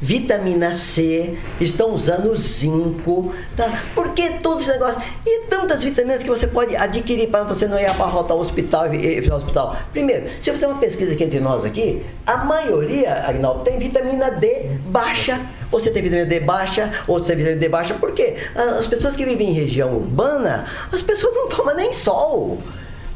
vitamina 0.01 0.73
C, 0.73 1.37
estão 1.59 1.91
usando 1.91 2.33
zinco, 2.35 3.33
tá? 3.55 3.83
Por 3.93 4.13
que 4.13 4.39
todo 4.39 4.61
esse 4.61 4.71
negócio? 4.71 5.01
E 5.25 5.45
tantas 5.47 5.83
vitaminas 5.83 6.23
que 6.23 6.29
você 6.29 6.47
pode 6.47 6.75
adquirir 6.75 7.29
para 7.29 7.43
você 7.43 7.67
não 7.67 7.79
ir 7.79 7.85
abarrotar 7.85 8.37
o 8.37 8.39
hospital 8.39 8.93
e 8.93 8.97
ir 8.97 9.31
ao 9.31 9.37
hospital. 9.37 9.75
Primeiro, 9.91 10.27
se 10.41 10.51
você 10.51 10.59
tem 10.59 10.69
uma 10.69 10.79
pesquisa 10.79 11.13
aqui 11.13 11.23
entre 11.23 11.39
nós 11.39 11.65
aqui, 11.65 12.03
a 12.25 12.37
maioria, 12.37 13.25
Agnaldo, 13.27 13.63
tem 13.63 13.77
vitamina 13.77 14.31
D 14.31 14.71
baixa. 14.85 15.41
Você 15.69 15.91
tem 15.91 16.01
vitamina 16.01 16.25
D 16.25 16.39
baixa, 16.39 16.91
outros 17.07 17.27
tem 17.27 17.35
vitamina 17.35 17.59
D 17.59 17.69
baixa. 17.69 17.93
Por 17.93 18.13
quê? 18.13 18.35
As 18.55 18.87
pessoas 18.87 19.15
que 19.15 19.25
vivem 19.25 19.49
em 19.49 19.53
região 19.53 19.93
urbana, 19.95 20.65
as 20.91 21.01
pessoas 21.01 21.35
não 21.35 21.47
tomam 21.47 21.75
nem 21.75 21.93
sol. 21.93 22.57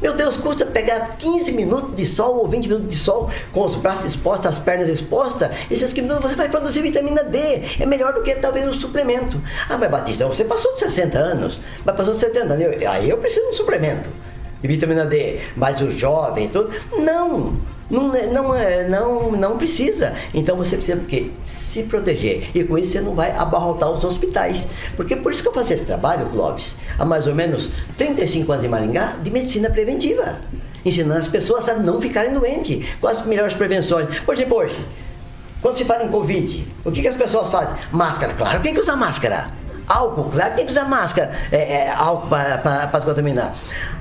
Meu 0.04 0.12
Deus, 0.12 0.36
custa 0.36 0.66
pegar 0.66 1.16
15 1.16 1.50
minutos 1.52 1.94
de 1.94 2.04
sol 2.04 2.36
ou 2.36 2.46
20 2.46 2.68
minutos 2.68 2.90
de 2.90 2.94
sol 2.94 3.30
com 3.50 3.64
os 3.64 3.74
braços 3.74 4.04
expostos, 4.04 4.48
as 4.48 4.58
pernas 4.58 4.86
expostas. 4.86 5.48
Esses 5.70 5.94
15 5.94 6.02
minutos 6.02 6.30
você 6.30 6.36
vai 6.36 6.46
produzir 6.46 6.82
vitamina 6.82 7.24
D. 7.24 7.38
É 7.80 7.86
melhor 7.86 8.12
do 8.12 8.20
que 8.20 8.34
talvez 8.34 8.68
um 8.68 8.74
suplemento. 8.74 9.40
Ah, 9.66 9.78
mas 9.78 9.90
Batista, 9.90 10.26
você 10.26 10.44
passou 10.44 10.74
de 10.74 10.80
60 10.80 11.18
anos. 11.18 11.58
Mas 11.86 11.96
passou 11.96 12.12
de 12.12 12.20
70 12.20 12.52
anos. 12.52 12.86
Aí 12.86 13.08
eu 13.08 13.16
preciso 13.16 13.46
de 13.46 13.52
um 13.52 13.54
suplemento 13.54 14.10
vitamina 14.68 15.04
D. 15.06 15.38
Mas 15.56 15.80
o 15.80 15.90
jovem, 15.90 16.48
tudo. 16.48 16.70
Não. 16.98 17.54
Não, 17.90 18.14
é- 18.14 18.26
não, 18.26 18.54
é- 18.54 18.88
não, 18.88 19.32
não 19.32 19.58
precisa. 19.58 20.14
Então 20.32 20.56
você 20.56 20.76
precisa 20.76 20.98
o 20.98 21.04
quê? 21.04 21.30
se 21.74 21.82
proteger. 21.82 22.50
E 22.54 22.62
com 22.62 22.78
isso 22.78 22.92
você 22.92 23.00
não 23.00 23.14
vai 23.16 23.32
abarrotar 23.32 23.90
os 23.90 24.04
hospitais. 24.04 24.68
Porque 24.96 25.16
por 25.16 25.32
isso 25.32 25.42
que 25.42 25.48
eu 25.48 25.52
faço 25.52 25.72
esse 25.72 25.84
trabalho, 25.84 26.26
Clóvis, 26.26 26.76
há 26.96 27.04
mais 27.04 27.26
ou 27.26 27.34
menos 27.34 27.68
35 27.96 28.52
anos 28.52 28.64
em 28.64 28.68
Maringá, 28.68 29.16
de 29.20 29.28
medicina 29.30 29.68
preventiva. 29.68 30.36
Ensinando 30.84 31.18
as 31.20 31.26
pessoas 31.26 31.68
a 31.68 31.74
não 31.74 32.00
ficarem 32.00 32.32
doentes. 32.32 32.86
Com 33.00 33.08
as 33.08 33.26
melhores 33.26 33.54
prevenções. 33.54 34.20
Por 34.20 34.34
exemplo, 34.34 34.56
hoje, 34.58 34.78
quando 35.60 35.76
se 35.76 35.84
fala 35.84 36.04
em 36.04 36.08
Covid, 36.08 36.64
o 36.84 36.92
que, 36.92 37.02
que 37.02 37.08
as 37.08 37.16
pessoas 37.16 37.50
fazem? 37.50 37.74
Máscara, 37.90 38.32
claro, 38.34 38.60
tem 38.60 38.72
que 38.72 38.80
usar 38.80 38.94
máscara. 38.94 39.50
Álcool, 39.86 40.30
claro, 40.30 40.54
tem 40.54 40.64
que 40.64 40.72
usar 40.72 40.86
máscara, 40.86 41.32
é, 41.52 41.86
é, 41.86 41.90
álcool 41.90 42.28
para 42.28 43.00
contaminar. 43.02 43.54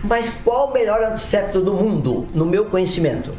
Mas 0.03 0.29
qual 0.43 0.69
o 0.69 0.73
melhor 0.73 1.03
antisséptico 1.03 1.59
do 1.59 1.73
mundo, 1.73 2.27
no 2.33 2.45
meu 2.45 2.65
conhecimento? 2.65 3.33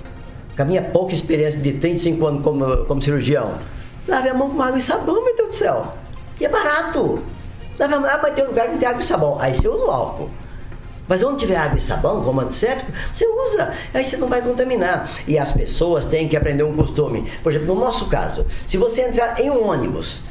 Com 0.54 0.62
a 0.62 0.64
minha 0.64 0.82
pouca 0.82 1.14
experiência 1.14 1.60
de 1.60 1.72
35 1.72 2.26
anos 2.26 2.42
como, 2.42 2.84
como 2.84 3.02
cirurgião. 3.02 3.58
Lave 4.06 4.28
a 4.28 4.34
mão 4.34 4.50
com 4.50 4.60
água 4.62 4.78
e 4.78 4.82
sabão, 4.82 5.24
meu 5.24 5.34
Deus 5.34 5.48
do 5.48 5.54
céu. 5.54 5.94
E 6.38 6.44
é 6.44 6.48
barato. 6.48 7.22
Lave 7.78 7.94
a 7.94 8.00
mão, 8.00 8.10
ah, 8.10 8.20
mas 8.22 8.34
tem 8.34 8.44
um 8.44 8.48
lugar 8.48 8.66
que 8.66 8.72
não 8.72 8.78
tem 8.78 8.88
água 8.88 9.00
e 9.00 9.04
sabão. 9.04 9.38
Aí 9.40 9.54
você 9.54 9.66
usa 9.66 9.84
o 9.84 9.90
álcool. 9.90 10.30
Mas 11.08 11.22
onde 11.22 11.40
tiver 11.40 11.56
água 11.56 11.78
e 11.78 11.80
sabão, 11.80 12.22
como 12.22 12.40
antisséptico, 12.40 12.92
você 13.12 13.26
usa. 13.26 13.72
Aí 13.92 14.04
você 14.04 14.16
não 14.16 14.28
vai 14.28 14.42
contaminar. 14.42 15.08
E 15.26 15.38
as 15.38 15.50
pessoas 15.50 16.04
têm 16.04 16.28
que 16.28 16.36
aprender 16.36 16.62
um 16.62 16.74
costume. 16.74 17.30
Por 17.42 17.52
exemplo, 17.52 17.74
no 17.74 17.80
nosso 17.80 18.06
caso, 18.06 18.46
se 18.66 18.76
você 18.76 19.02
entrar 19.02 19.38
em 19.40 19.50
um 19.50 19.66
ônibus, 19.66 20.22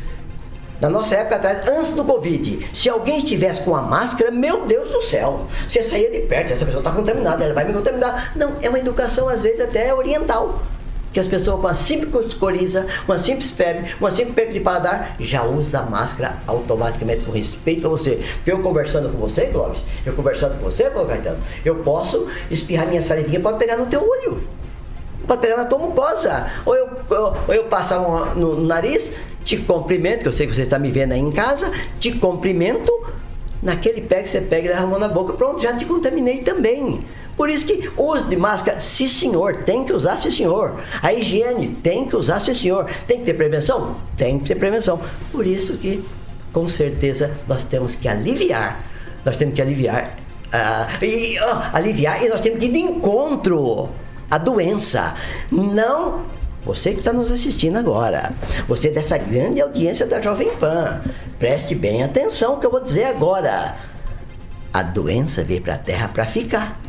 na 0.81 0.89
nossa 0.89 1.15
época 1.15 1.37
atrás, 1.37 1.61
antes 1.69 1.91
do 1.91 2.03
Covid, 2.03 2.69
se 2.73 2.89
alguém 2.89 3.19
estivesse 3.19 3.61
com 3.61 3.75
a 3.75 3.81
máscara, 3.81 4.31
meu 4.31 4.65
Deus 4.65 4.89
do 4.89 5.01
céu, 5.01 5.47
você 5.67 5.81
saía 5.81 6.11
de 6.11 6.19
perto, 6.21 6.51
essa 6.51 6.65
pessoa 6.65 6.81
está 6.81 6.91
contaminada, 6.91 7.45
ela 7.45 7.53
vai 7.53 7.65
me 7.65 7.73
contaminar. 7.73 8.33
Não, 8.35 8.53
é 8.61 8.69
uma 8.69 8.79
educação 8.79 9.29
às 9.29 9.41
vezes 9.41 9.61
até 9.61 9.93
oriental. 9.93 10.61
Que 11.13 11.19
as 11.19 11.27
pessoas 11.27 11.57
com 11.57 11.67
uma 11.67 11.75
simples 11.75 12.33
coriza, 12.33 12.87
uma 13.07 13.19
simples 13.19 13.51
febre, 13.51 13.93
uma 13.99 14.09
simples 14.09 14.33
perda 14.33 14.51
de 14.51 14.59
paladar, 14.59 15.15
já 15.19 15.43
usa 15.43 15.79
a 15.79 15.83
máscara 15.83 16.37
automaticamente 16.47 17.23
com 17.23 17.31
respeito 17.31 17.85
a 17.85 17.89
você. 17.91 18.19
Porque 18.35 18.51
eu 18.51 18.59
conversando 18.59 19.09
com 19.09 19.19
você, 19.19 19.45
Clóvis, 19.45 19.85
eu 20.03 20.13
conversando 20.13 20.57
com 20.57 20.63
você, 20.63 20.89
Paulo 20.89 21.07
Caetano, 21.07 21.37
eu 21.63 21.75
posso 21.75 22.27
espirrar 22.49 22.87
minha 22.87 23.01
salivinha, 23.01 23.39
pode 23.39 23.59
pegar 23.59 23.77
no 23.77 23.85
teu 23.85 24.01
olho 24.01 24.41
pode 25.27 25.41
pegar 25.41 25.57
na 25.57 25.65
tua 25.65 25.79
mucosa. 25.79 26.51
Ou 26.65 26.75
eu, 26.75 26.89
ou, 27.09 27.37
ou 27.47 27.53
eu 27.53 27.65
passo 27.65 27.93
no, 27.95 28.35
no 28.35 28.61
nariz, 28.65 29.13
te 29.43 29.57
cumprimento, 29.57 30.21
que 30.21 30.27
eu 30.27 30.31
sei 30.31 30.47
que 30.47 30.55
você 30.55 30.61
está 30.61 30.79
me 30.79 30.91
vendo 30.91 31.11
aí 31.11 31.19
em 31.19 31.31
casa, 31.31 31.71
te 31.99 32.11
cumprimento, 32.13 32.91
naquele 33.61 34.01
pé 34.01 34.21
que 34.21 34.29
você 34.29 34.41
pega 34.41 34.67
e 34.67 34.69
leva 34.69 34.83
a 34.83 34.87
mão 34.87 34.99
na 34.99 35.07
boca, 35.07 35.33
pronto, 35.33 35.61
já 35.61 35.73
te 35.75 35.85
contaminei 35.85 36.39
também. 36.39 37.03
Por 37.35 37.49
isso 37.49 37.65
que 37.65 37.89
uso 37.97 38.25
de 38.25 38.35
máscara, 38.35 38.79
sim 38.79 39.07
senhor, 39.07 39.57
tem 39.63 39.83
que 39.83 39.91
usar 39.91 40.17
sim 40.17 40.29
senhor. 40.29 40.75
A 41.01 41.11
higiene, 41.13 41.69
tem 41.81 42.05
que 42.05 42.15
usar 42.15 42.39
sim 42.39 42.53
senhor. 42.53 42.85
Tem 43.07 43.19
que 43.19 43.25
ter 43.25 43.33
prevenção? 43.33 43.95
Tem 44.15 44.37
que 44.37 44.45
ter 44.45 44.55
prevenção. 44.55 44.99
Por 45.31 45.47
isso 45.47 45.73
que, 45.77 46.03
com 46.51 46.69
certeza, 46.69 47.31
nós 47.47 47.63
temos 47.63 47.95
que 47.95 48.07
aliviar. 48.07 48.85
Nós 49.25 49.35
temos 49.35 49.55
que 49.55 49.61
aliviar. 49.61 50.15
ah, 50.51 50.87
e, 51.01 51.37
ah, 51.39 51.71
aliviar 51.73 52.23
e 52.23 52.29
nós 52.29 52.39
temos 52.39 52.59
que 52.59 52.65
ir 52.65 52.71
de 52.71 52.79
encontro 52.79 53.89
a 54.33 54.37
doença. 54.39 55.15
Não 55.51 56.25
você 56.65 56.93
que 56.93 56.99
está 56.99 57.13
nos 57.13 57.29
assistindo 57.29 57.77
agora, 57.77 58.33
você 58.67 58.89
dessa 58.89 59.17
grande 59.17 59.61
audiência 59.61 60.07
da 60.07 60.21
Jovem 60.21 60.49
Pan, 60.55 61.01
preste 61.37 61.75
bem 61.75 62.03
atenção 62.03 62.59
que 62.59 62.65
eu 62.65 62.71
vou 62.71 62.79
dizer 62.79 63.03
agora. 63.03 63.75
A 64.71 64.81
doença 64.81 65.43
veio 65.43 65.61
para 65.61 65.75
a 65.75 65.77
Terra 65.77 66.07
para 66.07 66.25
ficar. 66.25 66.79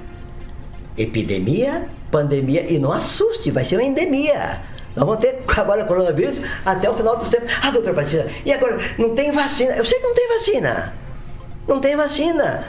Epidemia, 0.97 1.89
pandemia 2.11 2.71
e 2.71 2.79
não 2.79 2.93
assuste, 2.93 3.51
vai 3.51 3.65
ser 3.65 3.77
uma 3.77 3.85
endemia. 3.85 4.61
Nós 4.97 5.05
vamos 5.05 5.19
ter 5.19 5.43
agora 5.55 5.85
coronavírus 5.85 6.41
até 6.65 6.89
o 6.89 6.95
final 6.95 7.17
dos 7.17 7.29
tempos. 7.29 7.51
Ah, 7.61 7.71
doutor 7.71 7.95
Batista, 7.95 8.31
e 8.47 8.53
agora? 8.53 8.79
Não 8.97 9.15
tem 9.15 9.33
vacina. 9.33 9.75
Eu 9.75 9.85
sei 9.85 9.99
que 9.99 10.07
não 10.07 10.15
tem 10.15 10.29
vacina. 10.29 10.95
Não 11.67 11.81
tem 11.81 11.97
vacina. 11.97 12.65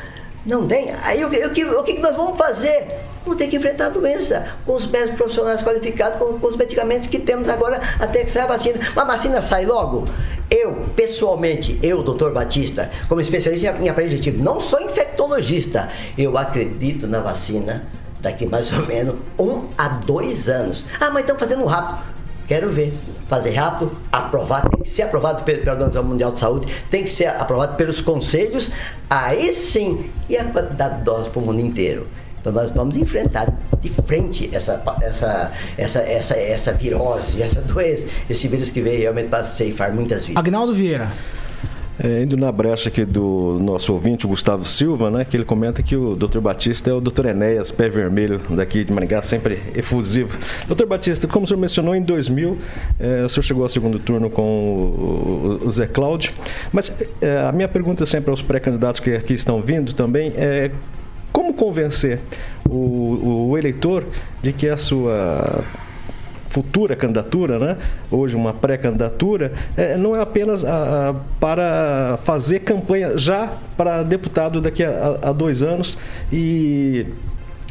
Não 0.46 0.68
tem. 0.68 0.92
Aí 1.04 1.24
o 1.24 1.30
que, 1.30 1.46
o 1.46 1.52
que, 1.52 1.66
o 1.66 1.84
que 1.84 2.00
nós 2.00 2.16
vamos 2.16 2.36
fazer? 2.38 3.06
Vamos 3.26 3.38
ter 3.38 3.48
que 3.48 3.56
enfrentar 3.58 3.88
a 3.88 3.90
doença 3.90 4.46
com 4.66 4.74
os 4.76 4.86
médicos 4.86 5.16
profissionais 5.18 5.62
qualificados, 5.64 6.20
com, 6.20 6.38
com 6.40 6.48
os 6.48 6.56
medicamentos 6.56 7.08
que 7.08 7.18
temos 7.20 7.50
agora 7.50 7.82
até 8.00 8.24
que 8.24 8.30
saia 8.30 8.46
a 8.46 8.48
vacina. 8.50 8.80
Mas 8.96 8.98
a 9.04 9.08
vacina 9.08 9.42
sai 9.42 9.66
logo? 9.66 10.08
Eu, 10.50 10.74
pessoalmente, 10.96 11.80
eu, 11.82 12.04
doutor 12.04 12.32
Batista, 12.32 12.92
como 13.10 13.20
especialista 13.20 13.76
em 13.82 13.90
aparelho 13.90 14.12
digestivo, 14.12 14.44
não 14.44 14.62
sou 14.62 14.80
infectologista, 14.80 15.90
eu 16.16 16.38
acredito 16.38 17.08
na 17.08 17.20
vacina 17.20 17.84
daqui 18.22 18.46
mais 18.46 18.72
ou 18.72 18.86
menos 18.86 19.16
um 19.40 19.64
a 19.76 19.88
dois 19.88 20.48
anos. 20.48 20.86
Ah, 21.00 21.10
mas 21.10 21.24
estão 21.24 21.38
fazendo 21.38 21.66
rápido. 21.66 22.14
Quero 22.48 22.70
ver. 22.70 22.94
Fazer 23.28 23.56
rápido, 23.56 23.92
aprovar, 24.12 24.70
tem 24.70 24.82
que 24.84 24.88
ser 24.88 25.02
aprovado 25.02 25.42
pe- 25.42 25.58
pela 25.58 25.72
Organização 25.72 26.04
Mundial 26.04 26.32
de 26.32 26.40
Saúde, 26.40 26.68
tem 26.92 27.02
que 27.04 27.10
ser 27.10 27.26
aprovado 27.26 27.76
pelos 27.76 28.02
conselhos, 28.02 28.70
aí 29.10 29.52
sim, 29.52 30.12
e 30.30 30.38
a 30.38 30.44
quantidade 30.46 31.00
de 31.00 31.04
doses 31.06 31.28
para 31.30 31.40
o 31.42 31.44
mundo 31.44 31.60
inteiro. 31.60 32.08
Então 32.46 32.54
nós 32.54 32.70
vamos 32.70 32.96
enfrentar 32.96 33.52
de 33.82 33.90
frente 33.90 34.52
essa, 34.54 34.80
essa, 35.02 35.52
essa, 35.76 36.00
essa, 36.02 36.36
essa 36.38 36.72
virose, 36.74 37.42
essa 37.42 37.60
doença, 37.60 38.06
esse 38.30 38.48
vírus 38.48 38.70
que 38.70 38.82
veio 38.82 39.00
realmente 39.00 39.30
para 39.30 39.44
ceifar 39.44 39.92
muitas 39.92 40.22
vidas. 40.28 40.38
Agnaldo 40.38 40.72
Vieira. 40.72 41.12
É, 41.98 42.22
indo 42.22 42.38
na 42.38 42.52
brecha 42.52 42.90
aqui 42.90 43.04
do 43.04 43.58
nosso 43.60 43.94
ouvinte, 43.94 44.28
o 44.28 44.30
Gustavo 44.30 44.64
Silva, 44.64 45.10
né, 45.10 45.26
que 45.26 45.36
ele 45.36 45.44
comenta 45.46 45.82
que 45.82 45.96
o 45.96 46.14
Dr. 46.16 46.40
Batista 46.40 46.92
é 46.92 46.94
o 46.94 47.02
Dr. 47.02 47.28
Enéas, 47.28 47.72
pé 47.72 47.90
vermelho 47.90 48.40
daqui 48.52 48.84
de 48.84 48.94
Maringá, 48.94 49.24
sempre 49.24 49.60
efusivo. 49.74 50.38
Dr. 50.68 50.86
Batista, 50.86 51.26
como 51.28 51.46
o 51.46 51.48
senhor 51.48 51.60
mencionou, 51.60 51.96
em 51.96 52.02
2000, 52.04 52.60
eh, 53.00 53.24
o 53.26 53.30
senhor 53.30 53.44
chegou 53.44 53.64
ao 53.64 53.70
segundo 53.70 53.98
turno 53.98 54.30
com 54.30 54.44
o, 54.44 55.60
o- 55.64 55.68
o 55.68 55.72
Zé 55.72 55.88
Cláudio, 55.88 56.32
mas 56.72 56.92
eh, 57.22 57.44
a 57.48 57.52
minha 57.52 57.68
pergunta 57.68 58.06
sempre 58.06 58.30
aos 58.30 58.42
pré-candidatos 58.44 59.00
que 59.00 59.16
aqui 59.16 59.34
estão 59.34 59.62
vindo 59.64 59.92
também 59.94 60.32
é 60.36 60.70
como 61.36 61.54
convencer 61.54 62.20
o, 62.70 63.50
o 63.50 63.58
eleitor 63.58 64.06
de 64.42 64.54
que 64.54 64.70
a 64.70 64.78
sua 64.78 65.62
futura 66.48 66.96
candidatura, 66.96 67.60
né? 67.60 67.78
hoje 68.10 68.34
uma 68.38 68.54
pré-candidatura, 68.54 69.52
é, 69.76 69.98
não 69.98 70.16
é 70.16 70.22
apenas 70.22 70.64
a- 70.64 71.10
a- 71.10 71.16
para 71.42 72.18
fazer 72.24 72.60
campanha 72.62 73.18
já 73.18 73.52
para 73.76 74.02
deputado 74.04 74.62
daqui 74.62 74.82
a, 74.82 75.20
a- 75.22 75.30
a 75.30 75.34
dois 75.34 75.62
anos 75.62 75.98
e 76.32 77.06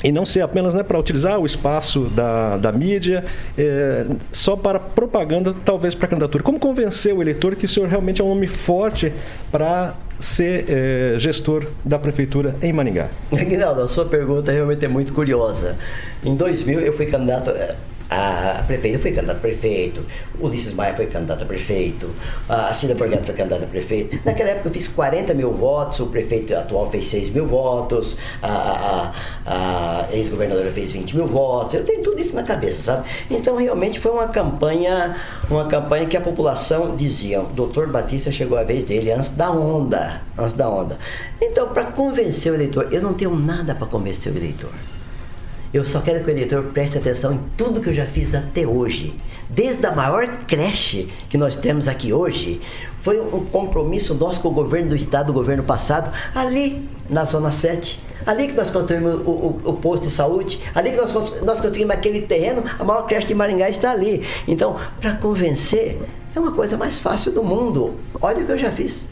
e 0.04 0.12
não 0.12 0.26
ser 0.26 0.42
apenas 0.42 0.74
né, 0.74 0.82
para 0.82 0.98
utilizar 0.98 1.40
o 1.40 1.46
espaço 1.46 2.00
da, 2.10 2.58
da 2.58 2.70
mídia 2.70 3.24
é, 3.56 4.04
só 4.30 4.54
para 4.54 4.78
propaganda, 4.78 5.54
talvez 5.64 5.94
para 5.94 6.06
candidatura. 6.06 6.44
Como 6.44 6.60
convencer 6.60 7.14
o 7.14 7.22
eleitor 7.22 7.56
que 7.56 7.64
o 7.64 7.68
senhor 7.68 7.88
realmente 7.88 8.20
é 8.20 8.24
um 8.24 8.30
homem 8.30 8.46
forte 8.48 9.10
para 9.50 9.94
ser 10.18 10.66
é, 10.68 11.18
gestor 11.18 11.66
da 11.82 11.98
prefeitura 11.98 12.54
em 12.60 12.70
Maringá? 12.70 13.08
Aguinaldo, 13.32 13.80
a 13.80 13.88
sua 13.88 14.04
pergunta 14.04 14.52
realmente 14.52 14.84
é 14.84 14.88
muito 14.88 15.10
curiosa. 15.14 15.76
Em 16.22 16.36
2000 16.36 16.80
eu 16.80 16.92
fui 16.92 17.06
candidato 17.06 17.50
eh, 17.50 17.74
a 18.10 18.62
prefeito, 18.66 18.96
eu 18.96 19.00
fui 19.00 19.12
candidato 19.12 19.36
a 19.36 19.40
prefeito, 19.40 20.06
Ulisses 20.38 20.72
Maia 20.72 20.94
foi 20.94 21.06
candidato 21.06 21.42
a 21.42 21.46
prefeito, 21.46 22.10
a 22.48 22.72
Cida 22.74 22.94
Borghetti 22.94 23.24
foi 23.26 23.34
candidata 23.34 23.64
a 23.64 23.66
prefeito. 23.66 24.18
Naquela 24.24 24.50
época 24.50 24.68
eu 24.68 24.72
fiz 24.72 24.88
40 24.88 25.32
mil 25.34 25.52
votos, 25.52 26.00
o 26.00 26.06
prefeito 26.06 26.54
atual 26.54 26.90
fez 26.90 27.06
6 27.06 27.30
mil 27.30 27.46
votos, 27.46 28.16
a- 28.42 29.12
a- 29.46 30.04
a 30.06 30.06
ex-governadora 30.12 30.70
fez 30.70 30.92
20 30.92 31.16
mil 31.16 31.26
votos, 31.26 31.74
eu 31.74 31.84
tenho 31.84 32.02
tudo 32.02 32.20
isso 32.20 32.34
na 32.34 32.42
cabeça, 32.42 32.82
sabe? 32.82 33.08
Então 33.30 33.56
realmente 33.56 33.98
foi 33.98 34.12
uma 34.12 34.28
campanha, 34.28 35.16
uma 35.50 35.66
campanha 35.66 36.06
que 36.06 36.16
a 36.16 36.20
população 36.20 36.94
dizia, 36.96 37.40
doutor 37.54 37.88
Batista 37.88 38.30
chegou 38.30 38.58
a 38.58 38.64
vez 38.64 38.84
dele 38.84 39.12
antes 39.12 39.30
da 39.30 39.50
onda, 39.50 40.22
antes 40.38 40.52
da 40.52 40.68
onda. 40.68 40.98
Então, 41.40 41.68
para 41.68 41.84
convencer 41.86 42.52
o 42.52 42.54
eleitor, 42.54 42.88
eu 42.92 43.02
não 43.02 43.14
tenho 43.14 43.34
nada 43.38 43.74
para 43.74 43.86
convencer 43.86 44.32
o 44.32 44.36
eleitor. 44.36 44.70
Eu 45.74 45.84
só 45.84 46.00
quero 46.00 46.22
que 46.22 46.30
o 46.30 46.32
eleitor 46.32 46.62
preste 46.66 46.98
atenção 46.98 47.32
em 47.32 47.40
tudo 47.56 47.80
que 47.80 47.88
eu 47.88 47.92
já 47.92 48.06
fiz 48.06 48.32
até 48.32 48.64
hoje. 48.64 49.12
Desde 49.50 49.84
a 49.84 49.90
maior 49.90 50.24
creche 50.46 51.12
que 51.28 51.36
nós 51.36 51.56
temos 51.56 51.88
aqui 51.88 52.12
hoje, 52.12 52.60
foi 53.02 53.20
um 53.20 53.44
compromisso 53.46 54.14
nosso 54.14 54.40
com 54.40 54.50
o 54.50 54.52
governo 54.52 54.90
do 54.90 54.94
estado, 54.94 55.30
o 55.30 55.32
governo 55.32 55.64
passado, 55.64 56.12
ali 56.32 56.88
na 57.10 57.24
Zona 57.24 57.50
7. 57.50 58.00
Ali 58.24 58.46
que 58.46 58.54
nós 58.54 58.70
construímos 58.70 59.14
o, 59.26 59.30
o, 59.30 59.60
o 59.64 59.72
posto 59.72 60.04
de 60.04 60.12
saúde, 60.12 60.60
ali 60.76 60.92
que 60.92 60.96
nós, 60.96 61.12
nós 61.42 61.60
conseguimos 61.60 61.92
aquele 61.92 62.22
terreno, 62.22 62.62
a 62.78 62.84
maior 62.84 63.04
creche 63.08 63.26
de 63.26 63.34
Maringá 63.34 63.68
está 63.68 63.90
ali. 63.90 64.24
Então, 64.46 64.76
para 65.00 65.14
convencer, 65.14 66.00
é 66.36 66.38
uma 66.38 66.52
coisa 66.52 66.76
mais 66.76 66.98
fácil 66.98 67.32
do 67.32 67.42
mundo. 67.42 67.96
Olha 68.22 68.44
o 68.44 68.46
que 68.46 68.52
eu 68.52 68.58
já 68.58 68.70
fiz. 68.70 69.08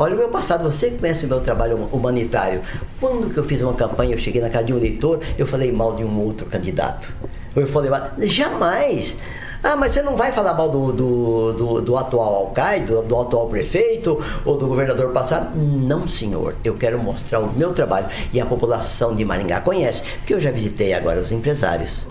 Olha 0.00 0.14
o 0.14 0.18
meu 0.18 0.28
passado, 0.28 0.62
você 0.62 0.92
conhece 0.92 1.26
o 1.26 1.28
meu 1.28 1.40
trabalho 1.40 1.76
humanitário. 1.90 2.62
Quando 3.00 3.30
que 3.30 3.36
eu 3.38 3.42
fiz 3.42 3.60
uma 3.60 3.74
campanha, 3.74 4.14
eu 4.14 4.18
cheguei 4.18 4.40
na 4.40 4.48
casa 4.48 4.64
de 4.66 4.72
um 4.72 4.76
eleitor, 4.76 5.18
eu 5.36 5.44
falei 5.44 5.72
mal 5.72 5.94
de 5.94 6.04
um 6.04 6.20
outro 6.20 6.46
candidato. 6.46 7.12
Eu 7.56 7.66
falei 7.66 7.90
jamais. 8.28 9.16
Ah, 9.60 9.74
mas 9.74 9.90
você 9.92 10.02
não 10.02 10.16
vai 10.16 10.30
falar 10.30 10.54
mal 10.54 10.68
do, 10.70 10.92
do, 10.92 11.52
do, 11.52 11.80
do 11.80 11.96
atual 11.96 12.32
alcaide, 12.36 12.86
do, 12.86 13.02
do 13.02 13.18
atual 13.20 13.48
prefeito 13.48 14.16
ou 14.44 14.56
do 14.56 14.68
governador 14.68 15.10
passado? 15.10 15.50
Não, 15.58 16.06
senhor. 16.06 16.54
Eu 16.62 16.74
quero 16.76 16.96
mostrar 17.02 17.40
o 17.40 17.52
meu 17.52 17.72
trabalho 17.72 18.06
e 18.32 18.40
a 18.40 18.46
população 18.46 19.12
de 19.16 19.24
Maringá 19.24 19.60
conhece, 19.60 20.02
porque 20.18 20.32
eu 20.32 20.40
já 20.40 20.52
visitei 20.52 20.92
agora 20.94 21.20
os 21.20 21.32
empresários 21.32 22.06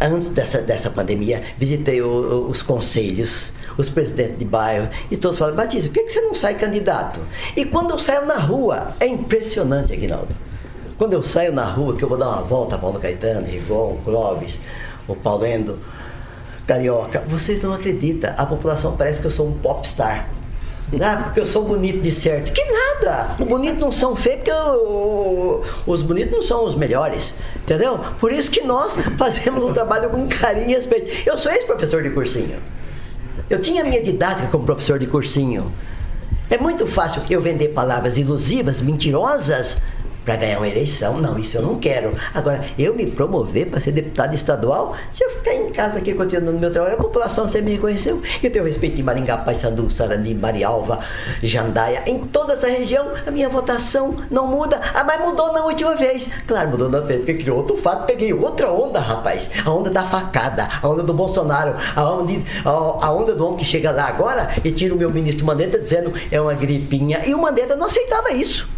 antes 0.00 0.28
dessa, 0.30 0.62
dessa 0.62 0.88
pandemia, 0.88 1.42
visitei 1.58 2.00
o- 2.00 2.48
os 2.48 2.62
conselhos, 2.62 3.52
os 3.78 3.88
presidentes 3.88 4.36
de 4.38 4.44
bairro, 4.44 4.88
e 5.10 5.16
todos 5.16 5.38
falaram, 5.38 5.56
Batista, 5.56 5.88
por 5.88 5.94
que, 5.94 6.10
você 6.10 6.20
não 6.20 6.34
sai 6.34 6.54
candidato? 6.56 7.20
E 7.56 7.64
quando 7.64 7.92
eu 7.92 7.98
saio 7.98 8.26
na 8.26 8.36
rua, 8.36 8.88
é 9.00 9.06
impressionante, 9.06 9.92
Aguinaldo. 9.92 10.34
Quando 10.98 11.12
eu 11.12 11.22
saio 11.22 11.52
na 11.52 11.64
rua, 11.64 11.94
que 11.96 12.02
eu 12.04 12.08
vou 12.08 12.18
dar 12.18 12.28
uma 12.28 12.42
volta, 12.42 12.76
Paulo 12.76 12.98
Caetano, 12.98 13.46
Rigon, 13.46 13.98
Clóvis, 14.04 14.60
o 15.06 15.14
Paulendo, 15.14 15.78
Carioca, 16.66 17.22
vocês 17.26 17.62
não 17.62 17.72
acreditam, 17.72 18.34
a 18.36 18.44
população 18.44 18.96
parece 18.96 19.20
que 19.20 19.26
eu 19.26 19.30
sou 19.30 19.46
um 19.48 19.52
popstar. 19.52 20.28
Ah, 21.02 21.18
porque 21.24 21.40
eu 21.40 21.44
sou 21.44 21.64
bonito 21.64 22.00
de 22.00 22.10
certo. 22.10 22.50
Que 22.50 22.64
nada! 22.64 23.36
Os 23.38 23.46
bonitos 23.46 23.78
não 23.78 23.92
são 23.92 24.16
feios 24.16 24.38
porque 24.38 24.50
o- 24.50 25.62
os 25.86 26.02
bonitos 26.02 26.32
não 26.32 26.40
são 26.40 26.64
os 26.64 26.74
melhores. 26.74 27.34
Entendeu? 27.56 28.00
Por 28.18 28.32
isso 28.32 28.50
que 28.50 28.62
nós 28.62 28.96
fazemos 29.18 29.62
um 29.62 29.70
trabalho 29.70 30.08
com 30.08 30.26
carinho 30.26 30.70
e 30.70 30.72
respeito. 30.72 31.10
Eu 31.28 31.36
sou 31.36 31.52
ex-professor 31.52 32.02
de 32.02 32.08
cursinho. 32.08 32.58
Eu 33.50 33.58
tinha 33.58 33.82
minha 33.82 34.02
didática 34.02 34.48
como 34.48 34.64
professor 34.64 34.98
de 34.98 35.06
cursinho. 35.06 35.72
É 36.50 36.58
muito 36.58 36.86
fácil 36.86 37.22
eu 37.30 37.40
vender 37.40 37.68
palavras 37.68 38.18
ilusivas, 38.18 38.82
mentirosas, 38.82 39.78
para 40.28 40.36
ganhar 40.36 40.58
uma 40.58 40.68
eleição. 40.68 41.18
Não, 41.18 41.38
isso 41.38 41.56
eu 41.56 41.62
não 41.62 41.78
quero. 41.78 42.14
Agora, 42.34 42.62
eu 42.78 42.94
me 42.94 43.06
promover 43.06 43.70
para 43.70 43.80
ser 43.80 43.92
deputado 43.92 44.34
estadual, 44.34 44.94
se 45.10 45.24
eu 45.24 45.30
ficar 45.30 45.54
em 45.54 45.70
casa 45.70 45.96
aqui 45.96 46.12
continuando 46.12 46.58
meu 46.58 46.70
trabalho, 46.70 46.96
a 46.96 46.98
população 46.98 47.48
sempre 47.48 47.70
me 47.70 47.72
reconheceu. 47.76 48.20
Eu 48.42 48.50
tenho 48.50 48.66
respeito 48.66 48.96
de 48.96 49.02
Maringá, 49.02 49.38
Paissandu, 49.38 49.90
Sarandi, 49.90 50.34
Marialva, 50.34 50.98
Jandaia. 51.42 52.02
Em 52.06 52.26
toda 52.26 52.52
essa 52.52 52.68
região, 52.68 53.08
a 53.26 53.30
minha 53.30 53.48
votação 53.48 54.16
não 54.30 54.46
muda. 54.46 54.78
Ah, 54.92 55.02
mas 55.02 55.18
mudou 55.18 55.50
na 55.50 55.64
última 55.64 55.96
vez. 55.96 56.28
Claro, 56.46 56.68
mudou 56.68 56.90
na 56.90 56.98
última 56.98 57.08
vez, 57.08 57.24
porque 57.24 57.42
criou 57.42 57.56
outro 57.56 57.78
fato. 57.78 58.04
Peguei 58.04 58.34
outra 58.34 58.70
onda, 58.70 59.00
rapaz. 59.00 59.48
A 59.64 59.70
onda 59.70 59.88
da 59.88 60.04
facada, 60.04 60.68
a 60.82 60.86
onda 60.86 61.02
do 61.02 61.14
Bolsonaro, 61.14 61.74
a 61.96 62.04
onda, 62.04 62.34
a 62.66 63.12
onda 63.14 63.34
do 63.34 63.46
homem 63.46 63.56
que 63.56 63.64
chega 63.64 63.90
lá 63.90 64.06
agora 64.06 64.50
e 64.62 64.70
tira 64.70 64.94
o 64.94 64.98
meu 64.98 65.10
ministro 65.10 65.46
Mandetta 65.46 65.78
dizendo 65.78 66.12
é 66.30 66.38
uma 66.38 66.52
gripinha. 66.52 67.22
E 67.26 67.34
o 67.34 67.40
Mandetta 67.40 67.74
não 67.74 67.86
aceitava 67.86 68.30
isso. 68.32 68.76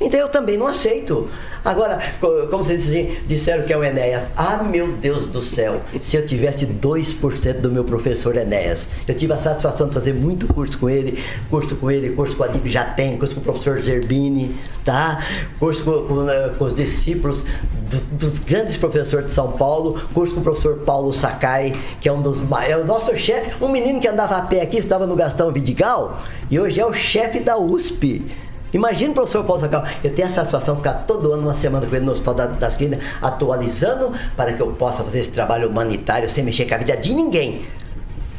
Então 0.00 0.18
eu 0.18 0.28
também 0.28 0.56
não 0.56 0.66
aceito. 0.66 1.28
Agora, 1.62 1.98
co- 2.18 2.46
como 2.50 2.64
vocês 2.64 2.90
disseram 3.26 3.64
que 3.64 3.72
é 3.72 3.76
o 3.76 3.84
Enéas, 3.84 4.22
ah 4.34 4.62
meu 4.62 4.92
Deus 4.92 5.26
do 5.26 5.42
céu, 5.42 5.82
se 6.00 6.16
eu 6.16 6.24
tivesse 6.24 6.64
2% 6.66 7.60
do 7.60 7.70
meu 7.70 7.84
professor 7.84 8.34
Enéas, 8.34 8.88
eu 9.06 9.14
tive 9.14 9.34
a 9.34 9.36
satisfação 9.36 9.88
de 9.88 9.94
fazer 9.94 10.14
muito 10.14 10.46
curso 10.54 10.78
com 10.78 10.88
ele, 10.88 11.22
curso 11.50 11.76
com 11.76 11.90
ele, 11.90 12.10
curso 12.14 12.34
com 12.34 12.44
a 12.44 12.46
Dib 12.46 12.66
já 12.66 12.82
tem, 12.84 13.18
curso 13.18 13.34
com 13.34 13.40
o 13.42 13.44
professor 13.44 13.78
Zerbini, 13.78 14.56
tá? 14.86 15.22
Curso 15.58 15.84
com, 15.84 15.92
com, 16.06 16.30
eh, 16.30 16.50
com 16.58 16.64
os 16.64 16.72
discípulos 16.74 17.44
do- 17.90 18.00
dos 18.16 18.38
grandes 18.38 18.78
professores 18.78 19.26
de 19.26 19.32
São 19.32 19.52
Paulo, 19.52 20.00
curso 20.14 20.32
com 20.34 20.40
o 20.40 20.42
professor 20.42 20.76
Paulo 20.78 21.12
Sakai, 21.12 21.78
que 22.00 22.08
é 22.08 22.12
um 22.12 22.22
dos 22.22 22.40
é 22.66 22.74
o 22.78 22.86
nosso 22.86 23.14
chefe, 23.18 23.62
um 23.62 23.68
menino 23.68 24.00
que 24.00 24.08
andava 24.08 24.36
a 24.38 24.42
pé 24.42 24.62
aqui, 24.62 24.78
estava 24.78 25.06
no 25.06 25.14
Gastão 25.14 25.52
Vidigal, 25.52 26.22
e 26.50 26.58
hoje 26.58 26.80
é 26.80 26.86
o 26.86 26.92
chefe 26.94 27.38
da 27.40 27.58
USP. 27.58 28.24
Imagina 28.72 29.10
o 29.10 29.14
professor 29.14 29.44
Paulo 29.44 29.60
Sacal, 29.60 29.84
eu 30.02 30.10
tenho 30.14 30.26
a 30.28 30.30
satisfação 30.30 30.74
de 30.74 30.80
ficar 30.80 30.94
todo 31.06 31.32
ano, 31.32 31.42
uma 31.42 31.54
semana 31.54 31.86
com 31.86 31.94
ele 31.96 32.04
no 32.04 32.12
Hospital 32.12 32.34
da- 32.34 32.46
das 32.46 32.76
Clínicas, 32.76 33.04
atualizando 33.20 34.12
para 34.36 34.52
que 34.52 34.60
eu 34.62 34.68
possa 34.72 35.02
fazer 35.02 35.20
esse 35.20 35.30
trabalho 35.30 35.68
humanitário 35.68 36.28
sem 36.30 36.44
mexer 36.44 36.66
com 36.66 36.74
a 36.74 36.78
vida 36.78 36.96
de 36.96 37.14
ninguém. 37.14 37.62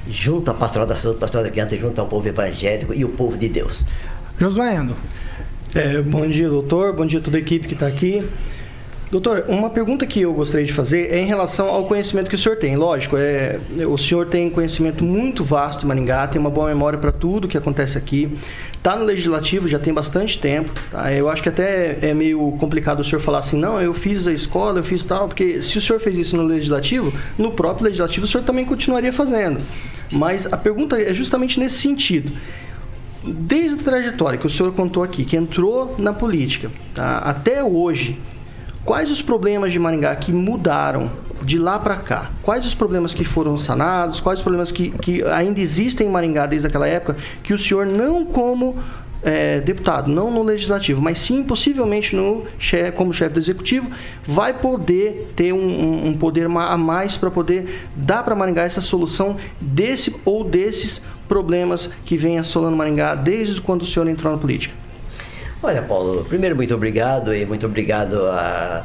Junto 0.07 0.49
à 0.49 0.53
pastoral 0.53 0.87
da 0.87 0.95
saúde, 0.95 1.19
pastoral 1.19 1.45
da 1.45 1.51
criança, 1.51 1.75
junto 1.77 1.99
ao 1.99 2.07
povo 2.07 2.27
evangélico 2.27 2.93
e 2.93 3.03
o 3.05 3.09
povo 3.09 3.37
de 3.37 3.49
Deus. 3.49 3.83
Josué 4.39 4.75
Endo. 4.75 4.95
É, 5.75 6.01
bom 6.01 6.27
dia, 6.27 6.49
doutor. 6.49 6.93
Bom 6.93 7.05
dia 7.05 7.19
a 7.19 7.21
toda 7.21 7.37
a 7.37 7.39
equipe 7.39 7.67
que 7.67 7.73
está 7.75 7.87
aqui. 7.87 8.27
Doutor, 9.11 9.45
uma 9.49 9.69
pergunta 9.69 10.05
que 10.05 10.21
eu 10.21 10.33
gostaria 10.33 10.65
de 10.65 10.71
fazer 10.71 11.11
é 11.11 11.19
em 11.19 11.25
relação 11.25 11.67
ao 11.67 11.83
conhecimento 11.85 12.29
que 12.29 12.35
o 12.35 12.37
senhor 12.37 12.55
tem. 12.57 12.77
Lógico, 12.77 13.17
é, 13.17 13.59
o 13.85 13.97
senhor 13.97 14.25
tem 14.27 14.49
conhecimento 14.49 15.03
muito 15.03 15.43
vasto 15.43 15.81
de 15.81 15.85
Maringá, 15.85 16.25
tem 16.27 16.39
uma 16.39 16.49
boa 16.49 16.69
memória 16.69 16.97
para 16.97 17.11
tudo 17.11 17.45
que 17.47 17.57
acontece 17.57 17.97
aqui. 17.97 18.37
Está 18.81 18.95
no 18.95 19.05
legislativo 19.05 19.67
já 19.67 19.77
tem 19.77 19.93
bastante 19.93 20.39
tempo. 20.39 20.71
tá? 20.89 21.13
Eu 21.13 21.29
acho 21.29 21.43
que 21.43 21.49
até 21.49 21.99
é 22.01 22.15
meio 22.15 22.51
complicado 22.53 23.01
o 23.01 23.03
senhor 23.03 23.21
falar 23.21 23.37
assim, 23.37 23.55
não, 23.55 23.79
eu 23.79 23.93
fiz 23.93 24.25
a 24.25 24.33
escola, 24.33 24.79
eu 24.79 24.83
fiz 24.83 25.03
tal, 25.03 25.27
porque 25.27 25.61
se 25.61 25.77
o 25.77 25.81
senhor 25.81 25.99
fez 25.99 26.17
isso 26.17 26.35
no 26.35 26.41
legislativo, 26.41 27.13
no 27.37 27.51
próprio 27.51 27.85
legislativo 27.85 28.25
o 28.25 28.27
senhor 28.27 28.43
também 28.43 28.65
continuaria 28.65 29.13
fazendo. 29.13 29.61
Mas 30.11 30.51
a 30.51 30.57
pergunta 30.57 30.99
é 30.99 31.13
justamente 31.13 31.59
nesse 31.59 31.77
sentido 31.77 32.33
desde 33.23 33.79
a 33.79 33.83
trajetória 33.83 34.39
que 34.39 34.47
o 34.47 34.49
senhor 34.49 34.73
contou 34.73 35.03
aqui, 35.03 35.23
que 35.23 35.37
entrou 35.37 35.93
na 35.99 36.11
política, 36.11 36.71
tá, 36.95 37.19
até 37.19 37.63
hoje, 37.63 38.19
quais 38.83 39.11
os 39.11 39.21
problemas 39.21 39.71
de 39.71 39.77
Maringá 39.77 40.15
que 40.15 40.31
mudaram 40.31 41.11
de 41.43 41.57
lá 41.57 41.79
para 41.79 41.97
cá? 41.97 42.31
Quais 42.43 42.65
os 42.65 42.75
problemas 42.75 43.13
que 43.13 43.23
foram 43.23 43.57
sanados? 43.57 44.19
Quais 44.19 44.39
os 44.39 44.43
problemas 44.43 44.71
que, 44.71 44.91
que 44.91 45.23
ainda 45.23 45.59
existem 45.59 46.07
em 46.07 46.09
Maringá 46.09 46.45
desde 46.45 46.67
aquela 46.67 46.87
época 46.87 47.17
que 47.43 47.53
o 47.53 47.57
senhor 47.57 47.85
não 47.85 48.25
como 48.25 48.77
é, 49.23 49.59
deputado, 49.59 50.09
não 50.09 50.31
no 50.31 50.41
legislativo, 50.41 50.99
mas 51.01 51.19
sim 51.19 51.43
possivelmente 51.43 52.15
no 52.15 52.43
como 52.95 53.13
chefe 53.13 53.33
do 53.35 53.39
executivo, 53.39 53.89
vai 54.25 54.51
poder 54.53 55.31
ter 55.35 55.53
um, 55.53 56.07
um- 56.07 56.13
poder 56.17 56.45
a 56.45 56.77
mais 56.77 57.17
para 57.17 57.29
poder 57.29 57.87
dar 57.95 58.23
para 58.23 58.33
Maringá 58.33 58.63
essa 58.63 58.81
solução 58.81 59.35
desse 59.59 60.15
ou 60.25 60.43
desses 60.43 61.01
problemas 61.27 61.89
que 62.03 62.17
vem 62.17 62.39
assolando 62.39 62.75
Maringá 62.75 63.13
desde 63.13 63.61
quando 63.61 63.83
o 63.83 63.85
senhor 63.85 64.07
entrou 64.07 64.31
na 64.33 64.39
política. 64.39 64.73
Olha, 65.61 65.83
Paulo, 65.83 66.25
primeiro 66.27 66.55
muito 66.55 66.73
obrigado 66.73 67.33
e 67.35 67.45
muito 67.45 67.65
obrigado 67.67 68.25
a, 68.27 68.83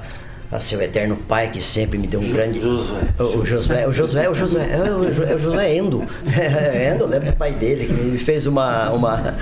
a 0.51 0.61
seu 0.61 0.81
eterno 0.81 1.17
pai 1.17 1.51
que 1.51 1.63
sempre 1.63 1.99
me 1.99 2.07
deu 2.07 2.21
um 2.21 2.31
grande. 2.31 2.61
O, 2.61 3.39
o 3.41 3.47
Josué, 3.47 3.87
o 3.87 3.93
Josué, 3.93 4.29
o 4.29 4.35
Josué, 4.35 4.69
é 4.71 4.93
o, 4.93 5.05
é 5.05 5.39
Josué 5.39 5.77
Endo. 5.77 6.05
Endo, 6.93 7.07
lembra 7.07 7.31
o 7.31 7.37
pai 7.37 7.53
dele 7.53 7.87
que 7.87 7.93
me 7.93 8.19
fez 8.19 8.47
uma. 8.47 8.91
uma 8.91 9.35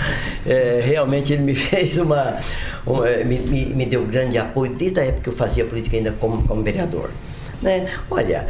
é, 0.46 0.82
realmente 0.84 1.32
ele 1.32 1.42
me 1.42 1.54
fez 1.56 1.98
uma. 1.98 2.36
uma- 2.86 3.04
me, 3.24 3.38
me, 3.38 3.66
me 3.66 3.86
deu 3.86 4.04
grande 4.04 4.38
apoio 4.38 4.74
desde 4.74 5.00
a 5.00 5.04
época 5.04 5.22
que 5.22 5.28
eu 5.28 5.36
fazia 5.36 5.64
política 5.64 5.96
ainda 5.96 6.12
como, 6.12 6.46
como 6.46 6.62
vereador. 6.62 7.10
Né? 7.62 7.86
Olha, 8.10 8.46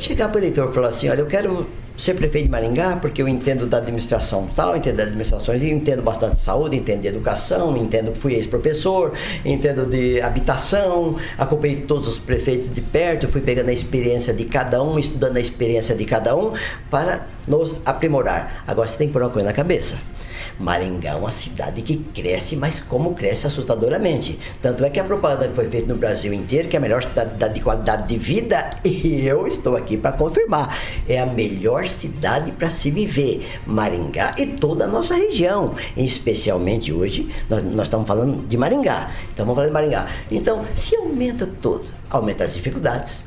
chegar 0.00 0.28
para 0.28 0.36
o 0.36 0.40
eleitor 0.40 0.70
e 0.70 0.74
falar 0.74 0.88
assim: 0.88 1.08
olha, 1.08 1.20
eu 1.20 1.26
quero 1.26 1.66
ser 1.96 2.14
prefeito 2.14 2.46
de 2.46 2.50
Maringá, 2.50 2.96
porque 2.96 3.20
eu 3.20 3.28
entendo 3.28 3.66
da 3.66 3.76
administração 3.76 4.48
tal, 4.56 4.76
entendo 4.76 4.96
da 4.96 5.02
administração, 5.02 5.54
entendo 5.54 6.02
bastante 6.02 6.36
de 6.36 6.40
saúde, 6.40 6.76
entendo 6.76 7.02
de 7.02 7.08
educação, 7.08 7.76
entendo 7.76 8.12
que 8.12 8.18
fui 8.18 8.34
ex-professor, 8.34 9.12
entendo 9.44 9.84
de 9.84 10.20
habitação, 10.22 11.16
acompanhei 11.36 11.76
todos 11.76 12.08
os 12.08 12.18
prefeitos 12.18 12.72
de 12.72 12.80
perto, 12.80 13.28
fui 13.28 13.42
pegando 13.42 13.68
a 13.68 13.72
experiência 13.72 14.32
de 14.32 14.46
cada 14.46 14.82
um, 14.82 14.98
estudando 14.98 15.36
a 15.36 15.40
experiência 15.40 15.94
de 15.94 16.04
cada 16.06 16.34
um, 16.34 16.52
para 16.90 17.26
nos 17.46 17.76
aprimorar. 17.84 18.64
Agora 18.66 18.88
você 18.88 18.96
tem 18.96 19.08
que 19.08 19.12
pôr 19.12 19.22
uma 19.22 19.30
coisa 19.30 19.48
na 19.48 19.54
cabeça. 19.54 19.98
Maringá 20.60 21.10
é 21.10 21.14
uma 21.14 21.32
cidade 21.32 21.80
que 21.80 21.96
cresce, 21.96 22.54
mas 22.54 22.78
como 22.80 23.14
cresce 23.14 23.46
assustadoramente. 23.46 24.38
Tanto 24.60 24.84
é 24.84 24.90
que 24.90 25.00
a 25.00 25.04
propaganda 25.04 25.48
que 25.48 25.54
foi 25.54 25.66
feita 25.68 25.88
no 25.88 25.96
Brasil 25.98 26.32
inteiro, 26.34 26.68
que 26.68 26.76
é 26.76 26.78
a 26.78 26.82
melhor 26.82 27.02
cidade 27.02 27.34
da- 27.36 27.48
de 27.48 27.60
qualidade 27.60 28.06
de 28.06 28.18
vida, 28.18 28.70
e 28.84 29.26
eu 29.26 29.46
estou 29.46 29.74
aqui 29.76 29.96
para 29.96 30.12
confirmar, 30.12 30.76
é 31.08 31.18
a 31.18 31.24
melhor 31.26 31.86
cidade 31.86 32.52
para 32.52 32.68
se 32.68 32.90
viver. 32.90 33.46
Maringá 33.66 34.34
e 34.38 34.46
toda 34.48 34.84
a 34.84 34.86
nossa 34.86 35.14
região. 35.14 35.74
Especialmente 35.96 36.92
hoje, 36.92 37.28
nós, 37.48 37.62
nós 37.62 37.86
estamos 37.86 38.06
falando 38.06 38.46
de 38.46 38.56
Maringá. 38.58 39.10
Então 39.32 39.46
vamos 39.46 39.54
falar 39.56 39.68
de 39.68 39.72
Maringá. 39.72 40.06
Então, 40.30 40.64
se 40.74 40.94
aumenta 40.94 41.46
tudo, 41.46 41.84
aumenta 42.10 42.44
as 42.44 42.52
dificuldades, 42.54 43.24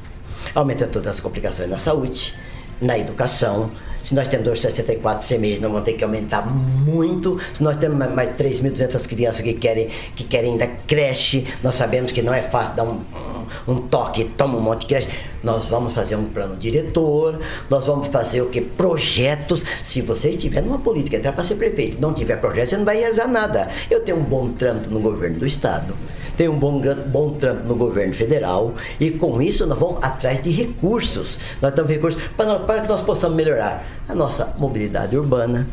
aumenta 0.53 0.85
todas 0.85 1.13
as 1.15 1.19
complicações 1.19 1.67
na 1.67 1.79
saúde, 1.79 2.35
na 2.79 2.97
educação. 2.97 3.71
Se 4.03 4.13
nós 4.13 4.27
temos 4.27 4.47
hoje 4.49 4.61
64 4.61 5.25
CMEs, 5.25 5.61
nós 5.61 5.71
vamos 5.71 5.85
ter 5.85 5.93
que 5.93 6.03
aumentar 6.03 6.45
muito. 6.45 7.39
Se 7.53 7.63
nós 7.63 7.77
temos 7.77 7.97
mais- 7.97 8.13
mais 8.13 8.35
3.200 8.35 9.07
crianças 9.07 9.39
que 9.41 9.53
querem, 9.53 9.87
que 10.15 10.25
querem 10.25 10.51
ainda 10.51 10.67
creche, 10.85 11.47
nós 11.63 11.75
sabemos 11.75 12.11
que 12.11 12.21
não 12.21 12.33
é 12.33 12.41
fácil 12.41 12.75
dar 12.75 12.83
um, 12.83 12.99
um- 13.67 13.73
um 13.73 13.75
toque, 13.87 14.25
toma 14.25 14.57
um 14.57 14.61
monte 14.61 14.81
de 14.81 14.87
crédito. 14.87 15.13
Nós 15.41 15.65
vamos 15.65 15.93
fazer 15.93 16.17
um 16.17 16.25
plano 16.25 16.57
diretor, 16.57 17.39
nós 17.69 17.85
vamos 17.85 18.07
fazer 18.07 18.41
o 18.41 18.47
que? 18.47 18.59
Projetos. 18.61 19.61
Se 19.83 20.01
você 20.01 20.29
estiver 20.29 20.61
numa 20.61 20.79
política, 20.79 21.15
entrar 21.17 21.31
para 21.31 21.43
ser 21.45 21.55
prefeito, 21.55 21.99
não 22.01 22.13
tiver 22.13 22.37
projeto, 22.41 22.71
você 22.71 22.77
não 22.77 22.85
vai 22.85 22.97
realizar 22.97 23.27
nada. 23.27 23.69
Eu 23.89 24.01
tenho 24.01 24.17
um 24.17 24.23
bom 24.23 24.49
trâmite 24.49 24.89
no 24.89 24.99
governo 24.99 25.39
do 25.39 25.47
Estado, 25.47 25.95
tenho 26.37 26.51
um 26.51 26.57
bom, 26.59 26.81
bom 27.07 27.33
trâmite 27.33 27.67
no 27.67 27.75
governo 27.75 28.13
federal, 28.13 28.73
e 28.99 29.11
com 29.11 29.41
isso 29.41 29.65
nós 29.67 29.77
vamos 29.77 29.97
atrás 30.03 30.41
de 30.41 30.49
recursos. 30.51 31.37
Nós 31.61 31.71
temos 31.73 31.89
recursos 31.91 32.21
para, 32.35 32.59
para 32.59 32.81
que 32.81 32.87
nós 32.89 33.01
possamos 33.01 33.35
melhorar 33.35 33.85
a 34.07 34.15
nossa 34.15 34.53
mobilidade 34.57 35.17
urbana, 35.17 35.67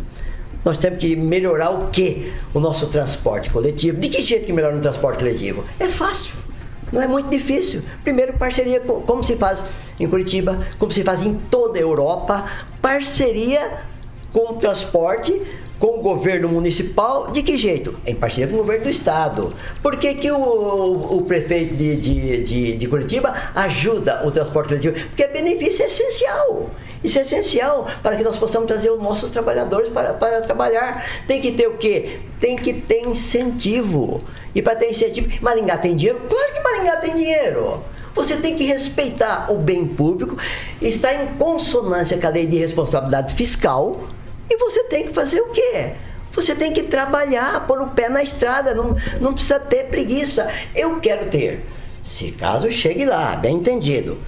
nós 0.64 0.76
temos 0.76 0.98
que 0.98 1.16
melhorar 1.16 1.70
o 1.70 1.88
quê? 1.88 2.32
O 2.52 2.60
nosso 2.60 2.86
transporte 2.88 3.48
coletivo. 3.48 3.98
De 3.98 4.08
que 4.10 4.20
jeito 4.20 4.44
que 4.44 4.52
melhora 4.52 4.76
o 4.76 4.80
transporte 4.80 5.18
coletivo? 5.20 5.64
É 5.78 5.88
fácil. 5.88 6.34
Não 6.92 7.00
é 7.00 7.06
muito 7.06 7.30
difícil. 7.30 7.82
Primeiro, 8.04 8.34
parceria, 8.34 8.80
co- 8.80 9.00
como 9.02 9.22
se 9.22 9.36
faz 9.36 9.64
em 9.98 10.06
Curitiba, 10.08 10.58
como 10.78 10.90
se 10.92 11.02
faz 11.02 11.24
em 11.24 11.34
toda 11.50 11.78
a 11.78 11.82
Europa, 11.82 12.44
parceria 12.82 13.78
com 14.32 14.52
o 14.52 14.54
transporte, 14.54 15.42
com 15.78 15.98
o 15.98 16.02
governo 16.02 16.48
municipal. 16.48 17.30
De 17.30 17.42
que 17.42 17.56
jeito? 17.58 17.94
Em 18.06 18.14
parceria 18.14 18.48
com 18.48 18.54
o 18.54 18.58
governo 18.58 18.84
do 18.84 18.90
estado. 18.90 19.52
Por 19.82 19.96
que, 19.96 20.14
que 20.14 20.30
o, 20.30 21.16
o 21.16 21.22
prefeito 21.22 21.74
de, 21.74 21.96
de, 21.96 22.42
de, 22.42 22.76
de 22.76 22.86
Curitiba 22.86 23.34
ajuda 23.54 24.26
o 24.26 24.30
transporte 24.30 24.68
coletivo? 24.68 24.94
Porque 25.08 25.26
benefício 25.26 25.84
é 25.84 25.86
essencial. 25.86 26.70
Isso 27.02 27.18
é 27.18 27.22
essencial 27.22 27.86
para 28.02 28.14
que 28.14 28.22
nós 28.22 28.38
possamos 28.38 28.66
trazer 28.66 28.90
os 28.90 29.02
nossos 29.02 29.30
trabalhadores 29.30 29.88
para, 29.88 30.12
para 30.12 30.40
trabalhar. 30.42 31.04
Tem 31.26 31.40
que 31.40 31.52
ter 31.52 31.66
o 31.66 31.78
quê? 31.78 32.20
Tem 32.38 32.56
que 32.56 32.74
ter 32.74 33.06
incentivo. 33.06 34.22
E 34.54 34.60
para 34.60 34.76
ter 34.76 34.90
incentivo, 34.90 35.28
Maringá 35.40 35.78
tem 35.78 35.96
dinheiro? 35.96 36.20
Claro 36.28 36.52
que 36.52 36.60
Maringá 36.60 36.96
tem 36.96 37.14
dinheiro. 37.14 37.82
Você 38.14 38.36
tem 38.36 38.56
que 38.56 38.64
respeitar 38.64 39.50
o 39.50 39.56
bem 39.56 39.86
público, 39.86 40.36
está 40.82 41.14
em 41.14 41.28
consonância 41.38 42.18
com 42.18 42.26
a 42.26 42.30
lei 42.30 42.44
de 42.44 42.58
responsabilidade 42.58 43.32
fiscal 43.34 44.00
e 44.50 44.56
você 44.56 44.84
tem 44.84 45.06
que 45.06 45.12
fazer 45.14 45.40
o 45.40 45.48
quê? 45.48 45.92
Você 46.32 46.54
tem 46.54 46.72
que 46.72 46.82
trabalhar, 46.82 47.66
pôr 47.66 47.80
o 47.80 47.88
pé 47.88 48.08
na 48.08 48.22
estrada, 48.22 48.74
não, 48.74 48.96
não 49.20 49.32
precisa 49.32 49.58
ter 49.58 49.84
preguiça. 49.84 50.48
Eu 50.74 51.00
quero 51.00 51.28
ter, 51.28 51.64
se 52.02 52.32
caso 52.32 52.70
chegue 52.70 53.04
lá, 53.04 53.36
bem 53.36 53.56
entendido, 53.56 54.18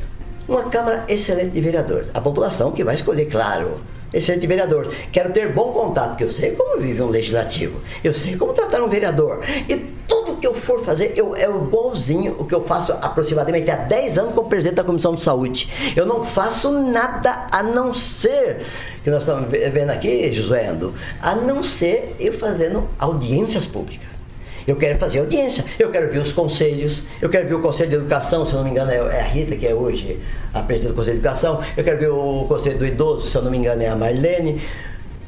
uma 0.49 0.65
Câmara 0.65 1.05
excelente 1.09 1.51
de 1.51 1.61
vereadores. 1.61 2.11
A 2.15 2.21
população 2.21 2.73
que 2.73 2.85
vai 2.85 2.95
escolher, 2.95 3.27
claro. 3.27 3.81
Excelente 4.13 4.47
vereador. 4.47 4.93
Quero 5.11 5.31
ter 5.31 5.53
bom 5.53 5.73
contato, 5.73 6.11
porque 6.11 6.25
eu 6.25 6.31
sei 6.31 6.51
como 6.51 6.79
vive 6.79 7.01
um 7.01 7.09
legislativo. 7.09 7.81
Eu 8.05 8.13
sei 8.13 8.37
como 8.37 8.53
tratar 8.53 8.83
um 8.83 8.89
vereador. 8.89 9.41
E 9.69 9.91
que 10.43 10.47
eu 10.49 10.53
for 10.55 10.85
fazer, 10.85 11.13
eu, 11.17 11.35
é 11.37 11.45
igualzinho 11.49 12.35
o 12.39 12.45
que 12.45 12.55
eu 12.55 12.61
faço 12.61 12.93
aproximadamente 13.01 13.71
há 13.71 13.77
10 13.77 14.19
anos 14.19 14.35
como 14.35 14.49
presidente 14.49 14.75
da 14.77 14.85
Comissão 14.85 15.15
de 15.15 15.23
Saúde. 15.23 15.71
Eu 15.97 16.05
não 16.05 16.23
faço 16.25 16.71
nada 16.73 17.47
a 17.51 17.63
não 17.63 17.95
ser, 17.95 18.59
que 19.05 19.11
nós 19.11 19.21
estamos 19.23 19.49
ve- 19.49 19.71
vendo 19.71 19.91
aqui, 19.91 20.33
Josué 20.33 20.67
Ando, 20.67 20.93
a 21.23 21.35
não 21.37 21.63
ser 21.63 22.15
eu 22.19 22.33
fazendo 22.33 22.89
audiências 22.99 23.65
públicas. 23.65 24.09
Eu 24.67 24.77
quero 24.77 24.99
fazer 24.99 25.19
audiência, 25.21 25.65
eu 25.79 25.91
quero 25.91 26.11
ver 26.13 26.19
os 26.21 26.33
conselhos, 26.33 27.03
eu 27.21 27.29
quero 27.29 27.49
ver 27.49 27.55
o 27.55 27.61
Conselho 27.61 27.91
de 27.91 27.97
Educação, 27.97 28.45
se 28.47 28.53
eu 28.53 28.59
não 28.59 28.65
me 28.65 28.71
engano 28.71 28.91
é 28.93 28.97
é 28.97 29.21
a 29.21 29.25
Rita, 29.25 29.57
que 29.57 29.67
é 29.67 29.75
hoje 29.75 30.21
a 30.55 30.61
presidente 30.63 30.93
do 30.93 30.97
Conselho 30.97 31.19
de 31.19 31.27
Educação, 31.27 31.61
eu 31.77 31.83
quero 31.83 31.99
ver 31.99 32.11
o 32.11 32.45
Conselho 32.47 32.79
do 32.79 32.87
Idoso, 32.87 33.27
se 33.27 33.37
eu 33.37 33.43
não 33.43 33.51
me 33.51 33.59
engano 33.59 33.83
é 33.83 33.89
a 33.89 33.97
Marlene, 33.97 34.61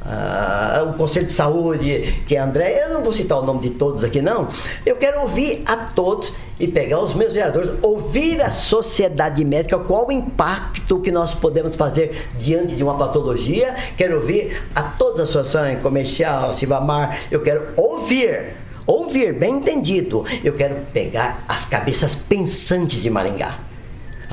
ah, 0.05 0.85
o 0.89 0.95
Conselho 0.95 1.27
de 1.27 1.33
Saúde, 1.33 2.23
que 2.27 2.37
é 2.37 2.41
André, 2.41 2.85
eu 2.85 2.95
não 2.95 3.03
vou 3.03 3.13
citar 3.13 3.39
o 3.39 3.43
nome 3.43 3.61
de 3.61 3.71
todos 3.71 4.05
aqui 4.05 4.21
não, 4.21 4.49
eu 4.85 4.97
quero 4.97 5.21
ouvir 5.23 5.63
a 5.65 5.77
todos 5.77 6.33
e 6.61 6.69
pegar 6.69 7.01
os 7.01 7.15
meus 7.15 7.33
vereadores, 7.33 7.71
ouvir 7.83 8.43
a 8.43 8.53
sociedade 8.53 9.45
médica, 9.45 9.79
qual 9.79 10.09
o 10.09 10.13
impacto 10.13 11.01
que 11.01 11.11
nós 11.11 11.35
podemos 11.35 11.75
fazer 11.75 12.29
diante 12.39 12.77
de 12.77 12.85
uma 12.85 12.97
patologia, 12.97 13.75
quero 13.97 14.17
ouvir 14.17 14.63
a 14.75 14.83
todas 14.83 15.21
as 15.21 15.31
associações, 15.31 15.81
comercial, 15.81 16.53
Cibamar, 16.53 17.19
eu 17.31 17.41
quero 17.41 17.69
ouvir 17.77 18.65
Ouvir, 18.87 19.33
bem 19.33 19.57
entendido. 19.57 20.25
Eu 20.43 20.53
quero 20.53 20.77
pegar 20.93 21.43
as 21.49 21.65
cabeças 21.65 22.15
pensantes 22.15 23.03
de 23.03 23.09
Maringá. 23.09 23.64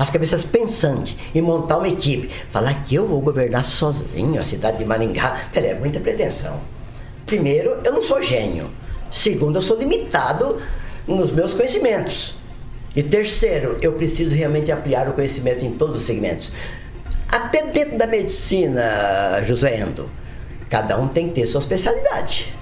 As 0.02 0.10
cabeças 0.10 0.42
pensantes 0.42 1.16
e 1.32 1.40
montar 1.40 1.78
uma 1.78 1.86
equipe. 1.86 2.28
Falar 2.50 2.82
que 2.82 2.92
eu 2.92 3.06
vou 3.06 3.20
governar 3.20 3.64
sozinho 3.64 4.40
a 4.40 4.44
cidade 4.44 4.78
de 4.78 4.84
Maringá. 4.84 5.48
Pera, 5.52 5.68
é 5.68 5.74
muita 5.74 6.00
pretensão. 6.00 6.58
Primeiro, 7.24 7.78
eu 7.84 7.92
não 7.92 8.02
sou 8.02 8.20
gênio. 8.20 8.68
Segundo, 9.12 9.58
eu 9.58 9.62
sou 9.62 9.78
limitado 9.78 10.60
nos 11.06 11.30
meus 11.30 11.54
conhecimentos. 11.54 12.34
E 12.96 13.02
terceiro, 13.04 13.78
eu 13.80 13.92
preciso 13.92 14.34
realmente 14.34 14.72
ampliar 14.72 15.08
o 15.08 15.12
conhecimento 15.12 15.64
em 15.64 15.70
todos 15.70 15.98
os 15.98 16.02
segmentos. 16.02 16.50
Até 17.28 17.64
dentro 17.68 17.96
da 17.96 18.08
medicina, 18.08 19.40
José 19.46 19.82
Endo, 19.82 20.10
cada 20.68 20.98
um 20.98 21.06
tem 21.06 21.28
que 21.28 21.34
ter 21.34 21.46
sua 21.46 21.60
especialidade. 21.60 22.52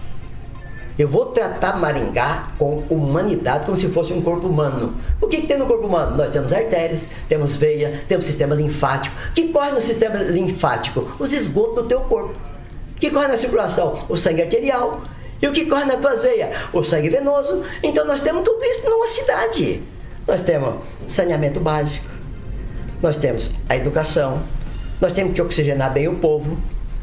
Eu 1.00 1.08
vou 1.08 1.24
tratar 1.24 1.78
Maringá 1.78 2.52
com 2.58 2.84
humanidade 2.90 3.64
como 3.64 3.74
se 3.74 3.88
fosse 3.88 4.12
um 4.12 4.20
corpo 4.20 4.46
humano. 4.46 4.94
O 5.18 5.28
que, 5.28 5.40
que 5.40 5.46
tem 5.46 5.56
no 5.56 5.64
corpo 5.64 5.86
humano? 5.86 6.14
Nós 6.14 6.28
temos 6.28 6.52
artérias, 6.52 7.08
temos 7.26 7.56
veia, 7.56 8.02
temos 8.06 8.26
sistema 8.26 8.54
linfático. 8.54 9.16
O 9.30 9.32
que 9.32 9.48
corre 9.48 9.70
no 9.70 9.80
sistema 9.80 10.16
linfático? 10.16 11.10
Os 11.18 11.32
esgotos 11.32 11.84
do 11.84 11.88
teu 11.88 12.00
corpo. 12.00 12.38
O 12.94 13.00
que 13.00 13.08
corre 13.08 13.28
na 13.28 13.38
circulação? 13.38 14.04
O 14.10 14.16
sangue 14.18 14.42
arterial. 14.42 15.00
E 15.40 15.48
o 15.48 15.52
que 15.52 15.64
corre 15.64 15.86
nas 15.86 15.96
tuas 15.96 16.20
veias? 16.20 16.54
O 16.70 16.84
sangue 16.84 17.08
venoso. 17.08 17.62
Então 17.82 18.06
nós 18.06 18.20
temos 18.20 18.42
tudo 18.44 18.62
isso 18.62 18.84
numa 18.84 19.06
cidade. 19.06 19.82
Nós 20.28 20.42
temos 20.42 20.84
saneamento 21.06 21.60
básico. 21.60 22.04
Nós 23.00 23.16
temos 23.16 23.50
a 23.70 23.74
educação. 23.74 24.42
Nós 25.00 25.14
temos 25.14 25.32
que 25.32 25.40
oxigenar 25.40 25.94
bem 25.94 26.08
o 26.08 26.16
povo. 26.16 26.58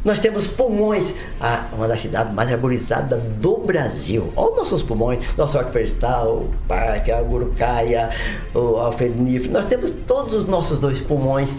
Nós 0.07 0.21
temos 0.21 0.47
pulmões, 0.47 1.13
ah, 1.37 1.65
uma 1.73 1.85
das 1.85 1.99
cidades 1.99 2.33
mais 2.33 2.49
arborizadas 2.49 3.21
do 3.41 3.57
Brasil. 3.57 4.31
Olha 4.37 4.51
os 4.53 4.57
nossos 4.59 4.81
pulmões, 4.81 5.35
nosso 5.35 5.57
horto 5.57 5.77
o 6.29 6.49
parque, 6.65 7.11
a 7.11 7.21
Gurucaia, 7.21 8.09
o 8.55 8.77
Alfredo 8.77 9.21
Nif. 9.21 9.49
Nós 9.49 9.65
temos 9.65 9.91
todos 10.07 10.33
os 10.33 10.45
nossos 10.45 10.79
dois 10.79 11.01
pulmões 11.01 11.57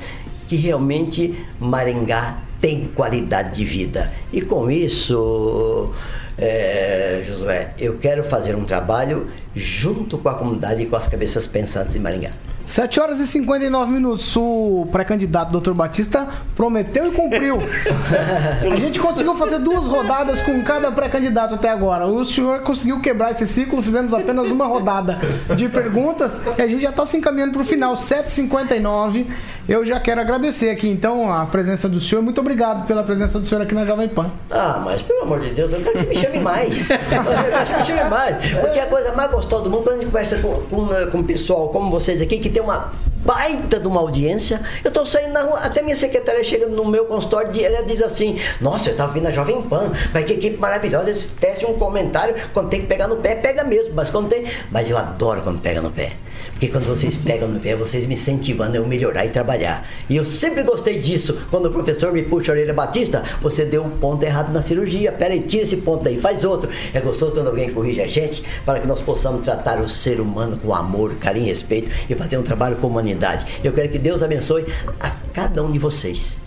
que 0.49 0.57
realmente 0.57 1.39
Maringá 1.61 2.39
tem 2.59 2.89
qualidade 2.95 3.55
de 3.55 3.67
vida. 3.67 4.11
E 4.33 4.41
com 4.41 4.71
isso, 4.71 5.93
é, 6.39 7.23
Josué, 7.27 7.75
eu 7.79 7.99
quero 7.99 8.25
fazer 8.25 8.57
um 8.57 8.65
trabalho 8.65 9.27
junto 9.55 10.17
com 10.17 10.29
a 10.31 10.35
comunidade 10.35 10.85
e 10.85 10.87
com 10.87 10.97
as 10.97 11.07
cabeças 11.07 11.47
pensantes 11.47 11.97
em 11.97 11.99
Maringá. 11.99 12.33
7 12.69 13.01
horas 13.01 13.19
e 13.19 13.27
59 13.27 13.91
minutos. 13.91 14.37
O 14.37 14.87
pré-candidato 14.93 15.59
Dr. 15.59 15.73
Batista 15.73 16.29
prometeu 16.55 17.09
e 17.09 17.11
cumpriu. 17.13 17.57
a 18.71 18.77
gente 18.77 19.01
conseguiu 19.01 19.35
fazer 19.35 19.59
duas 19.59 19.87
rodadas 19.87 20.43
com 20.43 20.63
cada 20.63 20.93
pré-candidato 20.93 21.55
até 21.55 21.71
agora. 21.71 22.07
O 22.07 22.23
senhor 22.27 22.61
conseguiu 22.61 23.01
quebrar 23.01 23.31
esse 23.31 23.49
ciclo, 23.49 23.83
fizemos 23.83 24.13
apenas 24.13 24.51
uma 24.51 24.67
rodada 24.67 25.19
de 25.57 25.67
perguntas 25.71 26.43
e 26.59 26.61
a 26.61 26.67
gente 26.67 26.83
já 26.83 26.91
está 26.91 27.07
se 27.07 27.17
encaminhando 27.17 27.53
para 27.53 27.63
o 27.63 27.65
final. 27.65 27.95
7h59. 27.95 29.27
Eu 29.69 29.85
já 29.85 30.01
quero 30.01 30.19
agradecer 30.19 30.71
aqui, 30.71 30.89
então, 30.89 31.31
a 31.31 31.45
presença 31.45 31.91
do 31.91 32.01
senhor. 32.01 32.23
Muito 32.23 32.41
obrigado 32.41 32.87
pela 32.87 33.03
presença 33.03 33.39
do 33.39 33.47
senhor 33.47 33.61
aqui 33.61 33.75
na 33.75 33.85
Jovem 33.85 34.09
Pan. 34.09 34.31
Ah, 34.51 34.81
mas 34.83 35.03
pelo 35.03 35.25
amor 35.25 35.41
de 35.41 35.51
Deus, 35.51 35.71
eu 35.71 35.83
quero 35.83 35.93
que 35.93 35.99
você 35.99 36.07
me 36.07 36.17
chame 36.17 36.41
mais. 36.41 36.89
Eu 36.89 36.97
quero 36.97 37.67
que 37.67 37.67
você 37.67 37.77
me 37.77 37.85
chame 37.85 38.09
mais. 38.09 38.55
Porque 38.55 38.81
a 38.81 38.87
coisa 38.87 39.13
mais 39.13 39.31
gostosa 39.31 39.65
do 39.65 39.71
mundo, 39.71 39.83
quando 39.83 39.97
a 39.97 40.01
gente 40.01 40.07
conversa 40.07 40.39
com, 40.39 40.55
com, 40.63 40.89
com 41.11 41.19
o 41.19 41.25
pessoal 41.25 41.69
como 41.69 41.91
vocês 41.91 42.23
aqui, 42.23 42.39
que 42.39 42.49
tem 42.49 42.63
uma 42.63 42.91
baita 43.27 43.79
de 43.79 43.87
uma 43.87 44.01
audiência, 44.01 44.59
eu 44.83 44.91
tô 44.91 45.05
saindo 45.05 45.35
na 45.35 45.43
rua, 45.43 45.59
até 45.59 45.83
minha 45.83 45.97
secretária 45.97 46.43
chega 46.43 46.67
no 46.67 46.87
meu 46.87 47.05
consultório 47.05 47.51
e 47.55 47.63
ela 47.63 47.83
diz 47.83 48.01
assim: 48.01 48.41
Nossa, 48.63 48.89
eu 48.89 48.97
tava 48.97 49.13
vindo 49.13 49.27
a 49.27 49.31
Jovem 49.31 49.61
Pan, 49.61 49.93
mas 50.15 50.25
que 50.25 50.33
equipe 50.33 50.57
maravilhosa. 50.57 51.11
Eles 51.11 51.27
testam 51.39 51.73
um 51.73 51.79
comentário, 51.79 52.35
quando 52.55 52.71
tem 52.71 52.81
que 52.81 52.87
pegar 52.87 53.07
no 53.07 53.17
pé, 53.17 53.35
pega 53.35 53.65
mesmo, 53.65 53.93
mas 53.95 54.09
quando 54.09 54.31
tem. 54.31 54.45
Mas 54.71 54.89
eu 54.89 54.97
adoro 54.97 55.43
quando 55.43 55.61
pega 55.61 55.83
no 55.83 55.91
pé. 55.91 56.13
Porque 56.59 56.73
quando 56.73 56.87
vocês 56.87 57.15
pegam 57.15 57.47
no 57.47 57.61
pé, 57.61 57.77
vocês 57.77 58.05
me 58.05 58.15
incentivando 58.15 58.77
a 58.77 58.81
eu 58.81 58.85
melhorar 58.87 59.25
e 59.25 59.29
trabalhar. 59.29 59.89
E 60.11 60.17
eu 60.17 60.25
sempre 60.25 60.65
gostei 60.65 60.99
disso. 60.99 61.39
Quando 61.53 61.67
o 61.67 61.71
professor 61.71 62.13
me 62.13 62.21
puxa 62.21 62.51
a 62.51 62.55
orelha 62.55 62.75
Batista, 62.75 63.23
você 63.41 63.65
deu 63.65 63.85
um 63.85 63.91
ponto 63.91 64.25
errado 64.25 64.53
na 64.53 64.61
cirurgia. 64.61 65.13
Peraí, 65.13 65.41
tira 65.41 65.63
esse 65.63 65.77
ponto 65.77 66.09
aí, 66.09 66.21
faz 66.21 66.45
outro. 66.45 66.69
É 66.93 67.01
gostoso 67.01 67.31
quando 67.31 67.47
alguém 67.47 67.73
corrige 67.73 68.01
a 68.01 68.09
gente 68.09 68.43
para 68.67 68.81
que 68.81 68.89
nós 68.89 69.01
possamos 69.01 69.45
tratar 69.45 69.79
o 69.79 69.89
ser 69.89 70.21
humano 70.21 70.59
com 70.59 70.75
amor, 70.75 71.15
carinho 71.15 71.47
e 71.47 71.51
respeito 71.51 71.93
e 72.11 72.15
fazer 72.17 72.37
um 72.37 72.43
trabalho 72.43 72.75
com 72.79 72.89
humanidade. 72.89 73.47
Eu 73.63 73.73
quero 73.73 73.89
que 73.89 73.99
Deus 73.99 74.21
abençoe 74.21 74.65
a 74.99 75.11
cada 75.33 75.63
um 75.63 75.71
de 75.71 75.79
vocês. 75.79 76.39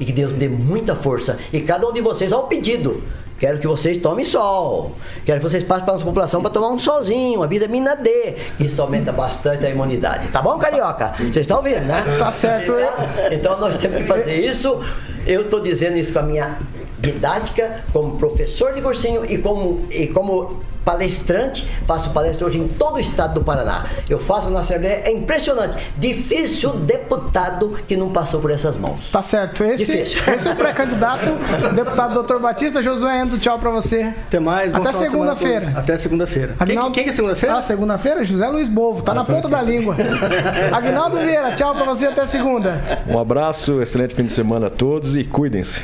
E 0.00 0.04
que 0.04 0.12
Deus 0.12 0.32
dê 0.32 0.48
muita 0.48 0.96
força. 0.96 1.38
E 1.52 1.60
cada 1.60 1.88
um 1.88 1.92
de 1.92 2.00
vocês, 2.00 2.32
ao 2.32 2.48
pedido, 2.48 3.04
Quero 3.40 3.58
que 3.58 3.66
vocês 3.66 3.96
tomem 3.96 4.26
sol. 4.26 4.92
Quero 5.24 5.40
que 5.40 5.48
vocês 5.48 5.64
passem 5.64 5.84
para 5.84 5.94
a 5.94 5.96
nossa 5.96 6.04
população 6.04 6.42
para 6.42 6.50
tomar 6.50 6.68
um 6.68 6.78
solzinho, 6.78 7.40
uma 7.40 7.46
vitamina 7.46 7.96
D. 7.96 8.36
Isso 8.60 8.82
aumenta 8.82 9.10
bastante 9.12 9.64
a 9.64 9.70
imunidade. 9.70 10.28
Tá 10.28 10.42
bom, 10.42 10.58
carioca? 10.58 11.14
Vocês 11.16 11.38
estão 11.38 11.56
ouvindo, 11.56 11.80
né? 11.86 12.04
Tá 12.18 12.30
certo. 12.30 12.72
Então, 12.72 13.32
então 13.32 13.58
nós 13.58 13.78
temos 13.78 13.96
que 13.96 14.04
fazer 14.06 14.34
isso. 14.34 14.78
Eu 15.26 15.40
estou 15.40 15.58
dizendo 15.58 15.96
isso 15.96 16.12
com 16.12 16.18
a 16.18 16.22
minha 16.22 16.58
didática, 17.00 17.82
como 17.92 18.16
professor 18.16 18.72
de 18.72 18.82
cursinho 18.82 19.24
e 19.24 19.38
como, 19.38 19.86
e 19.90 20.06
como 20.08 20.62
palestrante, 20.84 21.68
faço 21.86 22.10
palestra 22.10 22.46
hoje 22.46 22.58
em 22.58 22.66
todo 22.66 22.96
o 22.96 23.00
estado 23.00 23.34
do 23.34 23.44
Paraná. 23.44 23.84
Eu 24.08 24.18
faço 24.18 24.48
na 24.50 24.60
Assembleia, 24.60 25.02
é 25.04 25.12
impressionante. 25.12 25.76
Difícil 25.98 26.70
deputado 26.70 27.76
que 27.86 27.96
não 27.96 28.10
passou 28.10 28.40
por 28.40 28.50
essas 28.50 28.76
mãos. 28.76 29.10
Tá 29.12 29.20
certo. 29.20 29.62
Esse, 29.62 29.84
Difícil. 29.84 30.20
esse 30.32 30.48
é 30.48 30.52
o 30.52 30.56
pré-candidato, 30.56 31.26
deputado 31.76 32.14
doutor 32.14 32.40
Batista. 32.40 32.82
Josué 32.82 33.20
Endo, 33.20 33.38
tchau 33.38 33.58
pra 33.58 33.70
você. 33.70 34.12
Até 34.26 34.40
mais. 34.40 34.72
Até 34.72 34.90
segunda-feira. 34.92 35.72
Até 35.76 35.98
segunda-feira. 35.98 36.54
Quem, 36.56 36.56
Aguinaldo- 36.60 36.94
quem 36.94 37.04
que 37.04 37.10
é 37.10 37.12
segunda-feira? 37.12 37.56
Ah, 37.58 37.62
segunda-feira? 37.62 38.24
José 38.24 38.48
Luiz 38.48 38.68
Bovo. 38.68 39.02
Tá 39.02 39.12
na 39.12 39.24
ponta 39.24 39.48
da 39.48 39.60
língua. 39.60 39.96
Agnaldo 40.72 41.18
Vieira, 41.18 41.52
tchau 41.52 41.74
pra 41.74 41.84
você 41.84 42.06
até 42.06 42.24
segunda. 42.26 43.02
Um 43.06 43.18
abraço, 43.18 43.82
excelente 43.82 44.14
fim 44.14 44.24
de 44.24 44.32
semana 44.32 44.68
a 44.68 44.70
todos 44.70 45.14
e 45.14 45.24
cuidem-se. 45.24 45.82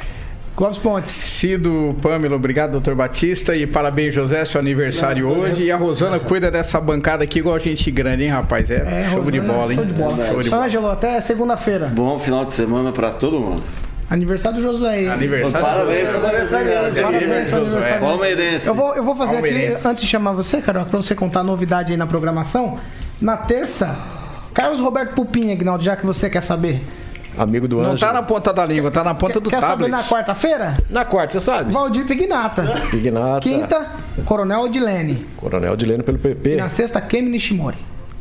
Clóvis 0.57 0.79
Pontes. 0.79 1.13
Cido, 1.13 1.95
Pamela, 2.01 2.35
obrigado, 2.35 2.73
doutor 2.73 2.95
Batista. 2.95 3.55
E 3.55 3.67
parabéns, 3.67 4.15
José, 4.15 4.43
seu 4.47 4.59
aniversário 4.59 5.29
hoje. 5.29 5.65
E 5.65 5.71
a 5.71 5.77
Rosana 5.77 6.19
cuida 6.19 6.51
dessa 6.51 6.81
bancada 6.81 7.25
aqui 7.25 7.41
igual 7.41 7.59
gente 7.59 7.91
grande, 7.91 8.25
hein, 8.25 8.31
rapaz? 8.31 8.71
É, 8.71 9.05
show 9.05 9.23
de 9.23 9.39
Rosana, 9.39 9.53
bola, 9.53 9.73
hein? 9.73 9.77
Show 9.77 9.85
de 9.85 9.93
bola. 9.93 10.27
Show 10.27 10.43
de 10.43 10.51
bola. 10.51 10.65
Ângelo, 10.65 10.89
até 10.89 11.21
segunda-feira. 11.21 11.89
Bom 11.89 12.19
final 12.19 12.45
de 12.47 12.55
semana 12.55 12.91
para 12.91 13.11
todo 13.11 13.39
mundo. 13.39 13.63
Aniversário 14.09 14.59
do 14.59 14.63
Josué. 14.63 15.03
hein? 15.03 15.09
Aniversário 15.11 15.67
Parabéns 15.67 16.09
pro 16.09 16.19
aniversariante. 16.25 17.01
Parabéns 17.03 17.49
pro 17.51 17.59
aniversariante. 17.59 18.01
Palmeirense. 18.01 18.67
Eu 18.69 18.75
vou, 18.75 18.95
eu 18.95 19.05
vou 19.05 19.15
fazer 19.15 19.37
aqui, 19.37 19.73
antes 19.85 20.03
de 20.05 20.09
chamar 20.09 20.33
você, 20.33 20.63
Carol, 20.63 20.87
pra 20.87 20.97
você 20.97 21.15
contar 21.15 21.41
a 21.41 21.45
novidade 21.45 21.93
aí 21.93 21.99
na 21.99 22.07
programação. 22.07 22.79
Na 23.21 23.37
terça, 23.37 23.95
Carlos 24.55 24.81
Roberto 24.81 25.15
Pupinha, 25.15 25.53
Agnaldo, 25.53 25.85
já 25.85 25.97
que 25.97 26.07
você 26.07 26.31
quer 26.31 26.41
saber. 26.41 26.83
Amigo 27.37 27.69
do 27.69 27.83
Não 27.83 27.91
Anjo. 27.93 28.01
tá 28.07 28.13
na 28.13 28.23
ponta 28.23 28.53
da 28.53 28.65
língua, 28.65 28.91
tá 28.91 29.05
na 29.05 29.15
ponta 29.15 29.39
do 29.41 29.51
quer 29.51 29.61
saber 29.61 29.85
tablet. 29.85 29.91
na 29.91 30.03
quarta-feira? 30.03 30.77
Na 30.91 31.05
quarta, 31.05 31.33
você 31.35 31.41
sabe? 31.41 31.73
Valdir 31.73 32.07
Pignata. 32.07 32.63
Pignata. 32.91 33.41
Quinta, 33.41 33.87
Coronel 34.25 34.61
Odilene. 34.61 35.23
Coronel 35.37 35.77
Dileno 35.77 36.03
pelo 36.03 36.17
E 36.19 36.21
PP. 36.21 36.57
na 36.57 36.69
sexta, 36.69 37.01
Kemi 37.01 37.29
Nishimori. 37.31 37.77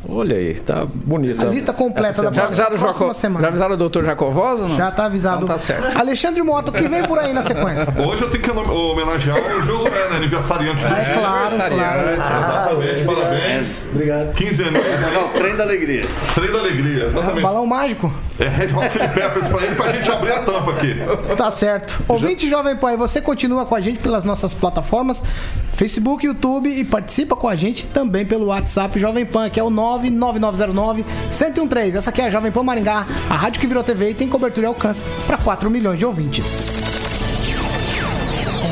Olha 0.08 0.36
aí, 0.36 0.54
tá 0.54 0.86
bonito. 0.86 1.40
A 1.40 1.44
lista 1.44 1.72
completa 1.72 2.22
da 2.22 2.32
Já 2.32 2.44
avisaram 2.44 2.76
o 2.76 2.78
próxima 2.78 3.06
Jaco... 3.08 3.20
semana. 3.20 3.40
Já 3.40 3.48
avisaram 3.48 3.74
o 3.74 3.76
doutor 3.76 4.04
Jacovosa 4.04 4.62
ou 4.64 4.68
não? 4.68 4.76
Já 4.76 4.90
tá 4.90 5.04
avisado. 5.06 5.42
Então 5.42 5.48
tá 5.48 5.58
certo. 5.58 5.98
Alexandre 5.98 6.42
Mota, 6.42 6.70
o 6.70 6.74
que 6.74 6.86
vem 6.86 7.02
por 7.04 7.18
aí 7.18 7.32
na 7.32 7.42
sequência? 7.42 7.86
Hoje 8.00 8.22
eu 8.22 8.30
tenho 8.30 8.42
que 8.44 8.50
homenagear 8.50 9.36
o 9.36 9.62
Josué, 9.62 9.90
né? 10.10 10.16
Aniversariante 10.16 10.80
do 10.82 10.86
É 10.86 11.04
claro, 11.14 11.36
Aniversariante. 11.54 11.76
claro. 11.76 12.82
Exatamente, 12.82 13.04
parabéns. 13.04 13.84
Obrigado. 13.92 14.32
15 14.34 14.62
anos. 14.62 14.80
Não, 15.12 15.28
trem 15.30 15.56
da 15.56 15.64
alegria. 15.64 16.04
Trem 16.34 16.52
da 16.52 16.58
alegria, 16.58 17.04
exatamente. 17.06 17.42
Balão 17.42 17.66
mágico? 17.66 18.12
É 18.38 18.44
Red 18.48 18.66
Hot 18.74 18.92
Chili 18.92 19.08
Peppers 19.08 19.48
pra 19.48 19.62
ele, 19.64 19.74
pra 19.74 19.92
gente 19.92 20.10
abrir 20.10 20.32
a 20.32 20.40
tampa 20.40 20.70
aqui. 20.72 20.96
Tá 21.36 21.50
certo. 21.50 22.02
Ouvinte 22.06 22.48
Jovem 22.48 22.76
Pan, 22.76 22.96
você 22.96 23.20
continua 23.20 23.64
com 23.66 23.74
a 23.74 23.80
gente 23.80 23.98
pelas 24.00 24.24
nossas 24.24 24.52
plataformas, 24.52 25.22
Facebook, 25.70 26.24
YouTube 26.26 26.68
e 26.68 26.84
participa 26.84 27.34
com 27.34 27.48
a 27.48 27.56
gente 27.56 27.86
também 27.86 28.24
pelo 28.26 28.46
WhatsApp 28.46 28.98
Jovem 29.00 29.24
Pan, 29.26 29.48
que 29.50 29.58
é 29.58 29.62
o 29.62 29.70
99909-1013. 29.98 31.94
Essa 31.96 32.10
aqui 32.10 32.22
é 32.22 32.26
a 32.26 32.30
Jovem 32.30 32.52
Pan 32.52 32.62
Maringá, 32.62 33.06
a 33.28 33.34
rádio 33.34 33.60
que 33.60 33.66
virou 33.66 33.82
TV 33.82 34.10
e 34.10 34.14
tem 34.14 34.28
cobertura 34.28 34.66
e 34.66 34.68
alcance 34.68 35.04
para 35.26 35.36
4 35.38 35.70
milhões 35.70 35.98
de 35.98 36.06
ouvintes. 36.06 36.86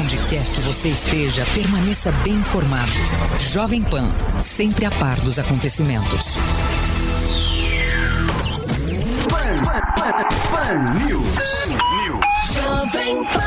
Onde 0.00 0.16
quer 0.28 0.42
que 0.42 0.60
você 0.60 0.88
esteja, 0.88 1.44
permaneça 1.54 2.12
bem 2.24 2.34
informado. 2.34 2.92
Jovem 3.40 3.82
Pan, 3.82 4.08
sempre 4.40 4.84
a 4.84 4.90
par 4.90 5.18
dos 5.20 5.38
acontecimentos. 5.38 6.36
Pan, 9.28 9.56
Pan, 9.64 9.80
Pan, 9.96 10.12
Pan 10.50 11.04
News. 11.06 11.76
News. 12.02 12.24
Jovem 12.52 13.24
Pan. 13.24 13.43